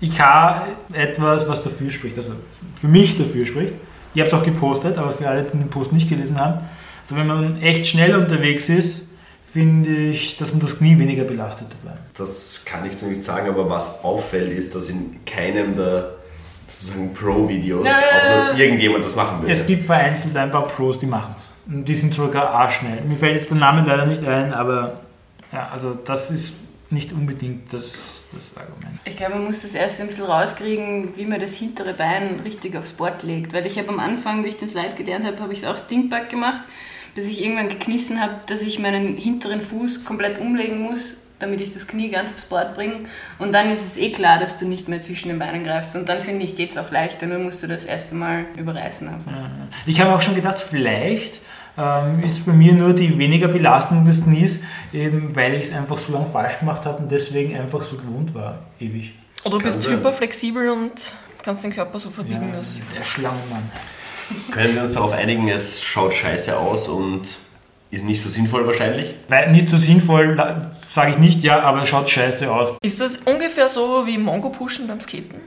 ich 0.00 0.18
habe 0.18 0.70
etwas, 0.92 1.46
was 1.46 1.62
dafür 1.62 1.90
spricht, 1.90 2.16
also 2.16 2.32
für 2.76 2.88
mich 2.88 3.18
dafür 3.18 3.44
spricht. 3.44 3.74
Ich 4.14 4.20
habe 4.20 4.28
es 4.28 4.34
auch 4.34 4.42
gepostet, 4.42 4.96
aber 4.96 5.10
für 5.10 5.28
alle, 5.28 5.44
die 5.44 5.50
den 5.50 5.68
Post 5.68 5.92
nicht 5.92 6.08
gelesen 6.08 6.40
haben. 6.40 6.60
Also 7.02 7.16
wenn 7.16 7.26
man 7.26 7.60
echt 7.60 7.86
schnell 7.86 8.16
unterwegs 8.16 8.68
ist, 8.68 9.02
finde 9.52 9.90
ich, 9.90 10.36
dass 10.36 10.52
man 10.52 10.60
das 10.60 10.78
Knie 10.78 10.98
weniger 10.98 11.24
belastet 11.24 11.68
dabei. 11.82 11.96
Das 12.16 12.64
kann 12.64 12.86
ich 12.86 12.96
so 12.96 13.06
nicht 13.06 13.22
sagen, 13.22 13.48
aber 13.48 13.68
was 13.68 14.04
auffällt, 14.04 14.52
ist, 14.52 14.74
dass 14.74 14.88
in 14.88 15.24
keinem 15.24 15.74
der 15.76 16.14
sozusagen 16.68 17.12
Pro-Videos 17.14 17.84
Ja, 17.84 17.92
auch 17.92 18.52
nur 18.52 18.58
irgendjemand 18.58 19.04
das 19.04 19.16
machen 19.16 19.40
würde. 19.40 19.52
Es 19.52 19.66
gibt 19.66 19.82
vereinzelt 19.82 20.36
ein 20.36 20.50
paar 20.50 20.64
Pros, 20.64 20.98
die 20.98 21.06
machen 21.06 21.34
es. 21.38 21.50
Und 21.72 21.84
die 21.84 21.96
sind 21.96 22.14
sogar 22.14 22.50
arschschnell. 22.50 23.02
Mir 23.02 23.16
fällt 23.16 23.34
jetzt 23.34 23.50
der 23.50 23.56
Name 23.56 23.84
leider 23.86 24.06
nicht 24.06 24.24
ein, 24.24 24.52
aber 24.52 25.00
ja, 25.52 25.68
also 25.72 25.94
das 26.04 26.30
ist 26.30 26.54
nicht 26.90 27.12
unbedingt 27.12 27.72
das, 27.72 28.24
das 28.32 28.56
Argument. 28.56 29.00
Ich 29.04 29.16
glaube, 29.16 29.34
man 29.34 29.44
muss 29.44 29.62
das 29.62 29.74
erst 29.74 30.00
ein 30.00 30.08
bisschen 30.08 30.24
rauskriegen, 30.24 31.16
wie 31.16 31.24
man 31.24 31.40
das 31.40 31.54
hintere 31.54 31.94
Bein 31.94 32.40
richtig 32.44 32.76
aufs 32.76 32.92
Board 32.92 33.22
legt. 33.22 33.52
Weil 33.52 33.66
ich 33.66 33.78
habe 33.78 33.88
am 33.88 34.00
Anfang, 34.00 34.44
wie 34.44 34.48
ich 34.48 34.56
den 34.56 34.68
Slide 34.68 34.94
gelernt 34.96 35.24
habe, 35.24 35.40
habe 35.40 35.52
ich 35.52 35.60
es 35.60 35.64
auch 35.64 35.78
Stinkback 35.78 36.28
gemacht, 36.28 36.62
bis 37.14 37.26
ich 37.26 37.42
irgendwann 37.42 37.68
geknissen 37.68 38.20
habe, 38.20 38.34
dass 38.46 38.62
ich 38.62 38.78
meinen 38.78 39.16
hinteren 39.16 39.62
Fuß 39.62 40.04
komplett 40.04 40.38
umlegen 40.38 40.80
muss, 40.80 41.18
damit 41.38 41.60
ich 41.60 41.70
das 41.70 41.86
Knie 41.86 42.10
ganz 42.10 42.32
aufs 42.32 42.44
Board 42.44 42.74
bringe. 42.74 43.00
Und 43.38 43.52
dann 43.52 43.70
ist 43.70 43.86
es 43.86 43.96
eh 43.96 44.12
klar, 44.12 44.38
dass 44.38 44.58
du 44.58 44.66
nicht 44.66 44.88
mehr 44.88 45.00
zwischen 45.00 45.28
den 45.28 45.38
Beinen 45.38 45.64
greifst. 45.64 45.96
Und 45.96 46.08
dann 46.08 46.20
finde 46.20 46.44
ich, 46.44 46.56
geht 46.56 46.70
es 46.70 46.76
auch 46.76 46.90
leichter, 46.90 47.26
nur 47.26 47.38
musst 47.38 47.62
du 47.62 47.66
das 47.66 47.84
erste 47.84 48.14
Mal 48.14 48.44
überreißen 48.56 49.08
einfach. 49.08 49.32
Ich 49.86 50.00
habe 50.00 50.14
auch 50.14 50.22
schon 50.22 50.34
gedacht, 50.34 50.58
vielleicht 50.58 51.40
ähm, 51.78 52.22
ist 52.22 52.44
bei 52.44 52.52
mir 52.52 52.74
nur 52.74 52.92
die 52.92 53.16
weniger 53.18 53.48
Belastung 53.48 54.04
des 54.04 54.24
Knies, 54.24 54.60
eben 54.92 55.34
weil 55.34 55.54
ich 55.54 55.64
es 55.64 55.72
einfach 55.72 55.98
so 55.98 56.12
lange 56.12 56.26
falsch 56.26 56.58
gemacht 56.58 56.84
habe 56.84 57.02
und 57.02 57.10
deswegen 57.10 57.56
einfach 57.56 57.82
so 57.82 57.96
gewohnt 57.96 58.34
war, 58.34 58.58
ewig. 58.78 59.14
Oder 59.44 59.58
du 59.58 59.64
bist 59.64 59.88
hyperflexibel 59.88 60.68
und 60.68 61.14
kannst 61.42 61.64
den 61.64 61.72
Körper 61.72 61.98
so 61.98 62.10
verbiegen, 62.10 62.52
dass. 62.54 62.80
der 62.96 63.02
Schlangenmann. 63.02 63.70
Können 64.52 64.74
wir 64.74 64.82
uns 64.82 64.92
darauf 64.94 65.12
einigen, 65.12 65.48
es 65.48 65.82
schaut 65.82 66.14
scheiße 66.14 66.56
aus 66.56 66.88
und 66.88 67.22
ist 67.90 68.04
nicht 68.04 68.20
so 68.22 68.28
sinnvoll 68.28 68.66
wahrscheinlich? 68.66 69.14
Weil 69.28 69.50
nicht 69.50 69.68
so 69.68 69.76
sinnvoll, 69.76 70.36
sage 70.88 71.10
ich 71.12 71.18
nicht, 71.18 71.42
ja, 71.42 71.60
aber 71.60 71.82
es 71.82 71.88
schaut 71.88 72.08
scheiße 72.08 72.50
aus. 72.52 72.74
Ist 72.82 73.00
das 73.00 73.18
ungefähr 73.18 73.68
so 73.68 74.06
wie 74.06 74.16
Mongo-Pushen 74.18 74.86
beim 74.86 75.00
Skaten? 75.00 75.40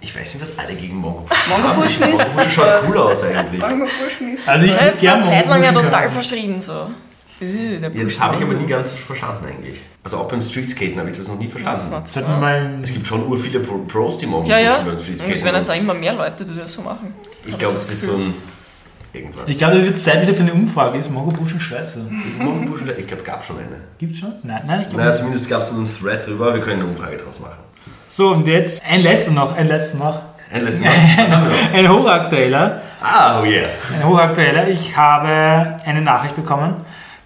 Ich 0.00 0.14
weiß 0.14 0.34
nicht, 0.34 0.42
was 0.42 0.58
alle 0.58 0.74
gegen 0.74 0.96
Mongo 0.96 1.26
Mongo 1.48 1.80
Pushen 1.80 2.02
ist 2.12 2.36
Mongo 2.36 2.50
schaut 2.50 2.82
cool 2.88 2.98
aus 2.98 3.24
eigentlich. 3.24 3.60
Mongo 3.60 3.86
Pushen 3.86 4.34
ist 4.34 4.48
Also 4.48 4.64
ich 4.64 4.70
Ja, 4.72 4.86
es 4.88 5.02
war 5.04 5.14
eine 5.14 5.26
Zeit 5.26 5.46
lang 5.46 5.62
ja 5.62 5.72
Mongo-Pushen 5.72 5.90
total 5.90 6.10
verschrien 6.10 6.62
so. 6.62 6.86
Äh, 7.40 7.80
Ja, 7.80 7.88
das 7.90 8.20
habe 8.20 8.36
ich 8.36 8.42
aber 8.42 8.54
nie 8.54 8.66
ganz 8.66 8.90
verstanden 8.90 9.46
eigentlich. 9.46 9.78
Also 10.02 10.18
auch 10.18 10.28
beim 10.28 10.40
Streetskaten 10.42 10.98
habe 10.98 11.10
ich 11.10 11.16
das 11.16 11.28
noch 11.28 11.38
nie 11.38 11.48
verstanden. 11.48 12.02
Das 12.14 12.88
Es 12.88 12.92
gibt 12.94 13.06
schon 13.06 13.26
ur 13.26 13.38
viele 13.38 13.60
Pro- 13.60 13.78
Pros, 13.86 14.18
die 14.18 14.26
machen 14.26 14.46
Ja, 14.46 14.58
ja. 14.58 14.78
beim 14.78 14.88
Und 14.88 14.96
es 15.00 15.06
werden 15.08 15.18
Streetskaten. 15.20 15.56
jetzt 15.56 15.70
auch 15.70 15.74
immer 15.76 15.94
mehr 15.94 16.14
Leute, 16.14 16.44
die 16.44 16.54
das 16.54 16.72
so 16.72 16.82
machen. 16.82 17.14
Ich 17.46 17.58
glaube, 17.58 17.76
es 17.76 17.86
das 17.88 17.90
ist 17.98 18.02
so 18.02 18.16
ein 18.16 18.34
irgendwas. 19.12 19.44
Ich 19.46 19.58
glaube, 19.58 19.76
es 19.78 19.84
wird 19.84 19.98
Zeit 19.98 20.22
wieder 20.22 20.34
für 20.34 20.42
eine 20.42 20.52
Umfrage. 20.54 20.98
Ist 20.98 21.10
Mongo 21.10 21.30
Buschen 21.34 21.60
scheiße? 21.60 22.00
Ist 22.28 22.40
Morgen 22.42 22.66
Buschen- 22.66 22.90
ich 22.96 23.06
glaube, 23.06 23.22
gab 23.22 23.44
schon 23.44 23.56
eine. 23.58 23.66
Gibt's 23.98 24.18
schon? 24.18 24.32
Nein, 24.42 24.62
nein, 24.66 24.80
ich 24.82 24.88
glaube 24.88 24.98
Naja, 25.02 25.10
nicht. 25.10 25.18
zumindest 25.20 25.48
gab 25.48 25.62
es 25.62 25.72
einen 25.72 25.88
Thread 25.88 26.26
drüber, 26.26 26.52
wir 26.54 26.60
können 26.60 26.82
eine 26.82 26.90
Umfrage 26.90 27.16
draus 27.16 27.40
machen. 27.40 27.58
So, 28.08 28.28
und 28.32 28.46
jetzt 28.46 28.82
ein 28.88 29.00
letzter 29.02 29.32
noch, 29.32 29.54
ein 29.56 29.68
letzter 29.68 29.98
noch. 29.98 30.22
Ein 30.52 30.64
letztes 30.64 30.84
Mal. 30.84 30.92
Was 31.18 31.32
haben 31.32 31.48
wir 31.48 31.50
noch? 31.56 31.72
Ein 31.74 31.88
hochaktueller. 31.88 32.80
Ah, 33.02 33.40
oh 33.40 33.44
yeah. 33.44 33.68
Ein 33.94 34.08
hochaktueller. 34.08 34.68
Ich 34.68 34.96
habe 34.96 35.76
eine 35.84 36.00
Nachricht 36.02 36.36
bekommen, 36.36 36.74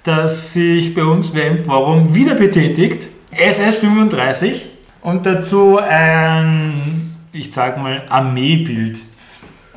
dass 0.04 0.54
sich 0.54 0.94
bei 0.94 1.02
uns 1.04 1.34
wer 1.34 1.48
im 1.48 1.58
Forum 1.62 2.14
wieder 2.14 2.34
betätigt. 2.34 3.08
SS35 3.36 4.62
und 5.02 5.26
dazu 5.26 5.78
ein, 5.78 7.14
ich 7.32 7.52
sag 7.52 7.76
mal, 7.80 8.02
Armeebild. 8.08 8.98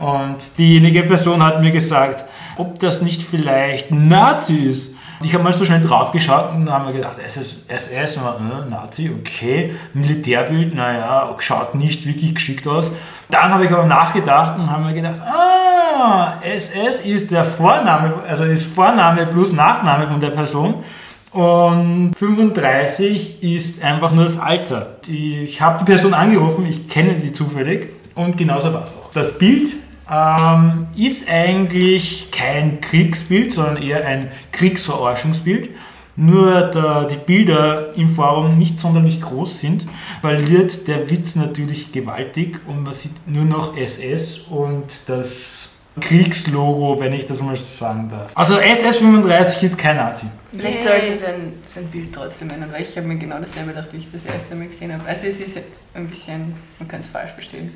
Und 0.03 0.57
diejenige 0.57 1.03
Person 1.03 1.41
hat 1.41 1.61
mir 1.61 1.71
gesagt, 1.71 2.25
ob 2.57 2.77
das 2.79 3.01
nicht 3.01 3.23
vielleicht 3.23 3.89
Nazi 3.89 4.55
ist. 4.55 4.97
Ich 5.21 5.33
habe 5.33 5.45
mal 5.45 5.53
so 5.53 5.63
schnell 5.63 5.79
drauf 5.79 6.11
geschaut 6.11 6.53
und 6.53 6.69
haben 6.69 6.85
mir 6.85 6.91
gedacht, 6.91 7.17
SS, 7.25 7.61
SS 7.69 8.17
und, 8.17 8.51
äh, 8.51 8.69
Nazi, 8.69 9.09
okay. 9.17 9.75
Militärbild, 9.93 10.75
naja, 10.75 11.33
schaut 11.39 11.75
nicht 11.75 12.05
wirklich 12.05 12.35
geschickt 12.35 12.67
aus. 12.67 12.91
Dann 13.29 13.53
habe 13.53 13.63
ich 13.63 13.71
aber 13.71 13.85
nachgedacht 13.85 14.59
und 14.59 14.69
habe 14.69 14.83
mir 14.83 14.93
gedacht, 14.93 15.21
ah, 15.21 16.33
SS 16.41 17.05
ist 17.05 17.31
der 17.31 17.45
Vorname, 17.45 18.13
also 18.27 18.43
ist 18.43 18.65
Vorname 18.65 19.25
plus 19.27 19.53
Nachname 19.53 20.07
von 20.07 20.19
der 20.19 20.31
Person. 20.31 20.83
Und 21.31 22.13
35 22.17 23.41
ist 23.41 23.81
einfach 23.81 24.11
nur 24.11 24.25
das 24.25 24.37
Alter. 24.37 24.97
Ich 25.07 25.61
habe 25.61 25.79
die 25.79 25.85
Person 25.85 26.13
angerufen, 26.13 26.65
ich 26.65 26.89
kenne 26.89 27.17
sie 27.17 27.31
zufällig 27.31 27.89
und 28.15 28.35
genauso 28.35 28.73
war 28.73 28.83
es 28.83 28.91
auch. 28.91 29.09
Das 29.13 29.37
Bild 29.37 29.82
ähm, 30.09 30.87
ist 30.95 31.29
eigentlich 31.29 32.31
kein 32.31 32.81
Kriegsbild, 32.81 33.53
sondern 33.53 33.81
eher 33.81 34.05
ein 34.05 34.31
Kriegsverarschungsbild. 34.51 35.69
Nur 36.15 36.61
da 36.61 37.05
die 37.05 37.17
Bilder 37.17 37.95
im 37.95 38.07
Forum 38.07 38.57
nicht 38.57 38.79
sonderlich 38.79 39.19
groß 39.19 39.59
sind, 39.59 39.87
verliert 40.21 40.87
der 40.87 41.09
Witz 41.09 41.35
natürlich 41.35 41.91
gewaltig 41.91 42.59
und 42.67 42.83
man 42.83 42.93
sieht 42.93 43.27
nur 43.27 43.45
noch 43.45 43.75
SS 43.75 44.37
und 44.37 45.09
das 45.09 45.73
Kriegslogo, 45.99 46.99
wenn 46.99 47.13
ich 47.13 47.25
das 47.25 47.41
mal 47.41 47.55
so 47.55 47.65
sagen 47.65 48.09
darf. 48.09 48.31
Also 48.35 48.55
SS35 48.55 49.63
ist 49.63 49.77
kein 49.77 49.97
Nazi. 49.97 50.25
Vielleicht 50.55 50.83
sollte 50.83 51.15
sein, 51.15 51.53
sein 51.67 51.87
Bild 51.87 52.13
trotzdem 52.13 52.49
ändern, 52.49 52.71
weil 52.71 52.81
ich 52.81 52.95
habe 52.95 53.07
mir 53.07 53.17
genau 53.17 53.39
dasselbe 53.39 53.73
gedacht, 53.73 53.91
wie 53.91 53.97
ich 53.97 54.05
es 54.05 54.11
das 54.11 54.25
erste 54.25 54.55
Mal 54.55 54.67
gesehen 54.67 54.93
habe. 54.93 55.07
Also 55.07 55.27
es 55.27 55.39
ist 55.39 55.59
ein 55.93 56.07
bisschen, 56.07 56.53
man 56.79 56.87
kann 56.87 56.99
es 56.99 57.07
falsch 57.07 57.31
verstehen. 57.31 57.71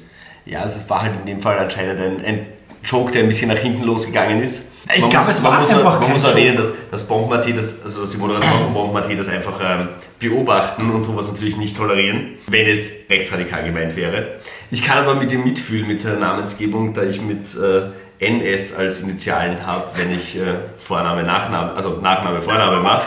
Ja, 0.47 0.61
also 0.61 0.77
es 0.79 0.89
war 0.89 1.01
halt 1.01 1.13
in 1.19 1.25
dem 1.25 1.41
Fall 1.41 1.57
anscheinend 1.59 1.99
ein, 1.99 2.25
ein 2.25 2.47
Joke, 2.83 3.11
der 3.11 3.21
ein 3.23 3.27
bisschen 3.27 3.49
nach 3.49 3.57
hinten 3.57 3.83
losgegangen 3.83 4.41
ist. 4.41 4.71
Ich 4.95 5.01
Man 5.01 5.09
glaube, 5.09 5.25
muss- 5.27 5.35
es 5.35 5.41
man 5.41 5.51
war 5.51 5.59
muss, 5.59 5.69
einfach 5.69 5.91
Man 5.99 6.01
kein 6.01 6.11
muss 6.13 6.23
erwähnen, 6.23 6.55
dass, 6.55 6.71
dass 6.89 7.03
Bombenmati, 7.05 7.51
das, 7.53 7.83
also 7.83 7.99
dass 8.01 8.11
die 8.11 8.17
Moderatoren 8.17 8.61
von 8.61 8.73
Bombenmati 8.73 9.17
das 9.17 9.27
einfach 9.27 9.59
ähm, 9.61 9.89
beobachten 10.19 10.89
und 10.89 11.01
sowas 11.01 11.29
natürlich 11.29 11.57
nicht 11.57 11.75
tolerieren, 11.75 12.35
wenn 12.47 12.65
es 12.67 13.09
rechtsradikal 13.09 13.65
gemeint 13.65 13.97
wäre. 13.97 14.35
Ich 14.71 14.81
kann 14.83 14.99
aber 14.99 15.15
mit 15.15 15.29
ihm 15.33 15.43
mitfühlen, 15.43 15.85
mit 15.87 15.99
seiner 15.99 16.19
Namensgebung, 16.19 16.93
da 16.93 17.03
ich 17.03 17.21
mit 17.21 17.53
äh, 17.57 17.89
NS 18.25 18.77
als 18.77 19.01
Initialen 19.01 19.65
habe, 19.67 19.89
wenn 19.97 20.11
ich 20.11 20.37
äh, 20.37 20.41
Vorname, 20.77 21.23
Nachname, 21.23 21.73
also 21.73 21.99
Nachname, 22.01 22.39
Vorname 22.39 22.79
mache. 22.79 23.03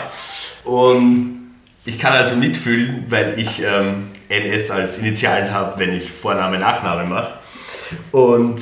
Und 0.63 1.51
ich 1.85 1.97
kann 1.97 2.13
also 2.13 2.35
mitfühlen, 2.35 3.05
weil 3.09 3.33
ich 3.39 3.63
ähm, 3.63 4.09
NS 4.31 4.71
als 4.71 4.97
Initialen 4.99 5.51
habe, 5.51 5.77
wenn 5.77 5.93
ich 5.93 6.11
Vorname, 6.11 6.57
Nachname 6.57 7.05
mache. 7.05 7.33
Und 8.11 8.61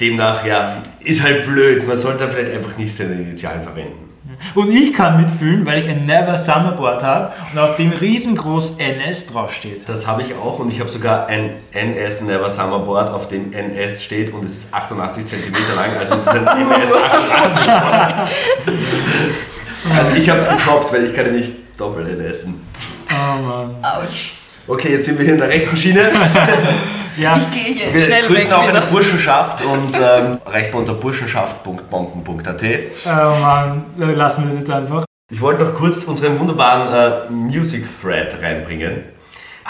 demnach, 0.00 0.44
ja, 0.46 0.82
ist 1.00 1.22
halt 1.22 1.46
blöd. 1.46 1.86
Man 1.86 1.96
sollte 1.96 2.20
dann 2.20 2.32
vielleicht 2.32 2.52
einfach 2.52 2.76
nicht 2.76 2.94
seine 2.94 3.14
Initialen 3.14 3.62
verwenden. 3.62 4.08
Und 4.54 4.70
ich 4.72 4.94
kann 4.94 5.20
mitfühlen, 5.20 5.66
weil 5.66 5.82
ich 5.82 5.88
ein 5.88 6.06
Never 6.06 6.36
Summer 6.36 6.72
Board 6.72 7.02
habe 7.02 7.32
und 7.52 7.58
auf 7.58 7.76
dem 7.76 7.90
riesengroß 7.90 8.74
NS 8.78 9.26
draufsteht. 9.28 9.88
Das 9.88 10.06
habe 10.06 10.22
ich 10.22 10.34
auch 10.34 10.58
und 10.60 10.72
ich 10.72 10.78
habe 10.78 10.88
sogar 10.88 11.26
ein 11.26 11.54
NS 11.72 12.22
Never 12.22 12.48
Summer 12.48 12.78
Board, 12.80 13.10
auf 13.10 13.26
dem 13.28 13.52
NS 13.52 14.04
steht 14.04 14.32
und 14.32 14.44
es 14.44 14.64
ist 14.64 14.74
88 14.74 15.26
cm 15.26 15.52
lang, 15.74 15.96
also 15.96 16.14
es 16.14 16.22
ist 16.22 16.28
ein 16.28 16.46
NS 16.72 16.92
88 16.94 17.66
Board. 17.66 18.14
Also 19.96 20.12
ich 20.12 20.28
habe 20.28 20.38
es 20.38 20.48
getoppt, 20.48 20.92
weil 20.92 21.04
ich 21.04 21.14
kann 21.14 21.26
ja 21.26 21.32
nicht 21.32 21.52
doppelt 21.76 22.06
NSen. 22.18 22.60
Oh 23.10 23.42
Mann. 23.42 23.76
Autsch. 23.82 24.37
Okay, 24.68 24.92
jetzt 24.92 25.06
sind 25.06 25.18
wir 25.18 25.24
hier 25.24 25.34
in 25.34 25.40
der 25.40 25.48
rechten 25.48 25.76
Schiene. 25.76 26.10
Ja, 27.16 27.36
Ich 27.36 27.50
gehe 27.50 27.74
hier. 27.74 27.92
Wir 27.92 28.00
Schnell 28.00 28.22
gründen 28.22 28.42
weg 28.42 28.52
auch 28.52 28.68
wieder. 28.68 28.80
eine 28.80 28.86
Burschenschaft 28.86 29.60
und 29.64 29.96
ähm, 29.96 30.38
erreicht 30.46 30.72
unter 30.72 30.94
burschenschaft.bomben.at. 30.94 32.62
oh 33.06 33.40
Mann, 33.40 33.86
lassen 33.96 34.44
wir 34.44 34.50
das 34.50 34.60
jetzt 34.60 34.70
einfach. 34.70 35.04
Ich 35.28 35.40
wollte 35.40 35.64
noch 35.64 35.74
kurz 35.74 36.04
unseren 36.04 36.38
wunderbaren 36.38 37.28
äh, 37.28 37.32
Music 37.32 37.84
Thread 38.00 38.40
reinbringen. 38.40 39.02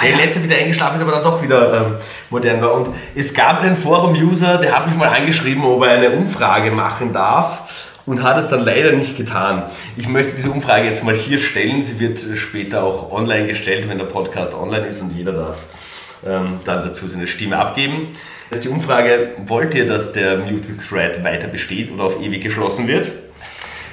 Der 0.02 0.10
ja. 0.10 0.16
letzte 0.18 0.44
wieder 0.44 0.56
eingeschlafen 0.56 0.96
ist, 0.96 1.00
aber 1.00 1.12
dann 1.12 1.22
doch 1.22 1.42
wieder 1.42 1.86
ähm, 1.86 1.94
modern 2.28 2.60
war. 2.60 2.74
Und 2.74 2.90
es 3.14 3.32
gab 3.32 3.62
einen 3.62 3.76
Forum-User, 3.76 4.58
der 4.58 4.76
hat 4.76 4.86
mich 4.86 4.98
mal 4.98 5.08
angeschrieben, 5.08 5.64
ob 5.64 5.82
er 5.84 5.92
eine 5.92 6.10
Umfrage 6.10 6.70
machen 6.70 7.14
darf 7.14 7.87
und 8.08 8.22
hat 8.22 8.38
es 8.38 8.48
dann 8.48 8.64
leider 8.64 8.92
nicht 8.92 9.18
getan. 9.18 9.64
Ich 9.98 10.08
möchte 10.08 10.34
diese 10.34 10.50
Umfrage 10.50 10.86
jetzt 10.86 11.04
mal 11.04 11.14
hier 11.14 11.38
stellen. 11.38 11.82
Sie 11.82 12.00
wird 12.00 12.18
äh, 12.24 12.38
später 12.38 12.82
auch 12.82 13.12
online 13.12 13.46
gestellt, 13.46 13.86
wenn 13.86 13.98
der 13.98 14.06
Podcast 14.06 14.54
online 14.54 14.86
ist 14.86 15.02
und 15.02 15.14
jeder 15.14 15.32
darf 15.32 15.58
ähm, 16.26 16.60
dann 16.64 16.82
dazu 16.82 17.06
seine 17.06 17.26
Stimme 17.26 17.58
abgeben. 17.58 18.08
Das 18.48 18.60
ist 18.60 18.64
die 18.64 18.70
Umfrage, 18.70 19.32
wollt 19.44 19.74
ihr, 19.74 19.86
dass 19.86 20.14
der 20.14 20.38
Music 20.38 20.88
Thread 20.88 21.22
weiter 21.22 21.48
besteht 21.48 21.92
oder 21.92 22.04
auf 22.04 22.22
ewig 22.22 22.42
geschlossen 22.42 22.88
wird? 22.88 23.12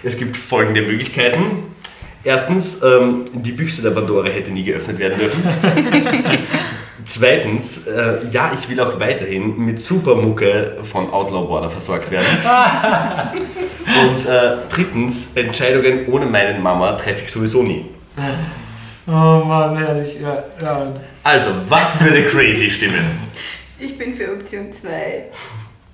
Es 0.01 0.17
gibt 0.17 0.37
folgende 0.37 0.81
Möglichkeiten. 0.83 1.63
Erstens, 2.23 2.81
ähm, 2.83 3.25
die 3.33 3.51
Büchse 3.51 3.81
der 3.81 3.91
Pandora 3.91 4.29
hätte 4.29 4.51
nie 4.51 4.63
geöffnet 4.63 4.97
werden 4.97 5.19
dürfen. 5.19 5.43
Zweitens, 7.05 7.85
äh, 7.87 8.27
ja, 8.31 8.51
ich 8.59 8.67
will 8.67 8.79
auch 8.79 8.99
weiterhin 8.99 9.57
mit 9.63 9.79
Supermucke 9.79 10.77
von 10.83 11.11
Outlaw 11.11 11.47
Water 11.47 11.69
versorgt 11.69 12.09
werden. 12.09 12.25
Und 13.85 14.25
äh, 14.25 14.57
drittens, 14.69 15.35
Entscheidungen 15.37 16.07
ohne 16.11 16.25
meinen 16.25 16.61
Mama 16.61 16.93
treffe 16.93 17.23
ich 17.23 17.31
sowieso 17.31 17.61
nie. 17.61 17.85
Oh 19.07 19.11
Mann, 19.11 19.77
ehrlich. 19.77 20.19
Ja, 20.19 20.43
ja. 20.61 20.93
Also, 21.23 21.51
was 21.69 22.01
würde 22.01 22.25
crazy 22.25 22.71
stimmen? 22.71 23.29
Ich 23.77 23.97
bin 23.97 24.15
für 24.15 24.31
Option 24.31 24.73
2. 24.73 25.25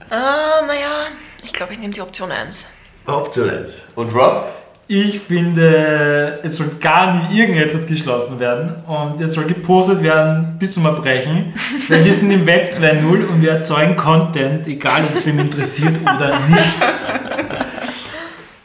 Ah, 0.10 0.62
naja, 0.66 1.08
ich 1.44 1.52
glaube, 1.52 1.74
ich 1.74 1.80
nehme 1.80 1.94
die 1.94 2.02
Option 2.02 2.32
1. 2.32 2.72
Option 3.06 3.50
1. 3.50 3.84
Und 3.96 4.14
Rob? 4.14 4.46
Ich 4.94 5.22
finde, 5.22 6.42
es 6.44 6.58
soll 6.58 6.68
gar 6.82 7.16
nie 7.16 7.40
irgendetwas 7.40 7.86
geschlossen 7.86 8.42
werden 8.42 8.76
und 8.88 9.22
es 9.22 9.32
soll 9.32 9.46
gepostet 9.46 10.04
werden 10.04 10.58
bis 10.60 10.74
zum 10.74 10.84
Erbrechen, 10.84 11.54
weil 11.88 12.04
wir 12.04 12.14
sind 12.14 12.30
im 12.30 12.46
Web 12.46 12.74
2.0 12.74 13.26
und 13.26 13.42
wir 13.42 13.52
erzeugen 13.52 13.96
Content, 13.96 14.68
egal 14.68 15.04
ob 15.06 15.16
es 15.16 15.26
wem 15.26 15.40
interessiert 15.40 15.98
oder 16.04 16.38
nicht. 16.50 16.76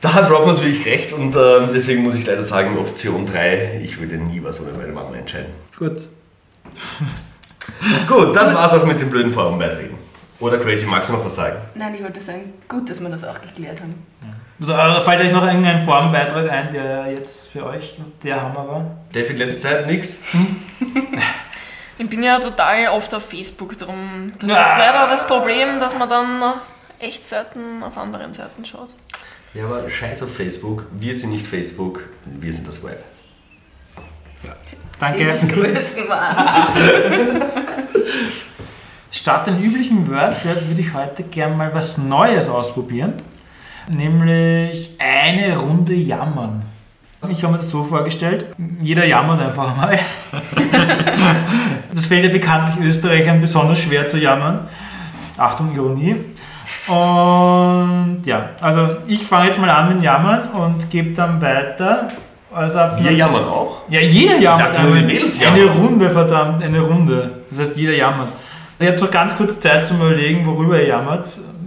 Da 0.01 0.15
hat 0.15 0.29
Rob 0.29 0.49
natürlich 0.49 0.85
recht 0.85 1.13
und 1.13 1.37
ähm, 1.37 1.69
deswegen 1.73 2.03
muss 2.03 2.17
ich 2.17 2.27
leider 2.27 2.43
sagen, 2.43 2.77
Option 2.77 3.25
3, 3.25 3.83
ich 3.85 4.01
würde 4.01 4.17
nie 4.17 4.43
was 4.43 4.61
ohne 4.61 4.77
meine 4.77 4.93
Mama 4.93 5.15
entscheiden. 5.15 5.53
Gut. 5.79 6.09
Gut, 8.09 8.35
das 8.35 8.53
war's 8.53 8.75
auch 8.75 8.85
mit 8.85 8.99
den 8.99 9.11
blöden 9.11 9.31
Forumbeiträgen. 9.31 9.97
Oder 10.41 10.59
Crazy, 10.59 10.87
magst 10.87 11.09
du 11.09 11.13
noch 11.13 11.25
was 11.25 11.37
sagen? 11.37 11.59
Nein, 11.77 11.95
ich 11.95 12.03
wollte 12.03 12.21
sagen, 12.21 12.53
gut, 12.69 12.91
dass 12.91 13.01
wir 13.01 13.11
das 13.11 13.23
auch 13.23 13.41
geklärt 13.41 13.81
haben. 13.81 13.95
Oder 14.61 15.03
fällt 15.05 15.21
euch 15.21 15.33
noch 15.33 15.45
irgendein 15.47 15.85
Forenbeitrag 15.85 16.51
ein, 16.51 16.71
der 16.73 17.11
jetzt 17.13 17.49
für 17.49 17.67
euch 17.67 17.97
der 18.23 18.41
Hammer 18.43 18.67
war? 18.69 18.91
David, 19.13 19.39
letzte 19.39 19.61
Zeit 19.61 19.87
nix? 19.87 20.23
Ich 21.99 22.11
bin 22.11 22.23
ja 22.23 22.39
total 22.39 22.89
oft 22.89 23.15
auf 23.15 23.25
Facebook 23.27 23.79
drum. 23.79 24.31
Das 24.39 24.51
Ja. 24.51 24.63
ist 24.65 24.77
leider 24.77 25.09
das 25.11 25.27
Problem, 25.27 25.81
dass 25.81 25.99
man 25.99 26.07
dann 26.07 26.53
Echtseiten 26.99 27.83
auf 27.83 27.97
anderen 27.97 28.35
Seiten 28.35 28.67
schaut. 28.67 28.91
Ja, 29.55 29.65
aber 29.65 29.89
scheiß 29.89 30.23
auf 30.23 30.37
Facebook. 30.37 30.85
Wir 30.93 31.15
sind 31.15 31.31
nicht 31.31 31.47
Facebook, 31.47 32.03
wir 32.27 32.53
sind 32.53 32.69
das 32.69 32.85
Web. 32.85 33.03
Danke. 34.99 35.25
Größen 35.25 36.07
waren. 36.07 37.43
Statt 39.11 39.47
den 39.47 39.63
üblichen 39.63 40.11
Wordflirt 40.15 40.69
würde 40.69 40.81
ich 40.83 40.93
heute 40.93 41.23
gern 41.23 41.57
mal 41.57 41.73
was 41.75 41.97
Neues 41.97 42.49
ausprobieren, 42.51 43.23
nämlich 43.89 44.97
eine 44.99 45.57
Runde 45.57 45.95
Jammern. 45.95 46.63
Ich 47.29 47.43
habe 47.43 47.55
mir 47.55 47.59
das 47.59 47.71
so 47.71 47.83
vorgestellt, 47.83 48.47
jeder 48.81 49.05
jammert 49.05 49.41
einfach 49.41 49.77
mal. 49.77 49.99
Das 51.93 52.07
fällt 52.07 52.25
ja 52.25 52.31
bekanntlich 52.31 52.87
Österreichern 52.87 53.41
besonders 53.41 53.79
schwer 53.79 54.07
zu 54.07 54.19
jammern. 54.19 54.69
Achtung, 55.37 55.75
Ironie. 55.75 56.17
Und 56.89 58.23
ja, 58.25 58.51
also 58.61 58.89
ich 59.07 59.25
fange 59.25 59.49
jetzt 59.49 59.59
mal 59.59 59.71
an 59.71 59.95
mit 59.95 60.03
Jammern 60.03 60.51
und 60.51 60.89
gebe 60.91 61.15
dann 61.15 61.41
weiter. 61.41 62.09
Also 62.55 62.79
Wir 63.03 63.13
jammern 63.13 63.45
auch. 63.45 63.83
Ja, 63.89 64.01
jeder 64.01 64.39
jammert. 64.39 64.75
dachte 64.75 64.83
nur, 64.83 64.97
die. 64.97 65.03
Mädels 65.03 65.41
eine 65.43 65.65
jammern. 65.65 65.79
Runde, 65.79 66.11
verdammt, 66.11 66.63
eine 66.63 66.81
Runde. 66.81 67.43
Das 67.51 67.59
heißt, 67.61 67.77
jeder 67.77 67.95
jammert. 67.95 68.29
Ich 68.79 68.87
habe 68.87 68.99
so 68.99 69.09
ganz 69.09 69.37
kurz 69.37 69.59
Zeit 69.59 69.87
zum 69.87 70.01
Überlegen, 70.01 70.45
worüber 70.45 70.81
ihr 70.81 70.89
jammert, 70.89 71.27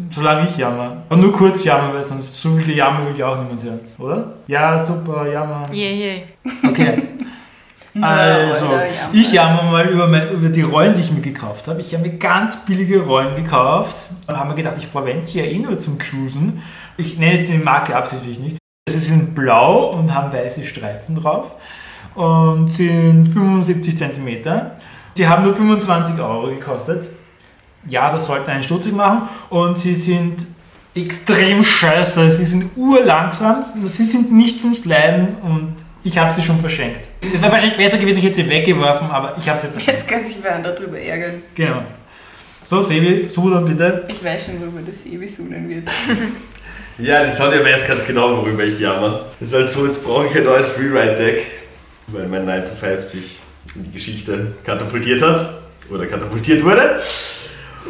solange 0.10 0.47
ich 0.47 0.57
jammer. 0.57 1.03
Und 1.10 1.22
nur 1.22 1.32
kurz 1.32 1.64
jammern, 1.64 1.93
weil 1.93 2.03
sonst 2.03 2.41
so 2.41 2.55
viele 2.55 2.74
Jammer 2.74 3.05
will 3.05 3.14
ich 3.16 3.24
auch 3.24 3.38
niemand 3.38 3.64
hören, 3.64 3.80
oder? 3.97 4.34
Ja, 4.47 4.84
super, 4.84 5.28
jammer. 5.28 5.66
Je, 5.72 5.93
je. 5.93 6.24
Okay. 6.68 7.03
Also, 8.01 8.66
jammer. 8.66 8.84
ich 9.12 9.32
jammer 9.34 9.64
mal 9.64 9.89
über, 9.89 10.07
mein, 10.07 10.30
über 10.32 10.49
die 10.49 10.62
Rollen, 10.62 10.93
die 10.93 11.01
ich 11.01 11.12
mir 11.12 11.22
gekauft 11.22 11.68
habe. 11.68 11.82
Ich 11.82 11.93
habe 11.93 12.07
mir 12.07 12.18
ganz 12.18 12.55
billige 12.64 13.01
Rollen 13.01 13.36
gekauft 13.36 13.97
und 14.28 14.38
habe 14.38 14.49
mir 14.49 14.55
gedacht, 14.55 14.76
ich 14.78 14.88
verwende 14.88 15.26
sie 15.26 15.39
ja 15.39 15.45
eh 15.45 15.57
nur 15.57 15.78
zum 15.80 15.97
Cruisen. 15.97 16.62
Ich 16.97 17.18
nenne 17.18 17.39
jetzt 17.39 17.51
die 17.51 17.57
Marke 17.57 17.95
absichtlich 17.95 18.39
nicht. 18.39 18.57
Sie 18.88 18.99
sind 18.99 19.34
blau 19.34 19.88
und 19.88 20.14
haben 20.14 20.32
weiße 20.32 20.64
Streifen 20.64 21.16
drauf 21.16 21.55
und 22.14 22.68
sind 22.70 23.28
75 23.28 23.97
cm. 23.97 24.28
Sie 25.16 25.28
haben 25.28 25.43
nur 25.43 25.55
25 25.55 26.20
Euro 26.22 26.47
gekostet. 26.47 27.10
Ja, 27.88 28.12
das 28.12 28.26
sollte 28.26 28.52
einen 28.52 28.64
stutzig 28.64 28.94
machen 28.94 29.30
und 29.50 29.78
sie 29.78 29.94
sind 29.94 30.46
extrem 30.96 31.64
scheiße. 31.64 32.32
Sie 32.32 32.46
sind 32.46 32.72
urlangsam, 32.76 33.64
sie 33.88 34.04
sind 34.04 34.32
nicht 34.32 34.60
zum 34.60 34.76
Sliden 34.76 35.38
und 35.44 35.76
ich 36.04 36.18
habe 36.18 36.34
sie 36.34 36.42
schon 36.42 36.60
verschenkt. 36.60 37.08
Es 37.22 37.42
wäre 37.42 37.52
wahrscheinlich 37.52 37.78
besser 37.78 37.98
gewesen, 37.98 38.20
ich 38.20 38.26
hätte 38.26 38.36
sie 38.36 38.50
weggeworfen, 38.50 39.10
aber 39.10 39.36
ich 39.38 39.48
habe 39.48 39.60
sie 39.62 39.68
verschenkt. 39.68 40.00
Jetzt 40.00 40.08
kann 40.08 40.24
sich 40.24 40.38
wer 40.42 40.60
darüber 40.60 41.00
ärgern. 41.00 41.42
Genau. 41.56 41.84
So, 42.66 42.82
Sebi, 42.82 43.28
Suda 43.28 43.62
bitte. 43.62 44.04
Ich 44.08 44.24
weiß 44.24 44.46
schon, 44.46 44.60
worüber 44.62 44.82
das 44.86 45.06
ewig 45.06 45.34
suchen 45.34 45.68
wird. 45.70 45.90
Ja, 47.02 47.24
die 47.24 47.32
Sonja 47.32 47.64
weiß 47.64 47.88
ganz 47.88 48.06
genau, 48.06 48.36
worüber 48.36 48.62
ich 48.66 48.78
jammer. 48.78 49.22
Es 49.40 49.48
ist 49.48 49.56
halt 49.56 49.70
so, 49.70 49.86
jetzt 49.86 50.04
brauche 50.04 50.28
ich 50.28 50.36
ein 50.36 50.44
neues 50.44 50.68
Freeride-Deck, 50.68 51.46
weil 52.08 52.28
mein 52.28 52.44
9 52.44 52.66
to 52.66 52.74
5 52.74 53.02
sich 53.02 53.38
in 53.74 53.84
die 53.86 53.92
Geschichte 53.92 54.48
katapultiert 54.66 55.22
hat 55.22 55.62
oder 55.90 56.06
katapultiert 56.08 56.62
wurde. 56.62 57.00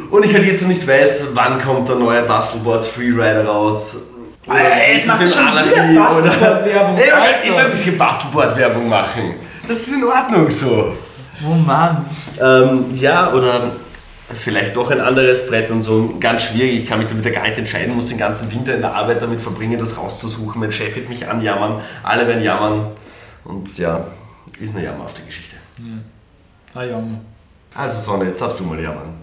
Und 0.10 0.26
ich 0.26 0.34
halt 0.34 0.46
jetzt 0.46 0.68
nicht 0.68 0.88
weiß, 0.88 1.30
wann 1.34 1.62
kommt 1.62 1.88
der 1.88 1.96
neue 1.96 2.24
Bastelboards 2.24 2.88
Freerider 2.88 3.46
raus. 3.46 4.08
Oder 4.48 4.60
das 4.96 5.06
macht 5.06 5.20
mit 5.22 5.30
dem 5.30 5.34
schon 5.34 5.48
Anarchie 5.48 5.98
oder. 5.98 6.66
Ey, 6.98 7.04
ich 7.44 7.52
will 7.52 7.58
ein 7.58 7.72
bisschen 7.72 7.98
Bastelboard-Werbung 7.98 8.90
machen. 8.90 9.36
Das 9.68 9.78
ist 9.80 9.96
in 9.96 10.04
Ordnung 10.04 10.50
so. 10.50 10.96
Oh 11.46 11.54
Mann. 11.54 12.06
Ähm, 12.42 12.86
ja, 12.96 13.32
oder 13.34 13.72
vielleicht 14.34 14.76
doch 14.76 14.90
ein 14.92 15.00
anderes 15.00 15.48
Brett 15.48 15.70
und 15.70 15.82
so. 15.84 16.16
Ganz 16.20 16.44
schwierig. 16.44 16.80
Ich 16.80 16.90
kann 16.90 17.00
mich 17.00 17.08
da 17.08 17.18
wieder 17.18 17.32
gar 17.32 17.44
nicht 17.44 17.58
entscheiden, 17.58 17.96
muss 17.96 18.08
den 18.08 18.18
ganzen 18.18 18.52
Winter 18.52 18.76
in 18.76 18.82
der 18.82 18.94
Arbeit 18.94 19.22
damit 19.22 19.42
verbringen, 19.42 19.78
das 19.78 19.98
rauszusuchen. 19.98 20.60
Mein 20.60 20.72
Chef 20.72 20.96
wird 20.96 21.10
mich 21.10 21.28
anjammern, 21.28 21.82
alle 22.04 22.28
werden 22.28 22.44
jammern. 22.44 22.92
Und 23.46 23.78
ja, 23.78 24.08
ist 24.60 24.76
eine 24.76 24.86
jammerhafte 24.86 25.22
Geschichte. 25.22 25.56
Ah, 26.74 26.84
Jammer. 26.84 27.20
Also 27.74 28.00
Sonne, 28.00 28.26
jetzt 28.26 28.42
darfst 28.42 28.60
du 28.60 28.64
mal 28.64 28.80
jammern. 28.80 29.14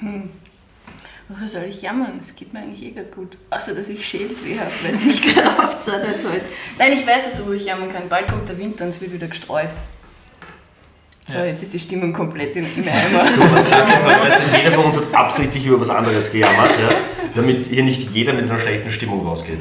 Worüber 0.00 1.46
soll 1.48 1.64
ich 1.68 1.82
jammern? 1.82 2.18
Es 2.20 2.34
geht 2.34 2.52
mir 2.52 2.60
eigentlich 2.60 2.82
eh 2.82 2.90
gerade 2.92 3.10
gut. 3.10 3.36
Außer, 3.50 3.74
dass 3.74 3.88
ich 3.88 4.06
Schädelweh 4.06 4.58
habe, 4.58 4.70
weil 4.82 4.92
es 4.92 5.04
mich 5.04 5.20
gerade 5.34 5.62
aufzahlt 5.62 6.06
hat 6.06 6.16
heute. 6.16 6.44
Nein, 6.78 6.92
ich 6.94 7.06
weiß 7.06 7.26
es, 7.32 7.40
worüber 7.40 7.56
ich 7.56 7.66
jammern 7.66 7.92
kann. 7.92 8.08
Bald 8.08 8.28
kommt 8.30 8.48
der 8.48 8.56
Winter 8.58 8.84
und 8.84 8.90
es 8.90 9.00
wird 9.00 9.12
wieder 9.12 9.26
gestreut. 9.26 9.68
So, 11.26 11.38
Ja. 11.38 11.44
jetzt 11.44 11.62
ist 11.62 11.74
die 11.74 11.78
Stimmung 11.78 12.12
komplett 12.14 12.56
im, 12.56 12.64
im 12.76 12.84
Eimer. 12.88 13.26
So, 13.30 13.42
du, 13.42 14.56
jeder 14.56 14.72
von 14.72 14.84
uns 14.86 14.96
hat 14.96 15.14
absichtlich 15.14 15.66
über 15.66 15.78
was 15.80 15.90
anderes 15.90 16.32
gejammert, 16.32 16.78
ja? 16.78 16.90
damit 17.34 17.66
hier 17.66 17.82
nicht 17.82 18.10
jeder 18.12 18.32
mit 18.32 18.44
einer 18.44 18.58
schlechten 18.58 18.90
Stimmung 18.90 19.26
rausgeht. 19.26 19.60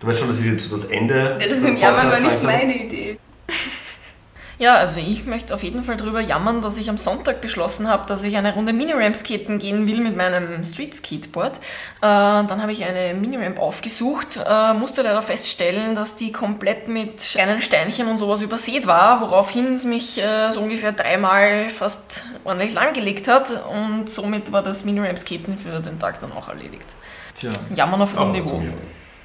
Du 0.00 0.06
weißt 0.06 0.20
schon, 0.20 0.28
das 0.28 0.38
ist 0.38 0.46
jetzt 0.46 0.70
so 0.70 0.76
das 0.76 0.84
Ende. 0.86 1.36
Ja, 1.40 1.48
das 1.48 1.58
mit 1.60 1.72
dem 1.72 1.78
Jammern 1.78 2.10
war 2.10 2.20
nicht 2.20 2.42
meine 2.44 2.74
Idee. 2.84 3.18
Ja, 4.62 4.76
also 4.76 5.00
ich 5.00 5.26
möchte 5.26 5.52
auf 5.56 5.64
jeden 5.64 5.82
Fall 5.82 5.96
darüber 5.96 6.20
jammern, 6.20 6.62
dass 6.62 6.76
ich 6.76 6.88
am 6.88 6.96
Sonntag 6.96 7.40
beschlossen 7.40 7.88
habe, 7.88 8.06
dass 8.06 8.22
ich 8.22 8.36
eine 8.36 8.54
Runde 8.54 8.72
Miniramp-Skaten 8.72 9.58
gehen 9.58 9.88
will 9.88 10.00
mit 10.00 10.16
meinem 10.16 10.62
Street-Skateboard. 10.62 11.56
Äh, 11.56 11.60
dann 12.00 12.62
habe 12.62 12.70
ich 12.70 12.84
eine 12.84 13.12
Miniramp 13.12 13.58
aufgesucht, 13.58 14.36
äh, 14.36 14.72
musste 14.72 15.02
leider 15.02 15.20
feststellen, 15.20 15.96
dass 15.96 16.14
die 16.14 16.30
komplett 16.30 16.86
mit 16.86 17.18
kleinen 17.18 17.60
Steinchen 17.60 18.06
und 18.06 18.18
sowas 18.18 18.40
übersät 18.40 18.86
war, 18.86 19.20
woraufhin 19.20 19.74
es 19.74 19.84
mich 19.84 20.22
äh, 20.22 20.52
so 20.52 20.60
ungefähr 20.60 20.92
dreimal 20.92 21.68
fast 21.68 22.22
ordentlich 22.44 22.72
langgelegt 22.72 23.26
hat 23.26 23.50
und 23.68 24.10
somit 24.10 24.52
war 24.52 24.62
das 24.62 24.84
Miniramp-Skaten 24.84 25.58
für 25.58 25.80
den 25.80 25.98
Tag 25.98 26.20
dann 26.20 26.30
auch 26.30 26.48
erledigt. 26.48 26.86
Tja. 27.34 27.50
Jammern 27.74 28.00
auf 28.00 28.16
hohem 28.16 28.30
Niveau. 28.30 28.62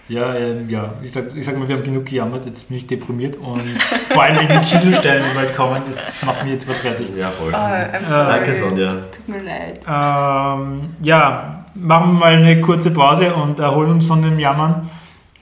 Ja, 0.09 0.33
ähm, 0.35 0.69
ja. 0.69 0.93
Ich 1.03 1.11
sag, 1.11 1.35
ich 1.35 1.45
sag 1.45 1.57
mal, 1.57 1.67
wir 1.67 1.75
haben 1.75 1.83
genug 1.83 2.05
gejammert, 2.05 2.45
jetzt 2.45 2.69
bin 2.69 2.77
ich 2.77 2.87
deprimiert 2.87 3.35
und 3.35 3.61
vor 4.09 4.23
allem 4.23 4.37
wegen 4.37 4.47
den 4.47 4.61
Kieselsteinen, 4.61 5.23
die 5.29 5.35
bald 5.35 5.55
kommen, 5.55 5.81
das 5.89 6.23
macht 6.25 6.43
mich 6.43 6.53
jetzt 6.53 6.65
gerade 6.65 6.79
fertig. 6.79 7.11
Ja, 7.17 7.29
voll. 7.29 7.51
Oh. 7.53 8.09
Danke, 8.09 8.55
Sonja. 8.55 8.93
Tut 8.93 9.27
mir 9.27 9.43
leid. 9.43 9.81
Ähm, 9.87 10.89
ja, 11.01 11.65
machen 11.73 12.13
wir 12.13 12.19
mal 12.19 12.35
eine 12.35 12.61
kurze 12.61 12.91
Pause 12.91 13.33
und 13.33 13.59
erholen 13.59 13.91
uns 13.91 14.05
von 14.05 14.21
dem 14.21 14.39
Jammern 14.39 14.89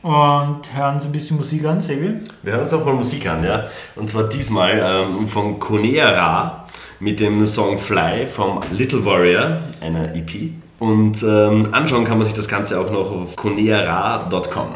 und 0.01 0.61
hören 0.75 0.95
uns 0.95 1.05
ein 1.05 1.11
bisschen 1.11 1.37
Musik 1.37 1.65
an, 1.65 1.81
Sebi. 1.81 2.15
Wir 2.43 2.53
hören 2.53 2.61
uns 2.61 2.73
auch 2.73 2.85
mal 2.85 2.93
Musik 2.93 3.27
an, 3.27 3.43
ja. 3.43 3.65
Und 3.95 4.09
zwar 4.09 4.29
diesmal 4.29 4.79
ähm, 4.83 5.27
von 5.27 5.59
Konea 5.59 6.09
Ra 6.09 6.65
mit 6.99 7.19
dem 7.19 7.45
Song 7.45 7.77
Fly 7.77 8.25
vom 8.27 8.59
Little 8.71 9.05
Warrior, 9.05 9.57
einer 9.81 10.15
EP. 10.15 10.51
Und 10.79 11.23
ähm, 11.23 11.69
anschauen 11.71 12.05
kann 12.05 12.17
man 12.17 12.25
sich 12.25 12.35
das 12.35 12.47
Ganze 12.47 12.79
auch 12.79 12.91
noch 12.91 13.11
auf 13.11 13.35
koneara.com. 13.35 14.75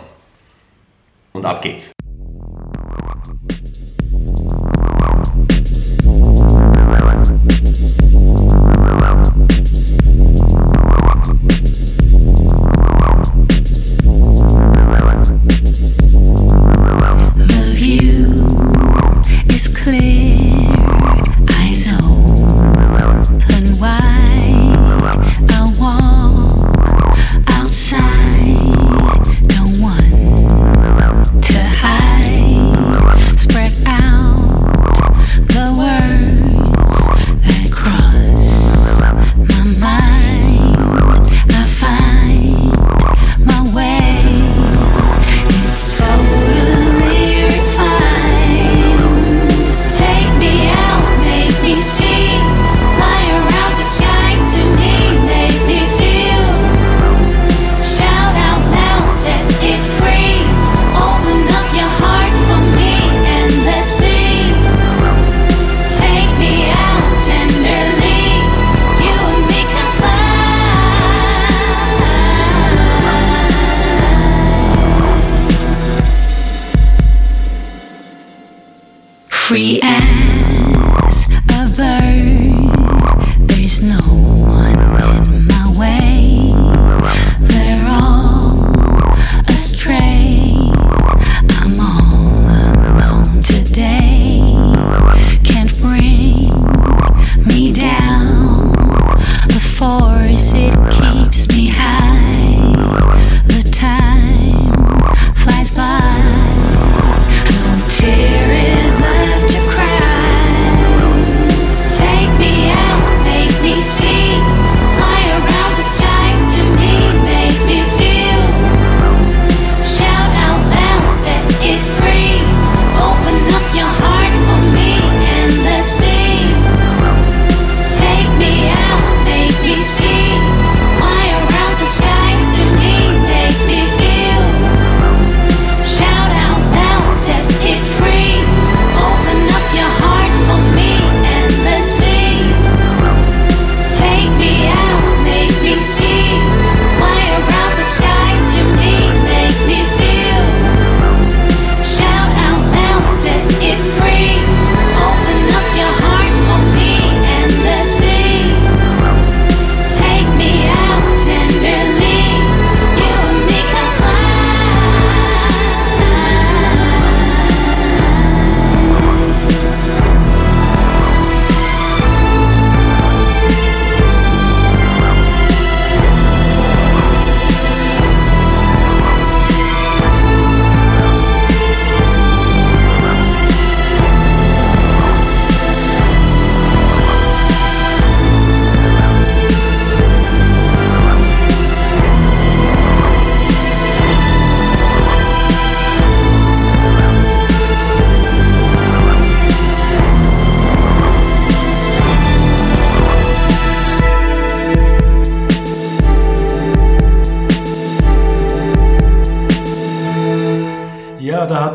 Und 1.33 1.45
ab 1.45 1.61
geht's. 1.61 1.91
Free 79.59 79.88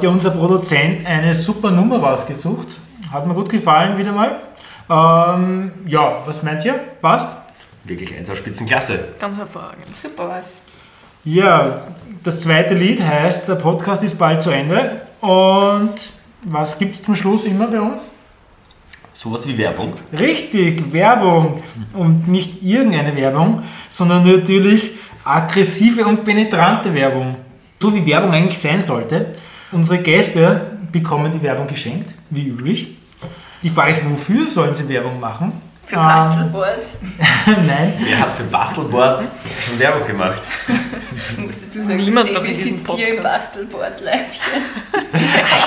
Ja, 0.05 0.11
unser 0.11 0.32
Produzent 0.32 1.07
eine 1.07 1.32
super 1.32 1.70
Nummer 1.70 1.98
rausgesucht. 1.98 2.68
Hat 3.11 3.26
mir 3.26 3.32
gut 3.32 3.48
gefallen, 3.48 3.96
wieder 3.96 4.12
mal. 4.12 4.38
Ähm, 4.90 5.72
ja, 5.86 6.18
was 6.26 6.42
meint 6.42 6.62
ihr? 6.62 6.74
Passt? 7.00 7.34
Wirklich 7.84 8.14
eins 8.14 8.28
aus 8.28 8.36
Spitzenklasse. 8.36 9.14
Ganz 9.18 9.38
hervorragend. 9.38 9.96
Super 9.96 10.28
was. 10.28 10.61
Ja, 11.24 11.84
das 12.22 12.40
zweite 12.40 12.74
Lied 12.74 13.00
heißt, 13.00 13.48
der 13.48 13.55
Podcast 13.55 14.02
ist 14.02 14.18
bald 14.18 14.42
zu 14.42 14.50
Ende. 14.50 15.00
Und 15.22 15.94
was 16.42 16.78
gibt 16.78 16.96
es 16.96 17.02
zum 17.02 17.16
Schluss 17.16 17.46
immer 17.46 17.68
bei 17.68 17.80
uns? 17.80 18.11
Sowas 19.14 19.48
wie 19.48 19.57
Werbung. 19.57 19.94
Richtig, 20.12 20.92
Werbung. 20.92 21.62
Und 21.94 22.28
nicht 22.28 22.62
irgendeine 22.62 23.16
Werbung, 23.16 23.62
sondern 23.88 24.30
natürlich 24.30 24.90
aggressive 25.24 26.05
und 26.05 26.26
penetrante 26.26 26.92
Werbung. 26.92 27.36
So 27.80 27.94
wie 27.94 28.07
Werbung 28.07 28.32
eigentlich 28.34 28.59
sein 28.59 28.82
sollte. 28.82 29.34
Unsere 29.75 29.99
Gäste 29.99 30.79
bekommen 30.93 31.33
die 31.33 31.43
Werbung 31.43 31.66
geschenkt, 31.66 32.11
wie 32.31 32.47
üblich. 32.49 32.97
Die 33.62 33.68
Frage 33.70 33.91
ist, 33.91 34.09
wofür 34.09 34.49
sollen 34.49 34.72
sie 34.72 34.89
Werbung 34.89 35.18
machen? 35.18 35.53
Für 35.85 35.97
Ähm, 35.97 36.03
Bastelboards. 36.03 36.99
Nein, 37.47 37.93
Wer 37.99 38.20
hat 38.20 38.35
für 38.35 38.45
Bastelboards 38.45 39.33
schon 39.66 39.79
Werbung 39.81 40.07
gemacht? 40.07 40.43
Ich 41.33 41.39
muss 41.39 41.57
dazu 41.61 41.83
sagen, 41.83 41.97
Niemand 41.97 42.31
in 42.31 42.43
diesem 42.45 42.77
sitzt 42.77 42.93
hier 42.93 43.09
im 43.09 43.16
Podcast. 43.16 43.53
Bastelboard-Leibchen. 43.53 44.53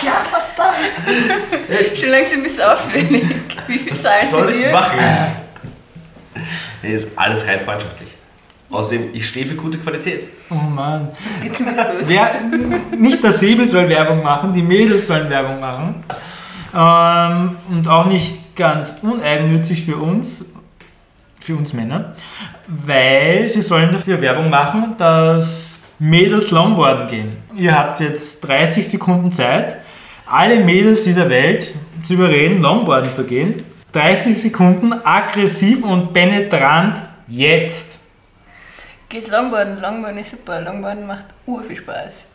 ja, 0.05 0.25
verdammt! 0.31 1.97
Schon 1.99 2.09
langsam 2.09 2.39
ist 2.39 2.59
es 2.59 2.61
auffällig. 2.61 3.25
Wie 3.67 3.79
viel 3.79 3.91
Was 3.91 4.01
Salz 4.03 4.31
soll 4.31 4.49
ich 4.51 4.57
dir? 4.57 4.71
machen? 4.71 4.99
Nee, 6.81 6.93
ist 6.93 7.17
alles 7.17 7.45
rein 7.45 7.59
freundschaftlich. 7.59 8.09
Außerdem, 8.69 9.09
ich 9.13 9.25
stehe 9.25 9.45
für 9.45 9.55
gute 9.55 9.77
Qualität. 9.77 10.27
oh 10.49 10.55
Mann. 10.55 11.09
Jetzt 11.25 11.41
geht's 11.41 11.57
schon 11.57 11.67
wieder 11.67 11.93
los. 11.93 12.09
Wer, 12.09 12.31
nicht 12.97 13.23
der 13.23 13.31
Säbel 13.31 13.67
soll 13.67 13.87
Werbung 13.87 14.21
machen, 14.21 14.53
die 14.53 14.61
Mädels 14.61 15.07
sollen 15.07 15.29
Werbung 15.29 15.59
machen. 15.59 16.03
Ähm, 16.75 17.55
und 17.71 17.87
auch 17.87 18.05
nicht 18.07 18.55
ganz 18.57 18.95
uneigennützig 19.01 19.85
für 19.85 19.95
uns, 19.95 20.45
für 21.39 21.55
uns 21.55 21.71
Männer, 21.71 22.13
weil 22.67 23.47
sie 23.47 23.61
sollen 23.61 23.91
dafür 23.93 24.21
Werbung 24.21 24.49
machen, 24.49 24.95
dass 24.97 25.79
Mädels 25.99 26.51
Longboarden 26.51 27.07
gehen. 27.07 27.37
Ihr 27.55 27.73
habt 27.73 28.01
jetzt 28.01 28.41
30 28.41 28.87
Sekunden 28.87 29.31
Zeit, 29.31 29.77
alle 30.25 30.59
Mädels 30.59 31.05
dieser 31.05 31.29
Welt 31.29 31.73
zu 32.05 32.15
überreden, 32.15 32.61
Longboarden 32.61 33.13
zu 33.13 33.23
gehen. 33.23 33.63
30 33.93 34.37
Sekunden 34.37 34.93
aggressiv 34.93 35.83
und 35.83 36.11
penetrant 36.11 37.01
jetzt. 37.27 37.96
Geht's 39.09 39.29
Longboarden? 39.29 39.79
Longboarden 39.79 40.19
ist 40.19 40.31
super. 40.31 40.59
Longboarden 40.59 41.07
macht 41.07 41.27
urviel 41.45 41.77
Spaß. 41.77 42.25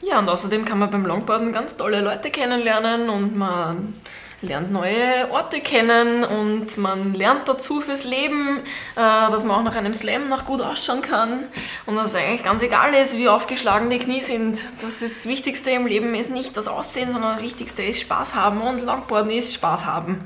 Ja, 0.00 0.20
und 0.20 0.28
außerdem 0.28 0.64
kann 0.64 0.78
man 0.78 0.90
beim 0.90 1.04
Longboarden 1.04 1.50
ganz 1.50 1.76
tolle 1.76 2.00
Leute 2.00 2.30
kennenlernen 2.30 3.08
und 3.08 3.36
man 3.36 3.94
lernt 4.40 4.70
neue 4.70 5.30
Orte 5.32 5.60
kennen 5.60 6.22
und 6.22 6.76
man 6.76 7.14
lernt 7.14 7.48
dazu 7.48 7.80
fürs 7.80 8.04
Leben, 8.04 8.60
äh, 8.94 8.96
dass 8.96 9.42
man 9.44 9.56
auch 9.56 9.62
nach 9.64 9.74
einem 9.74 9.94
Slam 9.94 10.28
noch 10.28 10.44
gut 10.44 10.60
ausschauen 10.60 11.02
kann 11.02 11.48
und 11.86 11.96
dass 11.96 12.10
es 12.10 12.14
eigentlich 12.14 12.44
ganz 12.44 12.62
egal 12.62 12.94
ist, 12.94 13.18
wie 13.18 13.28
aufgeschlagen 13.28 13.90
die 13.90 13.98
Knie 13.98 14.20
sind. 14.20 14.62
Das, 14.82 15.02
ist 15.02 15.24
das 15.24 15.28
Wichtigste 15.28 15.70
im 15.70 15.86
Leben 15.86 16.14
ist 16.14 16.30
nicht 16.30 16.56
das 16.56 16.68
Aussehen, 16.68 17.10
sondern 17.10 17.32
das 17.32 17.42
Wichtigste 17.42 17.82
ist 17.82 18.00
Spaß 18.00 18.36
haben 18.36 18.60
und 18.60 18.84
Longboarden 18.84 19.32
ist 19.32 19.54
Spaß 19.54 19.86
haben. 19.86 20.24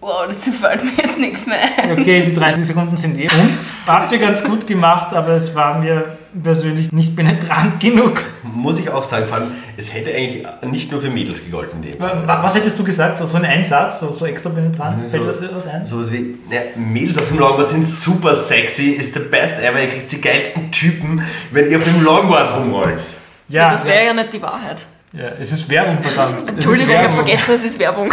Wow, 0.00 0.26
dazu 0.28 0.52
fällt 0.52 0.84
mir 0.84 0.90
jetzt 1.02 1.18
nichts 1.18 1.46
mehr 1.46 1.58
ein. 1.78 1.92
Okay, 1.98 2.24
die 2.26 2.34
30 2.34 2.64
Sekunden 2.66 2.96
sind 2.96 3.18
eh 3.18 3.28
um. 3.28 3.58
Habt 3.86 4.12
ihr 4.12 4.18
ganz 4.18 4.44
gut 4.44 4.66
gemacht, 4.66 5.12
aber 5.14 5.30
es 5.32 5.54
war 5.54 5.80
mir 5.80 6.04
persönlich 6.44 6.92
nicht 6.92 7.16
penetrant 7.16 7.80
genug. 7.80 8.22
Muss 8.42 8.78
ich 8.78 8.90
auch 8.90 9.02
sagen, 9.02 9.26
vor 9.26 9.38
allem, 9.38 9.50
es 9.76 9.92
hätte 9.94 10.10
eigentlich 10.14 10.46
nicht 10.70 10.92
nur 10.92 11.00
für 11.00 11.08
Mädels 11.08 11.42
gegolten 11.44 11.82
in 11.82 11.92
dem 11.92 12.02
Wa- 12.02 12.08
Fall. 12.10 12.26
wa- 12.28 12.42
Was 12.42 12.54
hättest 12.54 12.78
du 12.78 12.84
gesagt? 12.84 13.16
So, 13.18 13.26
so 13.26 13.38
ein 13.38 13.44
Einsatz, 13.46 13.98
so, 14.00 14.14
so 14.16 14.26
extra 14.26 14.50
penetrant? 14.50 14.96
Also 14.96 15.06
Fällt 15.18 15.34
so- 15.40 15.46
das 15.46 15.54
was 15.54 15.66
ein? 15.66 15.84
Sowas 15.84 16.12
wie, 16.12 16.36
naja, 16.48 16.62
Mädels 16.76 17.18
auf 17.18 17.28
dem 17.28 17.38
Longboard 17.38 17.68
sind 17.70 17.84
super 17.86 18.36
sexy, 18.36 18.90
ist 18.90 19.14
the 19.14 19.20
best 19.20 19.60
ever, 19.60 19.80
ihr 19.80 19.88
kriegt 19.88 20.12
die 20.12 20.20
geilsten 20.20 20.70
Typen, 20.70 21.22
wenn 21.50 21.68
ihr 21.70 21.78
auf 21.78 21.84
dem 21.84 22.04
Longboard 22.04 22.54
rumrollt. 22.56 23.00
Ja, 23.48 23.72
das 23.72 23.86
wäre 23.86 24.04
ja 24.06 24.12
nicht 24.14 24.32
die 24.34 24.42
Wahrheit. 24.42 24.84
ja, 25.14 25.30
es 25.40 25.50
ist 25.52 25.68
Werbung, 25.70 25.98
verdammt. 26.00 26.48
Entschuldigung, 26.48 26.92
ich 26.94 26.98
habe 27.00 27.14
vergessen, 27.14 27.54
es 27.54 27.64
ist 27.64 27.78
Werbung. 27.78 28.12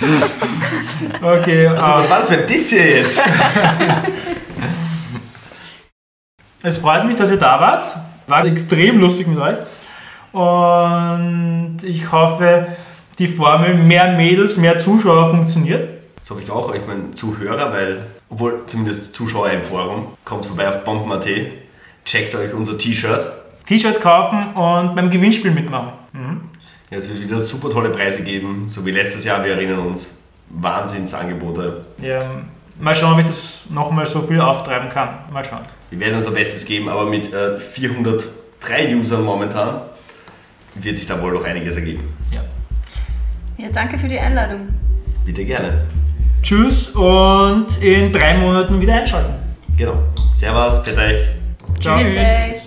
Okay, 1.22 1.66
Also, 1.66 1.90
äh, 1.90 1.94
was 1.94 2.10
war 2.10 2.18
das 2.18 2.28
für 2.28 2.38
ein 2.38 2.46
Diss 2.46 2.70
hier 2.70 2.98
jetzt? 2.98 3.22
es 6.62 6.78
freut 6.78 7.04
mich, 7.06 7.16
dass 7.16 7.30
ihr 7.30 7.36
da 7.36 7.60
wart. 7.60 7.84
War 8.26 8.44
extrem 8.44 8.98
lustig 9.00 9.26
mit 9.26 9.38
euch. 9.38 9.58
Und 10.32 11.78
ich 11.82 12.10
hoffe, 12.12 12.66
die 13.18 13.28
Formel 13.28 13.74
mehr 13.74 14.12
Mädels, 14.12 14.56
mehr 14.56 14.78
Zuschauer 14.78 15.30
funktioniert. 15.30 15.88
Das 16.18 16.30
hoffe 16.30 16.42
ich 16.42 16.50
auch, 16.50 16.74
ich 16.74 16.86
meine 16.86 17.12
Zuhörer, 17.12 17.72
weil, 17.72 18.06
obwohl 18.28 18.64
zumindest 18.66 19.14
Zuschauer 19.14 19.50
im 19.50 19.62
Forum, 19.62 20.08
kommt 20.24 20.44
vorbei 20.44 20.68
auf 20.68 20.84
bomben.at, 20.84 21.26
checkt 22.04 22.34
euch 22.34 22.52
unser 22.52 22.76
T-Shirt. 22.76 23.26
T-Shirt 23.66 24.00
kaufen 24.00 24.54
und 24.54 24.94
beim 24.94 25.08
Gewinnspiel 25.10 25.52
mitmachen. 25.52 25.92
Mhm. 26.12 26.40
Ja, 26.90 26.98
es 26.98 27.08
wird 27.08 27.22
wieder 27.22 27.40
super 27.40 27.68
tolle 27.70 27.90
Preise 27.90 28.22
geben, 28.22 28.66
so 28.68 28.84
wie 28.86 28.92
letztes 28.92 29.24
Jahr, 29.24 29.44
wir 29.44 29.52
erinnern 29.52 29.80
uns. 29.80 30.22
Wahnsinnsangebote. 30.48 31.84
Ja, 32.00 32.20
mal 32.78 32.94
schauen, 32.94 33.14
ob 33.14 33.18
ich 33.18 33.26
das 33.26 33.64
nochmal 33.68 34.06
so 34.06 34.22
viel 34.22 34.40
auftreiben 34.40 34.88
kann. 34.88 35.08
Mal 35.32 35.44
schauen. 35.44 35.62
Wir 35.90 35.98
werden 35.98 36.14
unser 36.14 36.30
Bestes 36.30 36.64
geben, 36.64 36.88
aber 36.88 37.06
mit 37.06 37.32
äh, 37.32 37.58
403 37.58 38.96
Usern 38.96 39.24
momentan 39.24 39.80
wird 40.74 40.98
sich 40.98 41.06
da 41.06 41.20
wohl 41.20 41.32
noch 41.32 41.44
einiges 41.44 41.76
ergeben. 41.76 42.16
Ja. 42.30 42.44
Ja, 43.58 43.68
danke 43.72 43.98
für 43.98 44.08
die 44.08 44.18
Einladung. 44.18 44.68
Bitte 45.24 45.44
gerne. 45.44 45.86
Tschüss 46.42 46.88
und 46.90 47.82
in 47.82 48.12
drei 48.12 48.36
Monaten 48.36 48.80
wieder 48.80 48.94
einschalten. 48.94 49.34
Genau. 49.76 49.98
Servus, 50.34 50.78
für 50.80 50.96
euch. 50.96 51.18
Ciao. 51.80 51.98
Tschüss. 51.98 52.65